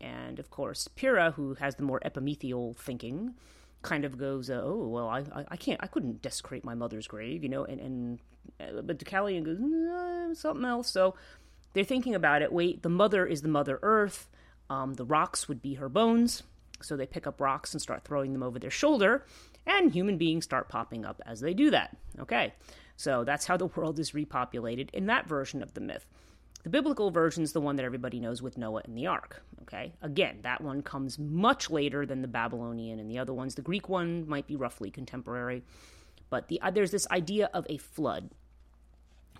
And 0.00 0.38
of 0.38 0.50
course, 0.50 0.88
Pyrrha, 0.88 1.32
who 1.32 1.54
has 1.54 1.76
the 1.76 1.82
more 1.82 2.00
epimetheal 2.04 2.74
thinking, 2.74 3.34
kind 3.82 4.04
of 4.04 4.18
goes, 4.18 4.50
uh, 4.50 4.60
"Oh 4.62 4.88
well, 4.88 5.08
I, 5.08 5.20
I, 5.34 5.44
I 5.48 5.56
can't, 5.56 5.82
I 5.82 5.86
couldn't 5.86 6.22
desecrate 6.22 6.64
my 6.64 6.74
mother's 6.74 7.06
grave, 7.06 7.42
you 7.42 7.48
know." 7.48 7.64
And 7.64 7.80
and 7.80 8.18
uh, 8.60 8.82
but 8.82 8.98
Deucalion 8.98 9.44
goes, 9.44 9.58
nah, 9.60 10.34
"Something 10.34 10.64
else." 10.64 10.90
So 10.90 11.14
they're 11.72 11.84
thinking 11.84 12.14
about 12.14 12.42
it. 12.42 12.52
Wait, 12.52 12.82
the 12.82 12.88
mother 12.88 13.26
is 13.26 13.42
the 13.42 13.48
Mother 13.48 13.78
Earth. 13.82 14.28
Um, 14.70 14.94
the 14.94 15.04
rocks 15.04 15.48
would 15.48 15.62
be 15.62 15.74
her 15.74 15.88
bones. 15.88 16.42
So 16.80 16.96
they 16.96 17.06
pick 17.06 17.26
up 17.26 17.40
rocks 17.40 17.72
and 17.72 17.82
start 17.82 18.04
throwing 18.04 18.32
them 18.32 18.42
over 18.42 18.58
their 18.58 18.70
shoulder, 18.70 19.24
and 19.66 19.90
human 19.90 20.16
beings 20.16 20.44
start 20.44 20.68
popping 20.68 21.04
up 21.04 21.20
as 21.26 21.40
they 21.40 21.52
do 21.52 21.70
that. 21.70 21.96
Okay, 22.20 22.54
so 22.96 23.24
that's 23.24 23.46
how 23.46 23.56
the 23.56 23.66
world 23.76 23.98
is 23.98 24.12
repopulated 24.12 24.90
in 24.90 25.06
that 25.06 25.26
version 25.26 25.62
of 25.62 25.74
the 25.74 25.80
myth. 25.80 26.06
The 26.64 26.70
biblical 26.70 27.10
version 27.10 27.42
is 27.42 27.52
the 27.52 27.60
one 27.60 27.76
that 27.76 27.84
everybody 27.84 28.20
knows 28.20 28.42
with 28.42 28.58
Noah 28.58 28.82
and 28.84 28.96
the 28.96 29.06
ark. 29.06 29.42
Okay, 29.62 29.92
again, 30.02 30.38
that 30.42 30.60
one 30.60 30.82
comes 30.82 31.18
much 31.18 31.70
later 31.70 32.04
than 32.04 32.22
the 32.22 32.28
Babylonian 32.28 32.98
and 32.98 33.10
the 33.10 33.18
other 33.18 33.32
ones. 33.32 33.54
The 33.54 33.62
Greek 33.62 33.88
one 33.88 34.28
might 34.28 34.46
be 34.46 34.56
roughly 34.56 34.90
contemporary, 34.90 35.62
but 36.30 36.48
the, 36.48 36.60
uh, 36.60 36.70
there's 36.70 36.90
this 36.90 37.06
idea 37.10 37.50
of 37.54 37.66
a 37.68 37.78
flood. 37.78 38.30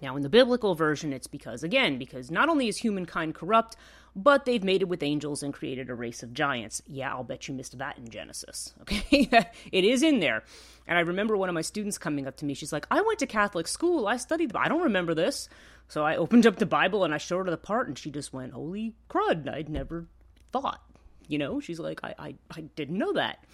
Now, 0.01 0.17
in 0.17 0.23
the 0.23 0.29
biblical 0.29 0.75
version, 0.75 1.13
it's 1.13 1.27
because, 1.27 1.63
again, 1.63 1.99
because 1.99 2.31
not 2.31 2.49
only 2.49 2.69
is 2.69 2.77
humankind 2.79 3.35
corrupt, 3.35 3.77
but 4.15 4.45
they've 4.45 4.63
mated 4.63 4.89
with 4.89 5.03
angels 5.03 5.43
and 5.43 5.53
created 5.53 5.91
a 5.91 5.95
race 5.95 6.23
of 6.23 6.33
giants. 6.33 6.83
Yeah, 6.87 7.13
I'll 7.13 7.25
bet 7.25 7.49
you 7.49 7.55
missed 7.55 7.79
that 7.79 7.99
in 7.99 8.09
Genesis. 8.09 8.75
Okay, 8.83 9.29
it 9.71 9.85
is 9.85 10.03
in 10.03 10.21
there. 10.21 10.43
And 10.87 10.97
I 10.97 11.03
remember 11.03 11.37
one 11.37 11.49
of 11.49 11.55
my 11.55 11.61
students 11.61 11.99
coming 11.99 12.27
up 12.27 12.37
to 12.39 12.45
me. 12.45 12.55
She's 12.55 12.73
like, 12.73 12.87
I 12.91 13.01
went 13.03 13.19
to 13.19 13.27
Catholic 13.27 13.69
school. 13.69 14.07
I 14.07 14.17
studied, 14.17 14.55
I 14.57 14.69
don't 14.69 14.83
remember 14.83 15.15
this. 15.15 15.49
So 15.89 16.05
I 16.05 16.17
opened 16.17 16.47
up 16.47 16.57
the 16.57 16.67
Bible 16.67 17.03
and 17.03 17.15
I 17.15 17.19
showed 17.19 17.47
her 17.47 17.51
the 17.51 17.57
part, 17.57 17.89
and 17.89 17.99
she 17.99 18.11
just 18.11 18.33
went, 18.33 18.53
Holy 18.53 18.95
crud, 19.09 19.49
I'd 19.49 19.69
never 19.69 20.07
thought. 20.53 20.83
You 21.27 21.39
know, 21.39 21.61
she's 21.61 21.81
like, 21.81 22.01
I, 22.05 22.15
I, 22.19 22.35
I 22.51 22.61
didn't 22.77 22.99
know 22.99 23.13
that. 23.15 23.45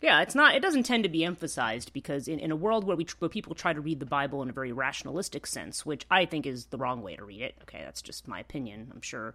Yeah, 0.00 0.22
it's 0.22 0.34
not. 0.34 0.54
It 0.54 0.62
doesn't 0.62 0.84
tend 0.84 1.02
to 1.02 1.10
be 1.10 1.24
emphasized 1.24 1.92
because 1.92 2.26
in, 2.26 2.38
in 2.38 2.50
a 2.50 2.56
world 2.56 2.84
where 2.84 2.96
we 2.96 3.06
where 3.18 3.28
people 3.28 3.54
try 3.54 3.72
to 3.72 3.80
read 3.80 4.00
the 4.00 4.06
Bible 4.06 4.42
in 4.42 4.48
a 4.48 4.52
very 4.52 4.72
rationalistic 4.72 5.46
sense, 5.46 5.84
which 5.84 6.06
I 6.10 6.24
think 6.24 6.46
is 6.46 6.66
the 6.66 6.78
wrong 6.78 7.02
way 7.02 7.16
to 7.16 7.24
read 7.24 7.42
it. 7.42 7.56
Okay, 7.62 7.82
that's 7.84 8.00
just 8.00 8.26
my 8.26 8.40
opinion. 8.40 8.90
I'm 8.94 9.02
sure 9.02 9.34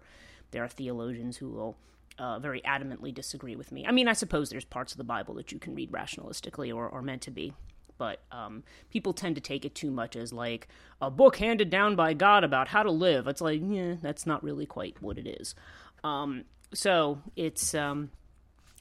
there 0.50 0.64
are 0.64 0.68
theologians 0.68 1.36
who 1.36 1.50
will 1.50 1.76
uh, 2.18 2.38
very 2.38 2.60
adamantly 2.62 3.14
disagree 3.14 3.54
with 3.54 3.70
me. 3.70 3.86
I 3.86 3.92
mean, 3.92 4.08
I 4.08 4.12
suppose 4.12 4.50
there's 4.50 4.64
parts 4.64 4.92
of 4.92 4.98
the 4.98 5.04
Bible 5.04 5.34
that 5.34 5.52
you 5.52 5.58
can 5.58 5.74
read 5.74 5.92
rationalistically 5.92 6.74
or, 6.74 6.88
or 6.88 7.02
meant 7.02 7.22
to 7.22 7.30
be, 7.30 7.52
but 7.98 8.20
um, 8.30 8.62
people 8.90 9.12
tend 9.12 9.34
to 9.36 9.40
take 9.40 9.64
it 9.64 9.74
too 9.74 9.90
much 9.90 10.16
as 10.16 10.32
like 10.32 10.68
a 11.00 11.10
book 11.10 11.36
handed 11.36 11.70
down 11.70 11.96
by 11.96 12.14
God 12.14 12.44
about 12.44 12.68
how 12.68 12.82
to 12.82 12.90
live. 12.90 13.26
It's 13.26 13.40
like, 13.40 13.60
yeah, 13.62 13.96
that's 14.00 14.26
not 14.26 14.42
really 14.42 14.66
quite 14.66 15.00
what 15.02 15.18
it 15.18 15.26
is. 15.26 15.54
Um, 16.04 16.44
so 16.72 17.18
it's 17.36 17.74
um, 17.74 18.10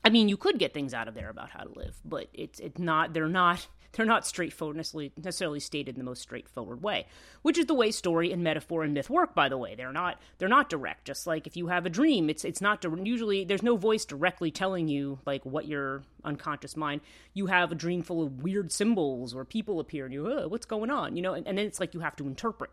I 0.05 0.09
mean, 0.09 0.29
you 0.29 0.37
could 0.37 0.59
get 0.59 0.71
things 0.71 0.93
out 0.93 1.07
of 1.07 1.15
there 1.15 1.29
about 1.29 1.49
how 1.49 1.63
to 1.63 1.79
live, 1.79 1.99
but 2.05 2.27
it's 2.31 2.59
it's 2.59 2.79
not. 2.79 3.13
They're 3.13 3.27
not. 3.27 3.67
They're 3.95 4.05
not 4.05 4.27
straightforward 4.27 4.75
necessarily 4.75 5.61
stated 5.61 5.95
in 5.95 5.99
the 5.99 6.03
most 6.03 6.21
straightforward 6.21 6.83
way, 6.83 7.07
which 7.43 7.57
is 7.57 7.65
the 7.65 7.73
way 7.73 7.91
story 7.91 8.33
and 8.33 8.43
metaphor 8.43 8.83
and 8.83 8.93
myth 8.93 9.09
work. 9.09 9.33
By 9.33 9.47
the 9.47 9.57
way, 9.57 9.73
they're 9.73 9.93
not. 9.93 10.19
They're 10.37 10.49
not 10.49 10.69
direct. 10.69 11.05
Just 11.05 11.25
like 11.25 11.47
if 11.47 11.55
you 11.55 11.67
have 11.67 11.85
a 11.85 11.89
dream, 11.89 12.29
it's 12.29 12.43
it's 12.43 12.59
not 12.59 12.83
usually 13.05 13.45
there's 13.45 13.63
no 13.63 13.77
voice 13.77 14.03
directly 14.03 14.51
telling 14.51 14.89
you 14.89 15.19
like 15.25 15.45
what 15.45 15.65
your 15.65 16.03
unconscious 16.25 16.75
mind. 16.75 17.01
You 17.33 17.45
have 17.45 17.71
a 17.71 17.75
dream 17.75 18.01
full 18.01 18.21
of 18.21 18.43
weird 18.43 18.69
symbols 18.69 19.33
or 19.33 19.45
people 19.45 19.79
appear 19.79 20.03
and 20.03 20.13
you, 20.13 20.29
oh, 20.29 20.49
what's 20.49 20.65
going 20.65 20.91
on? 20.91 21.15
You 21.15 21.21
know, 21.21 21.33
and, 21.33 21.47
and 21.47 21.57
then 21.57 21.65
it's 21.65 21.79
like 21.79 21.93
you 21.93 22.01
have 22.01 22.17
to 22.17 22.27
interpret. 22.27 22.71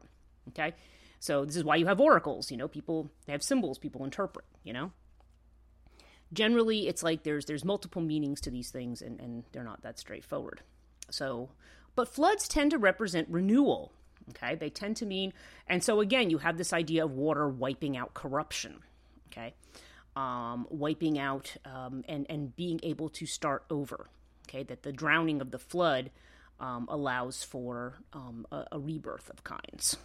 Okay, 0.49 0.75
so 1.20 1.45
this 1.45 1.55
is 1.55 1.62
why 1.62 1.77
you 1.77 1.87
have 1.87 2.01
oracles. 2.01 2.51
You 2.51 2.57
know, 2.57 2.66
people 2.66 3.12
they 3.27 3.33
have 3.33 3.45
symbols. 3.45 3.79
People 3.79 4.05
interpret. 4.05 4.45
You 4.64 4.73
know 4.73 4.91
generally 6.33 6.89
it's 6.89 7.03
like 7.03 7.25
there's 7.25 7.45
there's 7.45 7.62
multiple 7.62 8.01
meanings 8.01 8.41
to 8.41 8.51
these 8.51 8.70
things 8.70 9.03
and, 9.03 9.20
and 9.20 9.45
they're 9.53 9.62
not 9.62 9.83
that 9.83 9.99
straightforward 9.99 10.62
so 11.13 11.51
but 11.95 12.09
floods 12.09 12.49
tend 12.49 12.71
to 12.71 12.79
represent 12.79 13.29
renewal 13.29 13.93
okay? 14.31 14.55
They 14.55 14.71
tend 14.71 14.97
to 14.99 15.07
mean 15.07 15.33
and 15.67 15.83
so 15.83 16.01
again 16.01 16.31
you 16.31 16.39
have 16.39 16.57
this 16.57 16.73
idea 16.73 17.05
of 17.05 17.13
water 17.13 17.49
wiping 17.49 17.97
out 17.97 18.15
corruption 18.15 18.81
okay? 19.31 19.55
Um, 20.15 20.67
wiping 20.71 21.19
out 21.19 21.57
um, 21.65 22.05
and 22.09 22.27
and 22.29 22.55
being 22.55 22.81
able 22.83 23.09
to 23.11 23.27
start 23.27 23.65
over 23.71 24.09
okay? 24.49 24.63
That 24.63 24.83
the 24.83 24.93
drowning 24.93 25.41
of 25.41 25.51
the 25.51 25.59
flood 25.59 26.11
um, 26.61 26.87
allows 26.91 27.43
for 27.43 27.99
um, 28.13 28.47
a, 28.53 28.67
a 28.73 28.79
rebirth 28.79 29.31
of 29.31 29.43
kinds 29.45 29.97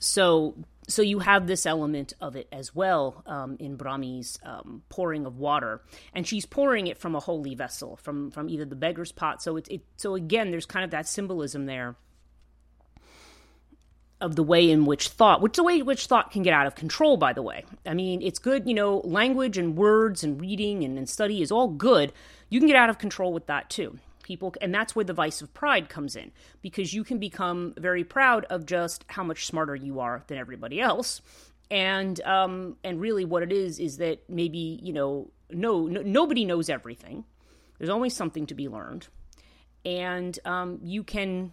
so 0.00 0.56
so 0.88 1.02
you 1.02 1.20
have 1.20 1.46
this 1.46 1.66
element 1.66 2.14
of 2.20 2.34
it 2.34 2.48
as 2.50 2.74
well 2.74 3.22
um, 3.26 3.56
in 3.60 3.76
Brahmi's 3.76 4.38
um, 4.42 4.82
pouring 4.88 5.24
of 5.24 5.38
water, 5.38 5.80
and 6.12 6.26
she's 6.26 6.44
pouring 6.44 6.88
it 6.88 6.98
from 6.98 7.14
a 7.14 7.20
holy 7.20 7.54
vessel, 7.54 7.96
from 7.96 8.30
from 8.32 8.48
either 8.48 8.64
the 8.64 8.74
beggar's 8.74 9.12
pot. 9.12 9.42
So 9.42 9.56
it's 9.56 9.68
it, 9.68 9.82
so 9.96 10.14
again, 10.16 10.50
there's 10.50 10.66
kind 10.66 10.84
of 10.84 10.90
that 10.90 11.06
symbolism 11.06 11.66
there 11.66 11.94
of 14.20 14.36
the 14.36 14.42
way 14.42 14.70
in 14.70 14.84
which 14.84 15.08
thought, 15.08 15.40
which 15.40 15.56
the 15.56 15.62
way 15.62 15.78
in 15.78 15.86
which 15.86 16.06
thought 16.06 16.30
can 16.30 16.42
get 16.42 16.52
out 16.52 16.66
of 16.66 16.74
control. 16.74 17.16
By 17.16 17.32
the 17.32 17.42
way, 17.42 17.64
I 17.86 17.94
mean 17.94 18.20
it's 18.20 18.38
good, 18.38 18.66
you 18.66 18.74
know, 18.74 18.98
language 19.04 19.58
and 19.58 19.76
words 19.76 20.24
and 20.24 20.40
reading 20.40 20.82
and, 20.82 20.98
and 20.98 21.08
study 21.08 21.40
is 21.40 21.52
all 21.52 21.68
good. 21.68 22.12
You 22.48 22.58
can 22.58 22.66
get 22.66 22.76
out 22.76 22.90
of 22.90 22.98
control 22.98 23.32
with 23.32 23.46
that 23.46 23.70
too 23.70 23.98
people 24.30 24.54
and 24.60 24.72
that's 24.72 24.94
where 24.94 25.04
the 25.04 25.12
vice 25.12 25.42
of 25.42 25.52
pride 25.52 25.88
comes 25.88 26.14
in 26.14 26.30
because 26.62 26.94
you 26.94 27.02
can 27.02 27.18
become 27.18 27.74
very 27.76 28.04
proud 28.04 28.44
of 28.44 28.64
just 28.64 29.04
how 29.08 29.24
much 29.24 29.44
smarter 29.44 29.74
you 29.74 29.98
are 29.98 30.22
than 30.28 30.38
everybody 30.38 30.80
else. 30.80 31.20
And 31.68 32.20
um 32.22 32.76
and 32.84 33.00
really 33.00 33.24
what 33.24 33.42
it 33.42 33.50
is 33.50 33.80
is 33.80 33.96
that 33.96 34.22
maybe 34.28 34.78
you 34.82 34.92
know 34.92 35.32
no, 35.50 35.88
no 35.88 36.02
nobody 36.02 36.44
knows 36.44 36.70
everything. 36.70 37.24
There's 37.78 37.90
always 37.90 38.14
something 38.14 38.46
to 38.46 38.54
be 38.54 38.68
learned. 38.68 39.08
And 39.84 40.38
um 40.44 40.78
you 40.80 41.02
can 41.02 41.52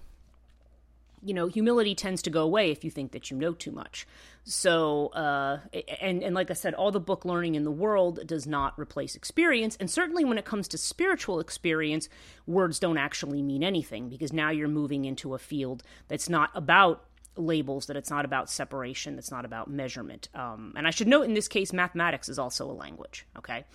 you 1.28 1.34
know, 1.34 1.47
humility 1.47 1.93
tends 1.93 2.21
to 2.21 2.30
go 2.30 2.43
away 2.43 2.71
if 2.71 2.86
you 2.86 2.89
think 2.89 3.11
that 3.11 3.30
you 3.30 3.38
know 3.38 3.53
too 3.53 3.71
much. 3.71 4.07
So, 4.45 5.07
uh, 5.07 5.59
and 5.99 6.23
and 6.23 6.34
like 6.34 6.49
I 6.49 6.53
said, 6.53 6.73
all 6.73 6.89
the 6.89 7.01
book 7.01 7.25
learning 7.25 7.55
in 7.55 7.65
the 7.65 7.71
world 7.71 8.25
does 8.25 8.47
not 8.47 8.80
replace 8.80 9.13
experience, 9.15 9.75
and 9.78 9.91
certainly 9.91 10.23
when 10.23 10.38
it 10.38 10.45
comes 10.45 10.69
to 10.69 10.78
spiritual 10.78 11.41
experience, 11.41 12.07
words 12.45 12.80
don't 12.80 12.97
actually 12.97 13.41
mean 13.41 13.61
anything 13.61 14.07
because 14.07 14.32
now 14.32 14.49
you're 14.49 14.69
moving 14.69 15.03
into 15.03 15.34
a 15.34 15.39
field 15.39 15.84
that's 16.07 16.30
not 16.30 16.49
about 16.55 17.03
labels, 17.36 17.88
that 17.88 17.97
it's 17.97 18.09
not 18.09 18.23
about 18.23 18.49
separation, 18.49 19.15
that's 19.15 19.32
not 19.32 19.43
about 19.43 19.69
measurement. 19.69 20.30
Um, 20.34 20.73
and 20.78 20.88
I 20.88 20.91
should 20.91 21.07
note 21.09 21.23
in 21.23 21.34
this 21.34 21.49
case, 21.49 21.73
mathematics 21.73 22.30
is 22.30 22.39
also 22.39 22.71
a 22.71 22.71
language. 22.71 23.28
Okay. 23.38 23.65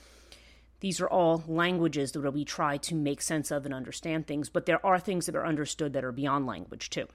These 0.80 1.00
are 1.00 1.08
all 1.08 1.44
languages 1.46 2.10
that 2.12 2.28
we 2.32 2.44
try 2.44 2.78
to 2.78 2.94
make 2.96 3.22
sense 3.22 3.52
of 3.52 3.66
and 3.66 3.74
understand 3.74 4.26
things, 4.26 4.48
but 4.48 4.66
there 4.66 4.84
are 4.84 4.98
things 4.98 5.26
that 5.26 5.36
are 5.36 5.46
understood 5.46 5.92
that 5.92 6.02
are 6.02 6.10
beyond 6.10 6.46
language 6.46 6.90
too 6.90 7.06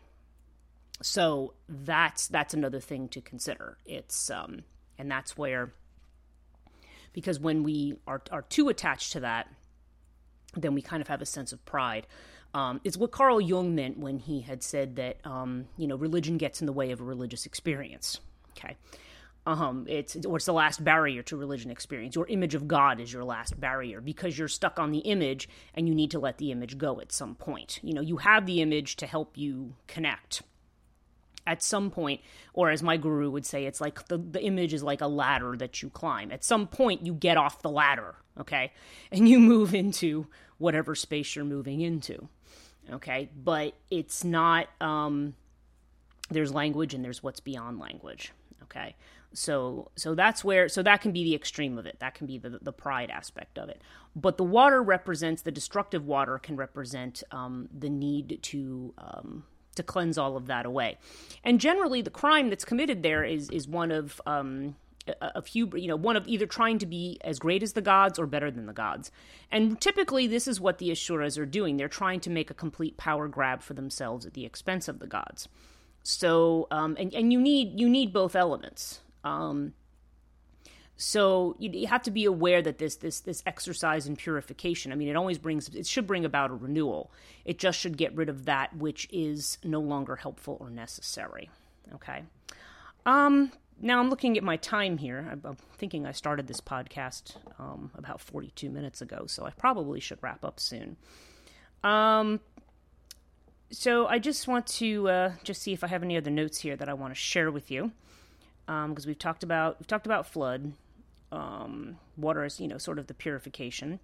so 1.02 1.54
that's 1.68 2.28
that's 2.28 2.54
another 2.54 2.80
thing 2.80 3.08
to 3.08 3.22
consider 3.22 3.78
it's 3.86 4.30
um 4.30 4.64
and 4.98 5.10
that's 5.12 5.38
where 5.38 5.72
because 7.14 7.40
when 7.40 7.64
we 7.64 7.96
are 8.08 8.22
are 8.32 8.42
too 8.44 8.70
attached 8.70 9.12
to 9.12 9.20
that 9.20 9.48
then 10.56 10.74
we 10.74 10.82
kind 10.82 11.02
of 11.02 11.08
have 11.08 11.22
a 11.22 11.26
sense 11.26 11.52
of 11.54 11.64
pride 11.66 12.08
um, 12.54 12.82
it's 12.84 12.98
what 12.98 13.12
Carl 13.12 13.40
Jung 13.40 13.76
meant 13.76 14.00
when 14.00 14.18
he 14.18 14.42
had 14.42 14.64
said 14.64 14.96
that 14.96 15.18
um, 15.26 15.68
you 15.78 15.88
know 15.88 15.96
religion 15.96 16.38
gets 16.38 16.62
in 16.62 16.66
the 16.66 16.74
way 16.74 16.92
of 16.92 17.00
a 17.00 17.04
religious 17.04 17.46
experience. 17.46 18.20
Okay, 18.58 18.76
um, 19.46 19.86
it's 19.88 20.16
or 20.26 20.38
it's 20.38 20.46
the 20.46 20.54
last 20.54 20.84
barrier 20.84 21.22
to 21.24 21.38
religion 21.38 21.70
experience. 21.70 22.16
Your 22.16 22.26
image 22.28 22.56
of 22.56 22.68
God 22.68 23.00
is 23.00 23.12
your 23.12 23.24
last 23.24 23.60
barrier 23.60 24.02
because 24.02 24.38
you're 24.38 24.48
stuck 24.48 24.80
on 24.80 24.92
the 24.92 25.00
image 25.00 25.48
and 25.76 25.88
you 25.88 25.94
need 25.94 26.12
to 26.12 26.20
let 26.20 26.38
the 26.38 26.52
image 26.52 26.78
go 26.78 27.00
at 27.00 27.12
some 27.12 27.36
point. 27.36 27.80
You 27.84 27.94
know 27.94 28.02
you 28.02 28.18
have 28.18 28.46
the 28.46 28.62
image 28.62 28.96
to 28.98 29.08
help 29.08 29.38
you 29.38 29.76
connect 29.88 30.42
at 31.48 31.64
some 31.64 31.90
point, 31.90 32.22
or 32.54 32.70
as 32.70 32.84
my 32.84 32.98
guru 32.98 33.32
would 33.32 33.46
say, 33.46 33.66
it's 33.66 33.82
like 33.82 34.08
the, 34.10 34.18
the 34.18 34.44
image 34.44 34.74
is 34.74 34.84
like 34.84 35.02
a 35.02 35.08
ladder 35.08 35.56
that 35.58 35.82
you 35.82 35.90
climb. 35.90 36.32
At 36.32 36.44
some 36.44 36.68
point, 36.68 37.06
you 37.06 37.14
get 37.14 37.38
off 37.38 37.62
the 37.62 37.70
ladder, 37.70 38.16
okay? 38.40 38.74
And 39.12 39.28
you 39.28 39.40
move 39.40 39.74
into 39.74 40.28
whatever 40.58 40.94
space 40.94 41.36
you're 41.36 41.46
moving 41.46 41.82
into, 41.82 42.28
okay? 42.92 43.30
But 43.42 43.74
it's 43.90 44.24
not, 44.24 44.68
um, 44.82 45.34
there's 46.30 46.54
language 46.54 46.94
and 46.94 47.04
there's 47.04 47.24
what's 47.24 47.40
beyond 47.40 47.80
language, 47.80 48.34
okay? 48.64 48.96
So, 49.34 49.92
so 49.96 50.14
that's 50.14 50.44
where, 50.44 50.68
so 50.68 50.84
that 50.84 51.02
can 51.02 51.14
be 51.14 51.24
the 51.24 51.36
extreme 51.36 51.78
of 51.78 51.86
it. 51.86 52.00
That 52.00 52.16
can 52.16 52.28
be 52.28 52.38
the, 52.38 52.60
the 52.62 52.74
pride 52.74 53.10
aspect 53.10 53.58
of 53.58 53.70
it. 53.70 53.82
But 54.16 54.36
the 54.38 54.44
water 54.44 54.84
represents, 54.84 55.44
the 55.44 55.52
destructive 55.52 56.06
water 56.06 56.38
can 56.40 56.58
represent 56.58 57.24
um, 57.32 57.70
the 57.78 57.90
need 57.90 58.40
to, 58.42 58.94
um, 58.98 59.44
to 59.78 59.84
cleanse 59.84 60.18
all 60.18 60.38
of 60.38 60.48
that 60.48 60.66
away. 60.66 60.98
And 61.44 61.60
generally, 61.60 62.02
the 62.02 62.10
crime 62.10 62.50
that's 62.50 62.66
committed 62.66 63.04
there 63.04 63.24
is 63.24 63.50
is 63.50 63.68
one 63.68 63.92
of 63.92 64.22
um, 64.26 64.76
a 65.22 65.42
few, 65.42 65.70
you 65.76 65.88
know, 65.88 65.96
one 65.96 66.16
of 66.16 66.28
either 66.28 66.46
trying 66.46 66.80
to 66.80 66.86
be 66.86 67.18
as 67.24 67.40
great 67.40 67.64
as 67.64 67.74
the 67.74 67.82
gods 67.82 68.20
or 68.20 68.26
better 68.26 68.52
than 68.52 68.66
the 68.66 68.74
gods. 68.74 69.12
And 69.52 69.80
typically, 69.80 70.28
this 70.28 70.48
is 70.48 70.60
what 70.60 70.78
the 70.78 70.92
Asuras 70.92 71.38
are 71.38 71.46
doing. 71.46 71.78
They're 71.78 71.88
trying 71.88 72.20
to 72.22 72.30
make 72.30 72.50
a 72.50 72.54
complete 72.54 72.98
power 72.98 73.28
grab 73.28 73.62
for 73.62 73.74
themselves 73.74 74.26
at 74.26 74.34
the 74.34 74.46
expense 74.46 74.88
of 74.88 75.00
the 75.00 75.08
gods. 75.08 75.48
So, 76.04 76.68
um, 76.72 76.96
and 77.00 77.14
and 77.14 77.34
you 77.34 77.42
need 77.42 77.80
you 77.80 77.90
need 77.90 78.14
both 78.14 78.36
elements. 78.36 79.02
Um, 79.24 79.74
so 80.98 81.56
you, 81.60 81.86
have 81.88 82.02
to 82.04 82.12
be 82.12 82.26
aware 82.26 82.62
that 82.64 82.80
this 82.80 82.96
this 82.96 83.20
this 83.20 83.44
exercise 83.46 84.08
in 84.08 84.16
purification. 84.16 84.92
I 84.92 84.96
mean, 84.96 85.08
it 85.08 85.16
always 85.16 85.38
brings 85.38 85.70
it 85.70 85.86
should 85.86 86.08
bring 86.08 86.26
about 86.26 86.50
a 86.50 86.56
renewal. 86.56 87.12
It 87.46 87.60
just 87.60 87.80
should 87.80 87.98
get 87.98 88.16
rid 88.16 88.30
of 88.30 88.46
that 88.46 88.76
which 88.76 89.08
is 89.12 89.60
no 89.64 89.80
longer 89.80 90.16
helpful 90.16 90.58
or 90.60 90.72
necessary. 90.72 91.52
Okay. 91.94 92.24
Um, 93.06 93.52
now 93.80 94.00
I'm 94.00 94.10
looking 94.10 94.38
at 94.38 94.44
my 94.44 94.58
time 94.58 94.98
here. 94.98 95.30
I'm, 95.32 95.42
I'm 95.46 95.58
thinking 95.78 96.08
I 96.08 96.12
started 96.12 96.48
this 96.48 96.60
podcast 96.60 97.36
um, 97.60 97.92
about 97.96 98.20
42 98.20 98.70
minutes 98.70 99.02
ago, 99.02 99.26
so 99.28 99.46
I 99.46 99.52
probably 99.52 100.00
should 100.00 100.18
wrap 100.22 100.44
up 100.44 100.60
soon. 100.60 100.98
Um, 101.84 102.40
so 103.70 104.08
I 104.08 104.18
just 104.18 104.48
want 104.48 104.66
to 104.68 105.10
uh, 105.10 105.32
just 105.44 105.62
see 105.62 105.74
if 105.74 105.84
I 105.84 105.88
have 105.88 106.02
any 106.02 106.18
other 106.18 106.32
notes 106.32 106.58
here 106.58 106.76
that 106.76 106.90
I 106.90 106.94
want 106.96 107.12
to 107.14 107.20
share 107.20 107.52
with 107.52 107.70
you, 107.70 107.92
because 108.66 109.06
um, 109.06 109.08
we've 109.08 109.20
talked 109.20 109.44
about 109.44 109.80
we've 109.80 109.88
talked 109.88 110.08
about 110.08 110.26
flood, 110.26 110.74
um, 111.32 111.98
water 112.16 112.46
is 112.46 112.60
you 112.60 112.68
know 112.68 112.78
sort 112.78 113.00
of 113.00 113.08
the 113.08 113.14
purification, 113.14 114.00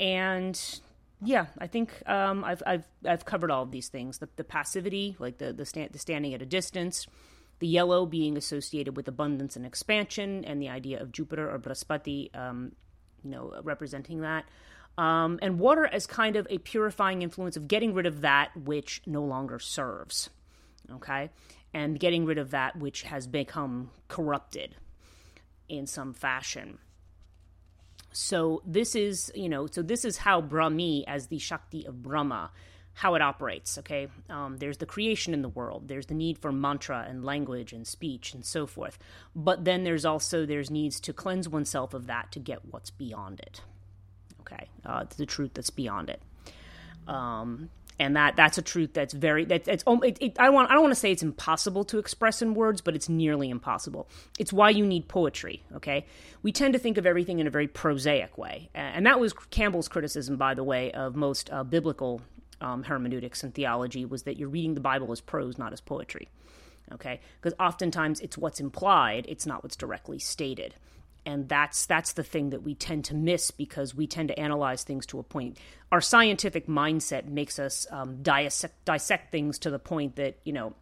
and 0.00 0.80
yeah, 1.22 1.46
I 1.58 1.66
think 1.66 2.02
um, 2.06 2.44
I've 2.44 2.62
I've 2.66 2.88
I've 3.06 3.24
covered 3.24 3.50
all 3.50 3.62
of 3.62 3.70
these 3.70 3.88
things. 3.88 4.18
The, 4.18 4.28
the 4.36 4.44
passivity, 4.44 5.16
like 5.18 5.38
the 5.38 5.52
the, 5.52 5.88
the 5.90 5.98
standing 5.98 6.34
at 6.34 6.42
a 6.42 6.46
distance, 6.46 7.06
the 7.58 7.66
yellow 7.66 8.06
being 8.06 8.36
associated 8.36 8.96
with 8.96 9.08
abundance 9.08 9.56
and 9.56 9.66
expansion, 9.66 10.44
and 10.44 10.60
the 10.60 10.68
idea 10.68 11.00
of 11.00 11.12
Jupiter 11.12 11.50
or 11.50 11.58
Brihaspati, 11.58 12.34
um, 12.36 12.72
you 13.24 13.30
know, 13.30 13.60
representing 13.62 14.20
that. 14.20 14.44
Um, 14.96 15.38
and 15.42 15.60
water 15.60 15.86
as 15.86 16.08
kind 16.08 16.34
of 16.34 16.48
a 16.50 16.58
purifying 16.58 17.22
influence 17.22 17.56
of 17.56 17.68
getting 17.68 17.94
rid 17.94 18.06
of 18.06 18.22
that 18.22 18.56
which 18.56 19.00
no 19.06 19.22
longer 19.22 19.60
serves, 19.60 20.28
okay, 20.90 21.30
and 21.72 22.00
getting 22.00 22.24
rid 22.24 22.38
of 22.38 22.50
that 22.50 22.76
which 22.76 23.02
has 23.02 23.28
become 23.28 23.90
corrupted 24.08 24.74
in 25.68 25.86
some 25.86 26.12
fashion. 26.12 26.78
So 28.12 28.62
this 28.66 28.94
is, 28.94 29.30
you 29.34 29.48
know, 29.48 29.66
so 29.66 29.82
this 29.82 30.04
is 30.04 30.18
how 30.18 30.40
Brahmi, 30.40 31.04
as 31.06 31.26
the 31.26 31.38
Shakti 31.38 31.84
of 31.84 32.02
Brahma, 32.02 32.50
how 32.94 33.14
it 33.14 33.22
operates. 33.22 33.78
Okay, 33.78 34.08
um, 34.28 34.56
there's 34.56 34.78
the 34.78 34.86
creation 34.86 35.32
in 35.32 35.42
the 35.42 35.48
world. 35.48 35.86
There's 35.86 36.06
the 36.06 36.14
need 36.14 36.38
for 36.38 36.50
mantra 36.50 37.06
and 37.08 37.24
language 37.24 37.72
and 37.72 37.86
speech 37.86 38.34
and 38.34 38.44
so 38.44 38.66
forth. 38.66 38.98
But 39.36 39.64
then 39.64 39.84
there's 39.84 40.04
also 40.04 40.44
there's 40.44 40.70
needs 40.70 40.98
to 41.00 41.12
cleanse 41.12 41.48
oneself 41.48 41.94
of 41.94 42.08
that 42.08 42.32
to 42.32 42.40
get 42.40 42.64
what's 42.72 42.90
beyond 42.90 43.38
it. 43.40 43.60
Okay, 44.40 44.68
uh, 44.84 45.04
the 45.16 45.26
truth 45.26 45.52
that's 45.54 45.70
beyond 45.70 46.10
it. 46.10 46.20
Um, 47.06 47.70
and 47.98 48.16
that 48.16 48.36
that's 48.36 48.58
a 48.58 48.62
truth 48.62 48.92
that's 48.92 49.12
very 49.12 49.44
that 49.46 49.66
it's 49.66 49.84
it, 49.86 50.18
it, 50.20 50.36
I 50.38 50.50
want 50.50 50.70
I 50.70 50.74
don't 50.74 50.82
want 50.82 50.92
to 50.92 51.00
say 51.00 51.10
it's 51.10 51.22
impossible 51.22 51.84
to 51.84 51.98
express 51.98 52.42
in 52.42 52.54
words, 52.54 52.80
but 52.80 52.94
it's 52.94 53.08
nearly 53.08 53.50
impossible. 53.50 54.08
It's 54.38 54.52
why 54.52 54.70
you 54.70 54.86
need 54.86 55.08
poetry. 55.08 55.62
Okay, 55.74 56.06
we 56.42 56.52
tend 56.52 56.74
to 56.74 56.78
think 56.78 56.98
of 56.98 57.06
everything 57.06 57.38
in 57.38 57.46
a 57.46 57.50
very 57.50 57.68
prosaic 57.68 58.38
way, 58.38 58.70
and 58.74 59.06
that 59.06 59.20
was 59.20 59.32
Campbell's 59.32 59.88
criticism, 59.88 60.36
by 60.36 60.54
the 60.54 60.64
way, 60.64 60.92
of 60.92 61.16
most 61.16 61.50
uh, 61.52 61.64
biblical 61.64 62.22
um, 62.60 62.82
hermeneutics 62.84 63.42
and 63.42 63.54
theology 63.54 64.04
was 64.04 64.24
that 64.24 64.36
you're 64.36 64.48
reading 64.48 64.74
the 64.74 64.80
Bible 64.80 65.12
as 65.12 65.20
prose, 65.20 65.58
not 65.58 65.72
as 65.72 65.80
poetry. 65.80 66.28
Okay, 66.90 67.20
because 67.40 67.54
oftentimes 67.60 68.20
it's 68.20 68.38
what's 68.38 68.60
implied, 68.60 69.26
it's 69.28 69.44
not 69.44 69.62
what's 69.62 69.76
directly 69.76 70.18
stated 70.18 70.74
and 71.28 71.46
that's 71.46 71.84
that's 71.84 72.14
the 72.14 72.22
thing 72.22 72.50
that 72.50 72.62
we 72.62 72.74
tend 72.74 73.04
to 73.04 73.14
miss 73.14 73.50
because 73.50 73.94
we 73.94 74.06
tend 74.06 74.28
to 74.28 74.38
analyze 74.40 74.82
things 74.82 75.04
to 75.06 75.18
a 75.18 75.22
point. 75.22 75.58
Our 75.92 76.00
scientific 76.00 76.66
mindset 76.68 77.26
makes 77.26 77.58
us 77.58 77.86
um, 77.90 78.22
dissect, 78.22 78.82
dissect 78.86 79.30
things 79.30 79.58
to 79.60 79.70
the 79.70 79.78
point 79.78 80.16
that 80.16 80.38
you 80.44 80.54
know 80.54 80.74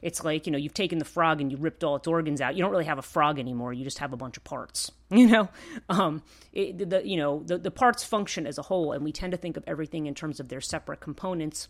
it's 0.00 0.24
like 0.24 0.46
you 0.46 0.52
know 0.52 0.58
you've 0.58 0.72
taken 0.72 0.98
the 0.98 1.04
frog 1.04 1.42
and 1.42 1.52
you 1.52 1.58
ripped 1.58 1.84
all 1.84 1.96
its 1.96 2.08
organs 2.08 2.40
out. 2.40 2.56
You 2.56 2.62
don't 2.62 2.70
really 2.70 2.86
have 2.86 2.96
a 2.96 3.02
frog 3.02 3.38
anymore. 3.38 3.74
You 3.74 3.84
just 3.84 3.98
have 3.98 4.14
a 4.14 4.16
bunch 4.16 4.38
of 4.38 4.44
parts. 4.44 4.90
You 5.12 5.26
know, 5.26 5.48
um, 5.88 6.22
it, 6.52 6.88
the 6.88 7.04
you 7.04 7.16
know 7.16 7.42
the 7.44 7.58
the 7.58 7.72
parts 7.72 8.04
function 8.04 8.46
as 8.46 8.58
a 8.58 8.62
whole, 8.62 8.92
and 8.92 9.04
we 9.04 9.10
tend 9.10 9.32
to 9.32 9.36
think 9.36 9.56
of 9.56 9.64
everything 9.66 10.06
in 10.06 10.14
terms 10.14 10.38
of 10.38 10.48
their 10.48 10.60
separate 10.60 11.00
components 11.00 11.66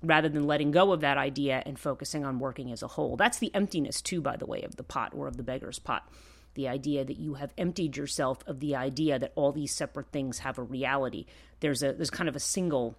rather 0.00 0.28
than 0.28 0.46
letting 0.46 0.70
go 0.70 0.92
of 0.92 1.00
that 1.00 1.18
idea 1.18 1.60
and 1.66 1.76
focusing 1.76 2.24
on 2.24 2.38
working 2.38 2.70
as 2.70 2.84
a 2.84 2.86
whole. 2.86 3.16
That's 3.16 3.38
the 3.38 3.52
emptiness 3.52 4.00
too, 4.00 4.20
by 4.20 4.36
the 4.36 4.46
way, 4.46 4.62
of 4.62 4.76
the 4.76 4.84
pot 4.84 5.12
or 5.12 5.26
of 5.26 5.36
the 5.36 5.42
beggar's 5.42 5.80
pot 5.80 6.08
the 6.54 6.68
idea 6.68 7.04
that 7.04 7.18
you 7.18 7.34
have 7.34 7.52
emptied 7.58 7.96
yourself 7.96 8.38
of 8.46 8.60
the 8.60 8.76
idea 8.76 9.18
that 9.18 9.32
all 9.34 9.52
these 9.52 9.72
separate 9.72 10.08
things 10.12 10.40
have 10.40 10.58
a 10.58 10.62
reality. 10.62 11.26
There's 11.60 11.82
a 11.82 11.92
there's 11.92 12.10
kind 12.10 12.28
of 12.28 12.36
a 12.36 12.40
single 12.40 12.96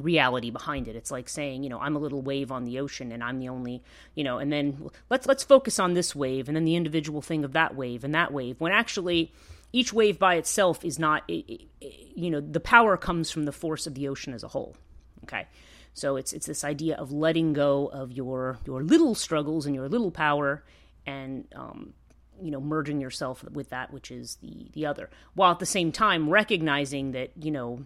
reality 0.00 0.50
behind 0.50 0.88
it. 0.88 0.96
It's 0.96 1.10
like 1.10 1.28
saying, 1.28 1.62
you 1.62 1.70
know, 1.70 1.80
I'm 1.80 1.96
a 1.96 1.98
little 1.98 2.22
wave 2.22 2.52
on 2.52 2.64
the 2.64 2.78
ocean 2.78 3.12
and 3.12 3.22
I'm 3.24 3.38
the 3.38 3.48
only, 3.48 3.82
you 4.14 4.24
know, 4.24 4.38
and 4.38 4.52
then 4.52 4.88
let's 5.10 5.26
let's 5.26 5.44
focus 5.44 5.78
on 5.78 5.94
this 5.94 6.14
wave 6.14 6.48
and 6.48 6.56
then 6.56 6.64
the 6.64 6.76
individual 6.76 7.22
thing 7.22 7.44
of 7.44 7.52
that 7.52 7.74
wave 7.74 8.04
and 8.04 8.14
that 8.14 8.32
wave 8.32 8.60
when 8.60 8.72
actually 8.72 9.32
each 9.72 9.92
wave 9.92 10.18
by 10.18 10.36
itself 10.36 10.84
is 10.84 10.98
not 10.98 11.28
you 11.28 12.30
know, 12.30 12.40
the 12.40 12.60
power 12.60 12.96
comes 12.96 13.30
from 13.30 13.44
the 13.44 13.52
force 13.52 13.86
of 13.86 13.94
the 13.94 14.08
ocean 14.08 14.32
as 14.32 14.42
a 14.42 14.48
whole. 14.48 14.76
Okay? 15.24 15.46
So 15.94 16.16
it's 16.16 16.32
it's 16.32 16.46
this 16.46 16.62
idea 16.62 16.96
of 16.96 17.12
letting 17.12 17.52
go 17.52 17.86
of 17.86 18.12
your 18.12 18.58
your 18.66 18.82
little 18.82 19.14
struggles 19.14 19.66
and 19.66 19.74
your 19.74 19.88
little 19.88 20.10
power 20.10 20.62
and 21.06 21.46
um, 21.54 21.94
you 22.42 22.50
know 22.50 22.60
merging 22.60 23.00
yourself 23.00 23.44
with 23.50 23.70
that 23.70 23.92
which 23.92 24.10
is 24.10 24.36
the 24.36 24.68
the 24.72 24.86
other 24.86 25.10
while 25.34 25.52
at 25.52 25.58
the 25.58 25.66
same 25.66 25.92
time 25.92 26.28
recognizing 26.28 27.12
that 27.12 27.30
you 27.40 27.50
know 27.50 27.80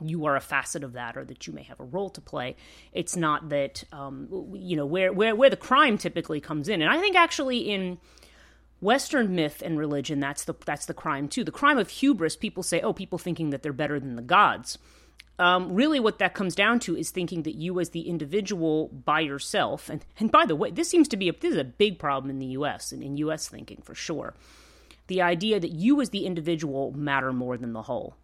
you 0.00 0.26
are 0.26 0.36
a 0.36 0.40
facet 0.40 0.82
of 0.82 0.94
that 0.94 1.16
or 1.16 1.24
that 1.24 1.46
you 1.46 1.52
may 1.52 1.62
have 1.62 1.78
a 1.78 1.84
role 1.84 2.10
to 2.10 2.20
play. 2.20 2.56
It's 2.92 3.16
not 3.16 3.50
that 3.50 3.84
um, 3.92 4.28
you 4.54 4.76
know 4.76 4.86
where 4.86 5.12
where 5.12 5.34
where 5.34 5.50
the 5.50 5.56
crime 5.56 5.98
typically 5.98 6.40
comes 6.40 6.68
in. 6.68 6.82
And 6.82 6.90
i 6.90 6.98
think 6.98 7.16
actually 7.16 7.58
in 7.58 7.98
western 8.80 9.34
myth 9.34 9.62
and 9.64 9.78
religion 9.78 10.20
that's 10.20 10.44
the 10.44 10.54
that's 10.66 10.86
the 10.86 10.94
crime 10.94 11.28
too. 11.28 11.44
The 11.44 11.52
crime 11.52 11.78
of 11.78 11.88
hubris 11.88 12.36
people 12.36 12.62
say 12.62 12.80
oh 12.80 12.92
people 12.92 13.18
thinking 13.18 13.50
that 13.50 13.62
they're 13.62 13.72
better 13.72 14.00
than 14.00 14.16
the 14.16 14.22
gods 14.22 14.78
um, 15.38 15.74
really, 15.74 15.98
what 15.98 16.18
that 16.20 16.34
comes 16.34 16.54
down 16.54 16.78
to 16.80 16.96
is 16.96 17.10
thinking 17.10 17.42
that 17.42 17.56
you, 17.56 17.80
as 17.80 17.90
the 17.90 18.02
individual, 18.02 18.88
by 18.88 19.20
yourself, 19.20 19.88
and 19.88 20.04
and 20.20 20.30
by 20.30 20.46
the 20.46 20.54
way, 20.54 20.70
this 20.70 20.88
seems 20.88 21.08
to 21.08 21.16
be 21.16 21.28
a, 21.28 21.32
this 21.32 21.52
is 21.52 21.58
a 21.58 21.64
big 21.64 21.98
problem 21.98 22.30
in 22.30 22.38
the 22.38 22.46
U.S. 22.46 22.92
and 22.92 23.02
in 23.02 23.16
U.S. 23.18 23.48
thinking 23.48 23.82
for 23.82 23.94
sure. 23.94 24.34
The 25.08 25.22
idea 25.22 25.60
that 25.60 25.72
you, 25.72 26.00
as 26.00 26.10
the 26.10 26.24
individual, 26.24 26.92
matter 26.92 27.32
more 27.32 27.56
than 27.56 27.72
the 27.72 27.82
whole, 27.82 28.16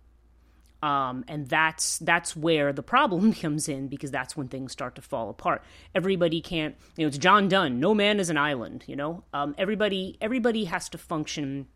um, 0.83 1.25
and 1.27 1.49
that's 1.49 1.99
that's 1.99 2.37
where 2.37 2.73
the 2.73 2.83
problem 2.83 3.33
comes 3.35 3.69
in 3.69 3.89
because 3.89 4.13
that's 4.13 4.37
when 4.37 4.47
things 4.47 4.71
start 4.71 4.95
to 4.95 5.03
fall 5.03 5.31
apart. 5.31 5.63
Everybody 5.95 6.41
can't, 6.41 6.77
you 6.97 7.05
know, 7.05 7.09
it's 7.09 7.19
John 7.19 7.49
Donne. 7.49 7.81
No 7.81 7.93
man 7.93 8.21
is 8.21 8.31
an 8.31 8.39
island. 8.39 8.85
You 8.87 8.95
know, 8.95 9.25
um, 9.35 9.57
everybody 9.59 10.17
everybody 10.21 10.65
has 10.67 10.89
to 10.91 10.99
function 10.99 11.67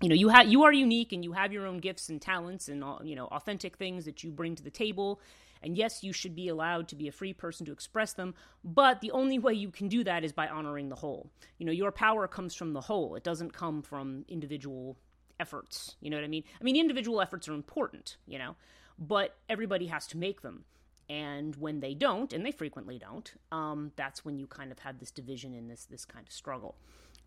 you 0.00 0.08
know 0.08 0.14
you 0.14 0.28
have 0.28 0.48
you 0.48 0.64
are 0.64 0.72
unique 0.72 1.12
and 1.12 1.24
you 1.24 1.32
have 1.32 1.52
your 1.52 1.66
own 1.66 1.78
gifts 1.78 2.08
and 2.08 2.20
talents 2.20 2.68
and 2.68 2.84
you 3.04 3.14
know 3.14 3.26
authentic 3.26 3.76
things 3.76 4.04
that 4.04 4.24
you 4.24 4.30
bring 4.30 4.54
to 4.56 4.62
the 4.62 4.70
table. 4.70 5.20
And 5.62 5.78
yes 5.78 6.02
you 6.02 6.12
should 6.12 6.34
be 6.34 6.48
allowed 6.48 6.88
to 6.88 6.96
be 6.96 7.08
a 7.08 7.12
free 7.12 7.32
person 7.32 7.64
to 7.66 7.72
express 7.72 8.12
them 8.12 8.34
but 8.62 9.00
the 9.00 9.12
only 9.12 9.38
way 9.38 9.54
you 9.54 9.70
can 9.70 9.88
do 9.88 10.04
that 10.04 10.22
is 10.22 10.32
by 10.32 10.46
honoring 10.48 10.88
the 10.90 10.96
whole. 10.96 11.30
You 11.58 11.66
know 11.66 11.72
your 11.72 11.92
power 11.92 12.28
comes 12.28 12.54
from 12.54 12.72
the 12.72 12.82
whole. 12.82 13.14
It 13.14 13.24
doesn't 13.24 13.54
come 13.54 13.82
from 13.82 14.24
individual 14.28 14.98
efforts. 15.40 15.96
You 16.00 16.10
know 16.10 16.16
what 16.16 16.24
i 16.24 16.28
mean? 16.28 16.44
I 16.60 16.64
mean 16.64 16.76
individual 16.76 17.20
efforts 17.20 17.48
are 17.48 17.54
important 17.54 18.16
you 18.26 18.38
know 18.38 18.56
but 18.98 19.36
everybody 19.48 19.86
has 19.86 20.06
to 20.08 20.18
make 20.18 20.42
them. 20.42 20.64
And 21.08 21.54
when 21.56 21.80
they 21.80 21.94
don't 21.94 22.32
and 22.32 22.44
they 22.46 22.50
frequently 22.50 22.98
don't 22.98 23.32
um, 23.52 23.92
that's 23.96 24.24
when 24.24 24.38
you 24.38 24.46
kind 24.46 24.72
of 24.72 24.78
have 24.80 24.98
this 24.98 25.10
division 25.10 25.54
in 25.54 25.68
this 25.68 25.84
this 25.86 26.04
kind 26.04 26.26
of 26.26 26.32
struggle 26.32 26.76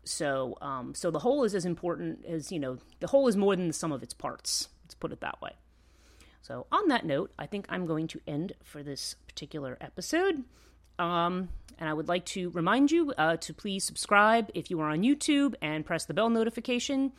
so, 0.04 0.56
um, 0.60 0.94
so 0.94 1.10
the 1.10 1.18
whole 1.18 1.44
is 1.44 1.54
as 1.54 1.64
important 1.64 2.24
as 2.24 2.50
you 2.50 2.58
know. 2.58 2.78
The 3.00 3.08
whole 3.08 3.28
is 3.28 3.36
more 3.36 3.54
than 3.56 3.68
the 3.68 3.74
sum 3.74 3.92
of 3.92 4.02
its 4.02 4.14
parts. 4.14 4.68
Let's 4.84 4.94
put 4.94 5.12
it 5.12 5.20
that 5.20 5.40
way. 5.42 5.52
So, 6.42 6.66
on 6.72 6.88
that 6.88 7.04
note, 7.04 7.32
I 7.38 7.46
think 7.46 7.66
I'm 7.68 7.86
going 7.86 8.08
to 8.08 8.20
end 8.26 8.54
for 8.64 8.82
this 8.82 9.16
particular 9.26 9.76
episode. 9.80 10.44
Um, 10.98 11.50
and 11.78 11.88
I 11.88 11.92
would 11.92 12.08
like 12.08 12.24
to 12.26 12.50
remind 12.50 12.90
you 12.90 13.12
uh, 13.16 13.36
to 13.36 13.54
please 13.54 13.84
subscribe 13.84 14.50
if 14.54 14.70
you 14.70 14.80
are 14.80 14.88
on 14.88 15.02
YouTube 15.02 15.54
and 15.62 15.86
press 15.86 16.06
the 16.06 16.14
bell 16.14 16.30
notification 16.30 17.12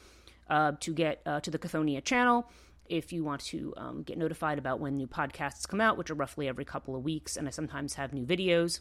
uh, 0.50 0.74
to 0.82 0.94
get 0.94 1.22
uh, 1.26 1.40
to 1.42 1.52
the 1.52 1.60
Cathonia 1.60 2.04
channel. 2.04 2.50
If 2.88 3.14
you 3.14 3.24
want 3.24 3.42
to 3.46 3.74
um, 3.78 4.02
get 4.02 4.18
notified 4.18 4.58
about 4.58 4.80
when 4.80 4.98
new 4.98 5.08
podcasts 5.08 5.68
come 5.68 5.80
out, 5.80 5.98
which 5.98 6.10
are 6.10 6.16
roughly 6.16 6.48
every 6.48 6.66
couple 6.66 6.96
of 6.96 7.04
weeks, 7.04 7.38
and 7.38 7.48
I 7.48 7.52
sometimes 7.52 7.94
have 7.94 8.14
new 8.14 8.26
videos. 8.26 8.80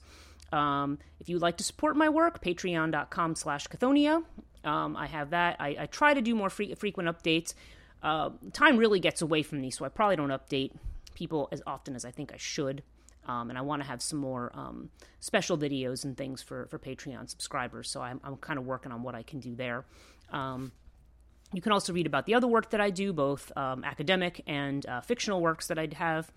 Um, 0.53 0.99
if 1.21 1.29
you'd 1.29 1.43
like 1.43 1.59
to 1.59 1.65
support 1.65 1.97
my 1.97 2.09
work, 2.09 2.43
patreon.com 2.43 3.35
slash 3.35 3.67
Cathonia. 3.69 4.23
Um, 4.65 4.97
I 4.97 5.07
have 5.07 5.31
that. 5.31 5.57
I, 5.61 5.77
I, 5.81 5.87
try 5.87 6.15
to 6.15 6.21
do 6.21 6.35
more 6.35 6.51
free, 6.51 6.75
frequent 6.75 7.09
updates. 7.09 7.55
Uh, 8.03 8.31
time 8.53 8.77
really 8.77 8.99
gets 8.99 9.23
away 9.23 9.43
from 9.43 9.61
me, 9.61 9.71
so 9.71 9.85
I 9.85 9.89
probably 9.89 10.17
don't 10.17 10.31
update 10.31 10.73
people 11.15 11.49
as 11.53 11.63
often 11.67 11.95
as 11.95 12.05
I 12.05 12.11
think 12.11 12.33
I 12.33 12.37
should. 12.39 12.83
Um, 13.27 13.51
and 13.51 13.59
I 13.59 13.63
want 13.63 13.83
to 13.83 13.89
have 13.89 14.01
some 14.01 14.19
more 14.19 14.51
um, 14.55 14.91
special 15.21 15.59
videos 15.59 16.05
and 16.05 16.17
things 16.17 16.43
for, 16.43 16.67
for 16.67 16.79
Patreon 16.79 17.29
subscribers. 17.29 17.91
So 17.91 18.01
I'm, 18.01 18.21
I'm 18.25 18.37
kind 18.37 18.59
of 18.59 18.65
working 18.65 18.91
on 18.91 19.03
what 19.03 19.15
I 19.15 19.23
can 19.23 19.39
do 19.39 19.55
there. 19.55 19.85
Um, 20.31 20.73
you 21.53 21.61
can 21.61 21.73
also 21.73 21.93
read 21.93 22.07
about 22.07 22.27
the 22.27 22.35
other 22.35 22.47
work 22.47 22.71
that 22.71 22.81
I 22.81 22.91
do, 22.91 23.13
both 23.13 23.53
um, 23.57 23.85
academic 23.85 24.43
and 24.47 24.85
uh, 24.87 25.01
fictional 25.03 25.41
works 25.41 25.67
that 25.69 25.79
I 25.79 25.89
have 25.95 26.31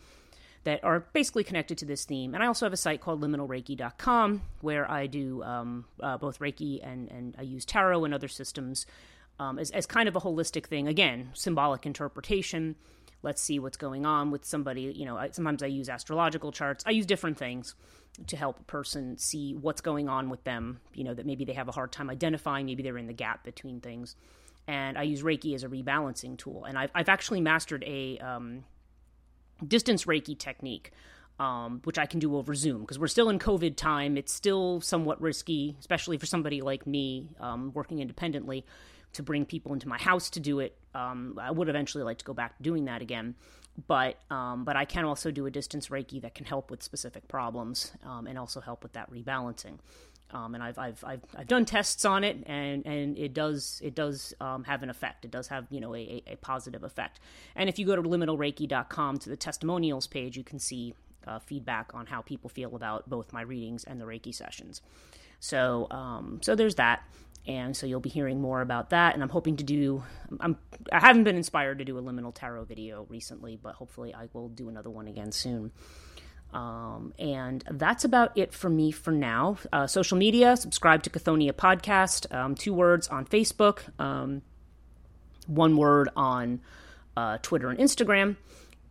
that 0.64 0.84
are 0.84 1.02
basically 1.14 1.44
connected 1.44 1.78
to 1.80 1.86
this 1.86 2.06
theme. 2.06 2.34
And 2.34 2.44
I 2.44 2.48
also 2.48 2.66
have 2.66 2.74
a 2.74 2.78
site 2.78 3.02
called 3.02 3.22
liminalreiki.com 3.22 4.42
where 4.62 4.90
I 4.90 5.08
do 5.08 5.44
um, 5.44 5.86
uh, 6.00 6.18
both 6.18 6.40
Reiki 6.40 6.86
and, 6.86 7.10
and 7.10 7.36
I 7.38 7.42
use 7.42 7.66
tarot 7.66 8.06
and 8.06 8.14
other 8.14 8.28
systems 8.28 8.86
um, 9.40 9.58
as, 9.58 9.72
as 9.72 9.86
kind 9.86 10.08
of 10.08 10.16
a 10.16 10.20
holistic 10.20 10.68
thing. 10.68 10.88
Again, 10.88 11.32
symbolic 11.34 11.86
interpretation, 11.86 12.76
let's 13.24 13.42
see 13.42 13.58
what's 13.58 13.78
going 13.78 14.06
on 14.06 14.30
with 14.30 14.46
somebody. 14.46 14.94
You 14.96 15.06
know, 15.06 15.28
sometimes 15.32 15.64
I 15.64 15.68
use 15.68 15.90
astrological 15.90 16.52
charts. 16.52 16.84
I 16.86 16.92
use 16.92 17.08
different 17.08 17.38
things 17.38 17.74
to 18.28 18.38
help 18.38 18.60
a 18.60 18.64
person 18.64 19.18
see 19.18 19.56
what's 19.56 19.82
going 19.82 20.10
on 20.10 20.30
with 20.30 20.44
them. 20.44 20.80
You 20.94 21.06
know, 21.06 21.14
that 21.16 21.26
maybe 21.26 21.44
they 21.44 21.54
have 21.54 21.70
a 21.70 21.72
hard 21.72 21.92
time 21.92 22.10
identifying. 22.10 22.68
Maybe 22.68 22.84
they're 22.84 22.98
in 22.98 23.08
the 23.08 23.14
gap 23.14 23.44
between 23.44 23.82
things. 23.82 24.16
And 24.68 24.96
I 24.96 25.04
use 25.04 25.24
Reiki 25.24 25.56
as 25.56 25.64
a 25.64 25.70
rebalancing 25.70 26.38
tool. 26.38 26.66
And 26.66 26.78
I've, 26.78 26.92
I've 26.94 27.10
actually 27.10 27.42
mastered 27.42 27.84
a 27.84 28.20
um, 28.20 28.64
distance 29.66 30.06
Reiki 30.06 30.38
technique. 30.38 30.92
Um, 31.40 31.82
which 31.86 31.98
I 31.98 32.06
can 32.06 32.20
do 32.20 32.38
over 32.38 32.54
Zoom 32.54 32.82
because 32.82 33.00
we're 33.00 33.08
still 33.08 33.30
in 33.30 33.40
COVID 33.40 33.76
time. 33.76 34.16
It's 34.16 34.32
still 34.32 34.80
somewhat 34.80 35.20
risky, 35.20 35.76
especially 35.80 36.20
for 36.20 36.28
somebody 36.28 36.62
like 36.62 36.86
me 36.86 37.30
um, 37.40 37.72
working 37.74 37.98
independently 37.98 38.64
to 39.14 39.24
bring 39.24 39.46
people 39.46 39.74
into 39.74 39.88
my 39.88 39.98
house 39.98 40.30
to 40.32 40.40
do 40.40 40.60
it. 40.60 40.78
Um, 40.94 41.40
I 41.42 41.50
would 41.50 41.70
eventually 41.70 42.04
like 42.04 42.20
to 42.20 42.26
go 42.26 42.34
back 42.34 42.58
to 42.58 42.64
doing 42.64 42.86
that 42.86 43.02
again, 43.02 43.36
but 43.88 44.18
um, 44.30 44.66
but 44.66 44.76
I 44.76 44.86
can 44.86 45.06
also 45.06 45.32
do 45.32 45.46
a 45.46 45.52
distance 45.52 45.88
Reiki 45.88 46.22
that 46.22 46.36
can 46.36 46.46
help 46.46 46.70
with 46.70 46.84
specific 46.84 47.28
problems 47.28 47.92
um, 48.06 48.28
and 48.28 48.38
also 48.38 48.62
help 48.62 48.84
with 48.84 48.94
that 48.94 49.10
rebalancing. 49.12 49.80
Um, 50.34 50.56
and 50.56 50.64
I've, 50.64 50.78
I've, 50.78 51.04
I've, 51.06 51.22
I've 51.36 51.48
done 51.48 51.66
tests 51.66 52.06
on 52.06 52.24
it, 52.24 52.44
and, 52.46 52.86
and 52.86 53.18
it 53.18 53.34
does 53.34 53.82
it 53.84 53.96
does 53.96 54.34
um, 54.40 54.64
have 54.64 54.84
an 54.84 54.90
effect. 54.90 55.26
It 55.26 55.32
does 55.32 55.48
have 55.48 55.68
you 55.70 55.80
know 55.80 55.96
a, 55.96 56.24
a 56.28 56.36
positive 56.38 56.84
effect. 56.84 57.20
And 57.56 57.70
if 57.70 57.80
you 57.80 57.86
go 57.86 57.96
to 57.96 58.02
liminalreiki.com 58.02 59.18
to 59.20 59.30
the 59.30 59.38
testimonials 59.38 60.08
page, 60.08 60.38
you 60.38 60.44
can 60.44 60.60
see 60.60 60.94
uh, 61.28 61.40
feedback 61.40 61.94
on 61.94 62.06
how 62.06 62.22
people 62.22 62.50
feel 62.50 62.76
about 62.76 63.10
both 63.10 63.34
my 63.34 63.42
readings 63.42 63.84
and 63.84 64.00
the 64.00 64.06
Reiki 64.06 64.34
sessions. 64.34 64.82
So 65.40 65.88
um, 65.92 66.40
so 66.42 66.56
there's 66.56 66.76
that 66.76 67.04
and 67.48 67.76
so 67.76 67.88
you'll 67.88 68.00
be 68.00 68.10
hearing 68.10 68.40
more 68.40 68.62
about 68.62 68.92
that 68.92 69.14
and 69.14 69.24
i'm 69.24 69.30
hoping 69.30 69.56
to 69.58 69.64
do 69.64 70.04
i'm 70.40 70.58
i 70.92 71.00
haven't 71.00 71.24
been 71.24 71.36
inspired 71.36 71.80
to 71.80 71.86
do 71.86 71.98
a 71.98 72.02
liminal 72.02 72.34
tarot 72.34 72.64
video 72.66 73.06
recently 73.10 73.58
but 73.62 73.76
hopefully 73.76 74.14
i 74.14 74.28
will 74.34 74.50
do 74.50 74.70
another 74.70 74.90
one 74.90 75.08
again 75.08 75.32
soon 75.32 75.72
um, 76.54 77.14
and 77.18 77.64
that's 77.72 78.04
about 78.04 78.38
it 78.38 78.54
for 78.54 78.70
me 78.70 78.92
for 78.92 79.12
now. 79.12 79.58
Uh, 79.72 79.88
social 79.88 80.18
media 80.18 80.58
subscribe 80.58 81.04
to 81.04 81.10
Cathonia 81.10 81.54
podcast 81.54 82.34
um, 82.34 82.56
two 82.56 82.74
words 82.74 83.08
on 83.08 83.26
facebook 83.26 83.80
um, 84.00 84.42
one 85.48 85.78
word 85.78 86.10
on 86.16 86.62
uh, 87.16 87.38
twitter 87.42 87.70
and 87.70 87.80
instagram. 87.80 88.36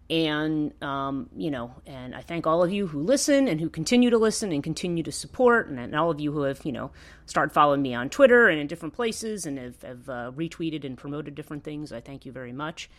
And 0.09 0.73
um, 0.83 1.29
you 1.37 1.53
know 1.53 1.73
and 1.87 2.15
i 2.17 2.21
thank 2.23 2.47
all 2.47 2.65
of 2.65 2.73
you 2.73 2.89
who 2.89 3.01
listen 3.01 3.47
and 3.47 3.61
who 3.61 3.69
continue 3.69 4.11
to 4.11 4.19
listen 4.19 4.51
and 4.51 4.65
continue 4.65 5.05
to 5.05 5.13
support 5.13 5.69
and, 5.69 5.79
and 5.79 5.95
all 5.95 6.11
of 6.11 6.19
you 6.19 6.33
who 6.33 6.43
have 6.43 6.65
you 6.65 6.73
know 6.73 6.91
started 7.27 7.53
following 7.53 7.81
me 7.81 7.95
on 7.95 8.11
twitter 8.11 8.49
and 8.49 8.59
in 8.59 8.67
different 8.67 8.95
places 8.95 9.47
and 9.47 9.59
have, 9.59 9.83
have 9.83 10.09
uh, 10.09 10.33
retweeted 10.35 10.85
and 10.85 10.99
promoted 10.99 11.35
different 11.35 11.63
things. 11.63 11.93
I 11.93 12.01
thank 12.01 12.27
you 12.27 12.33
very 12.33 12.53
much. 12.53 12.91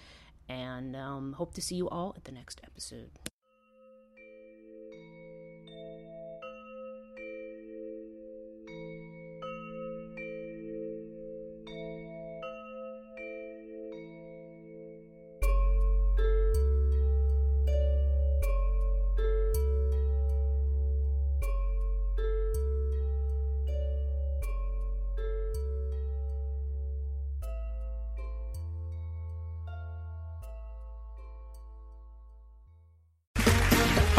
And 0.48 0.96
um, 0.96 1.34
hope 1.34 1.54
to 1.56 1.62
see 1.62 1.76
you 1.76 1.90
all 1.90 2.14
at 2.18 2.26
the 2.26 2.32
next 2.32 2.62
episode 2.64 3.10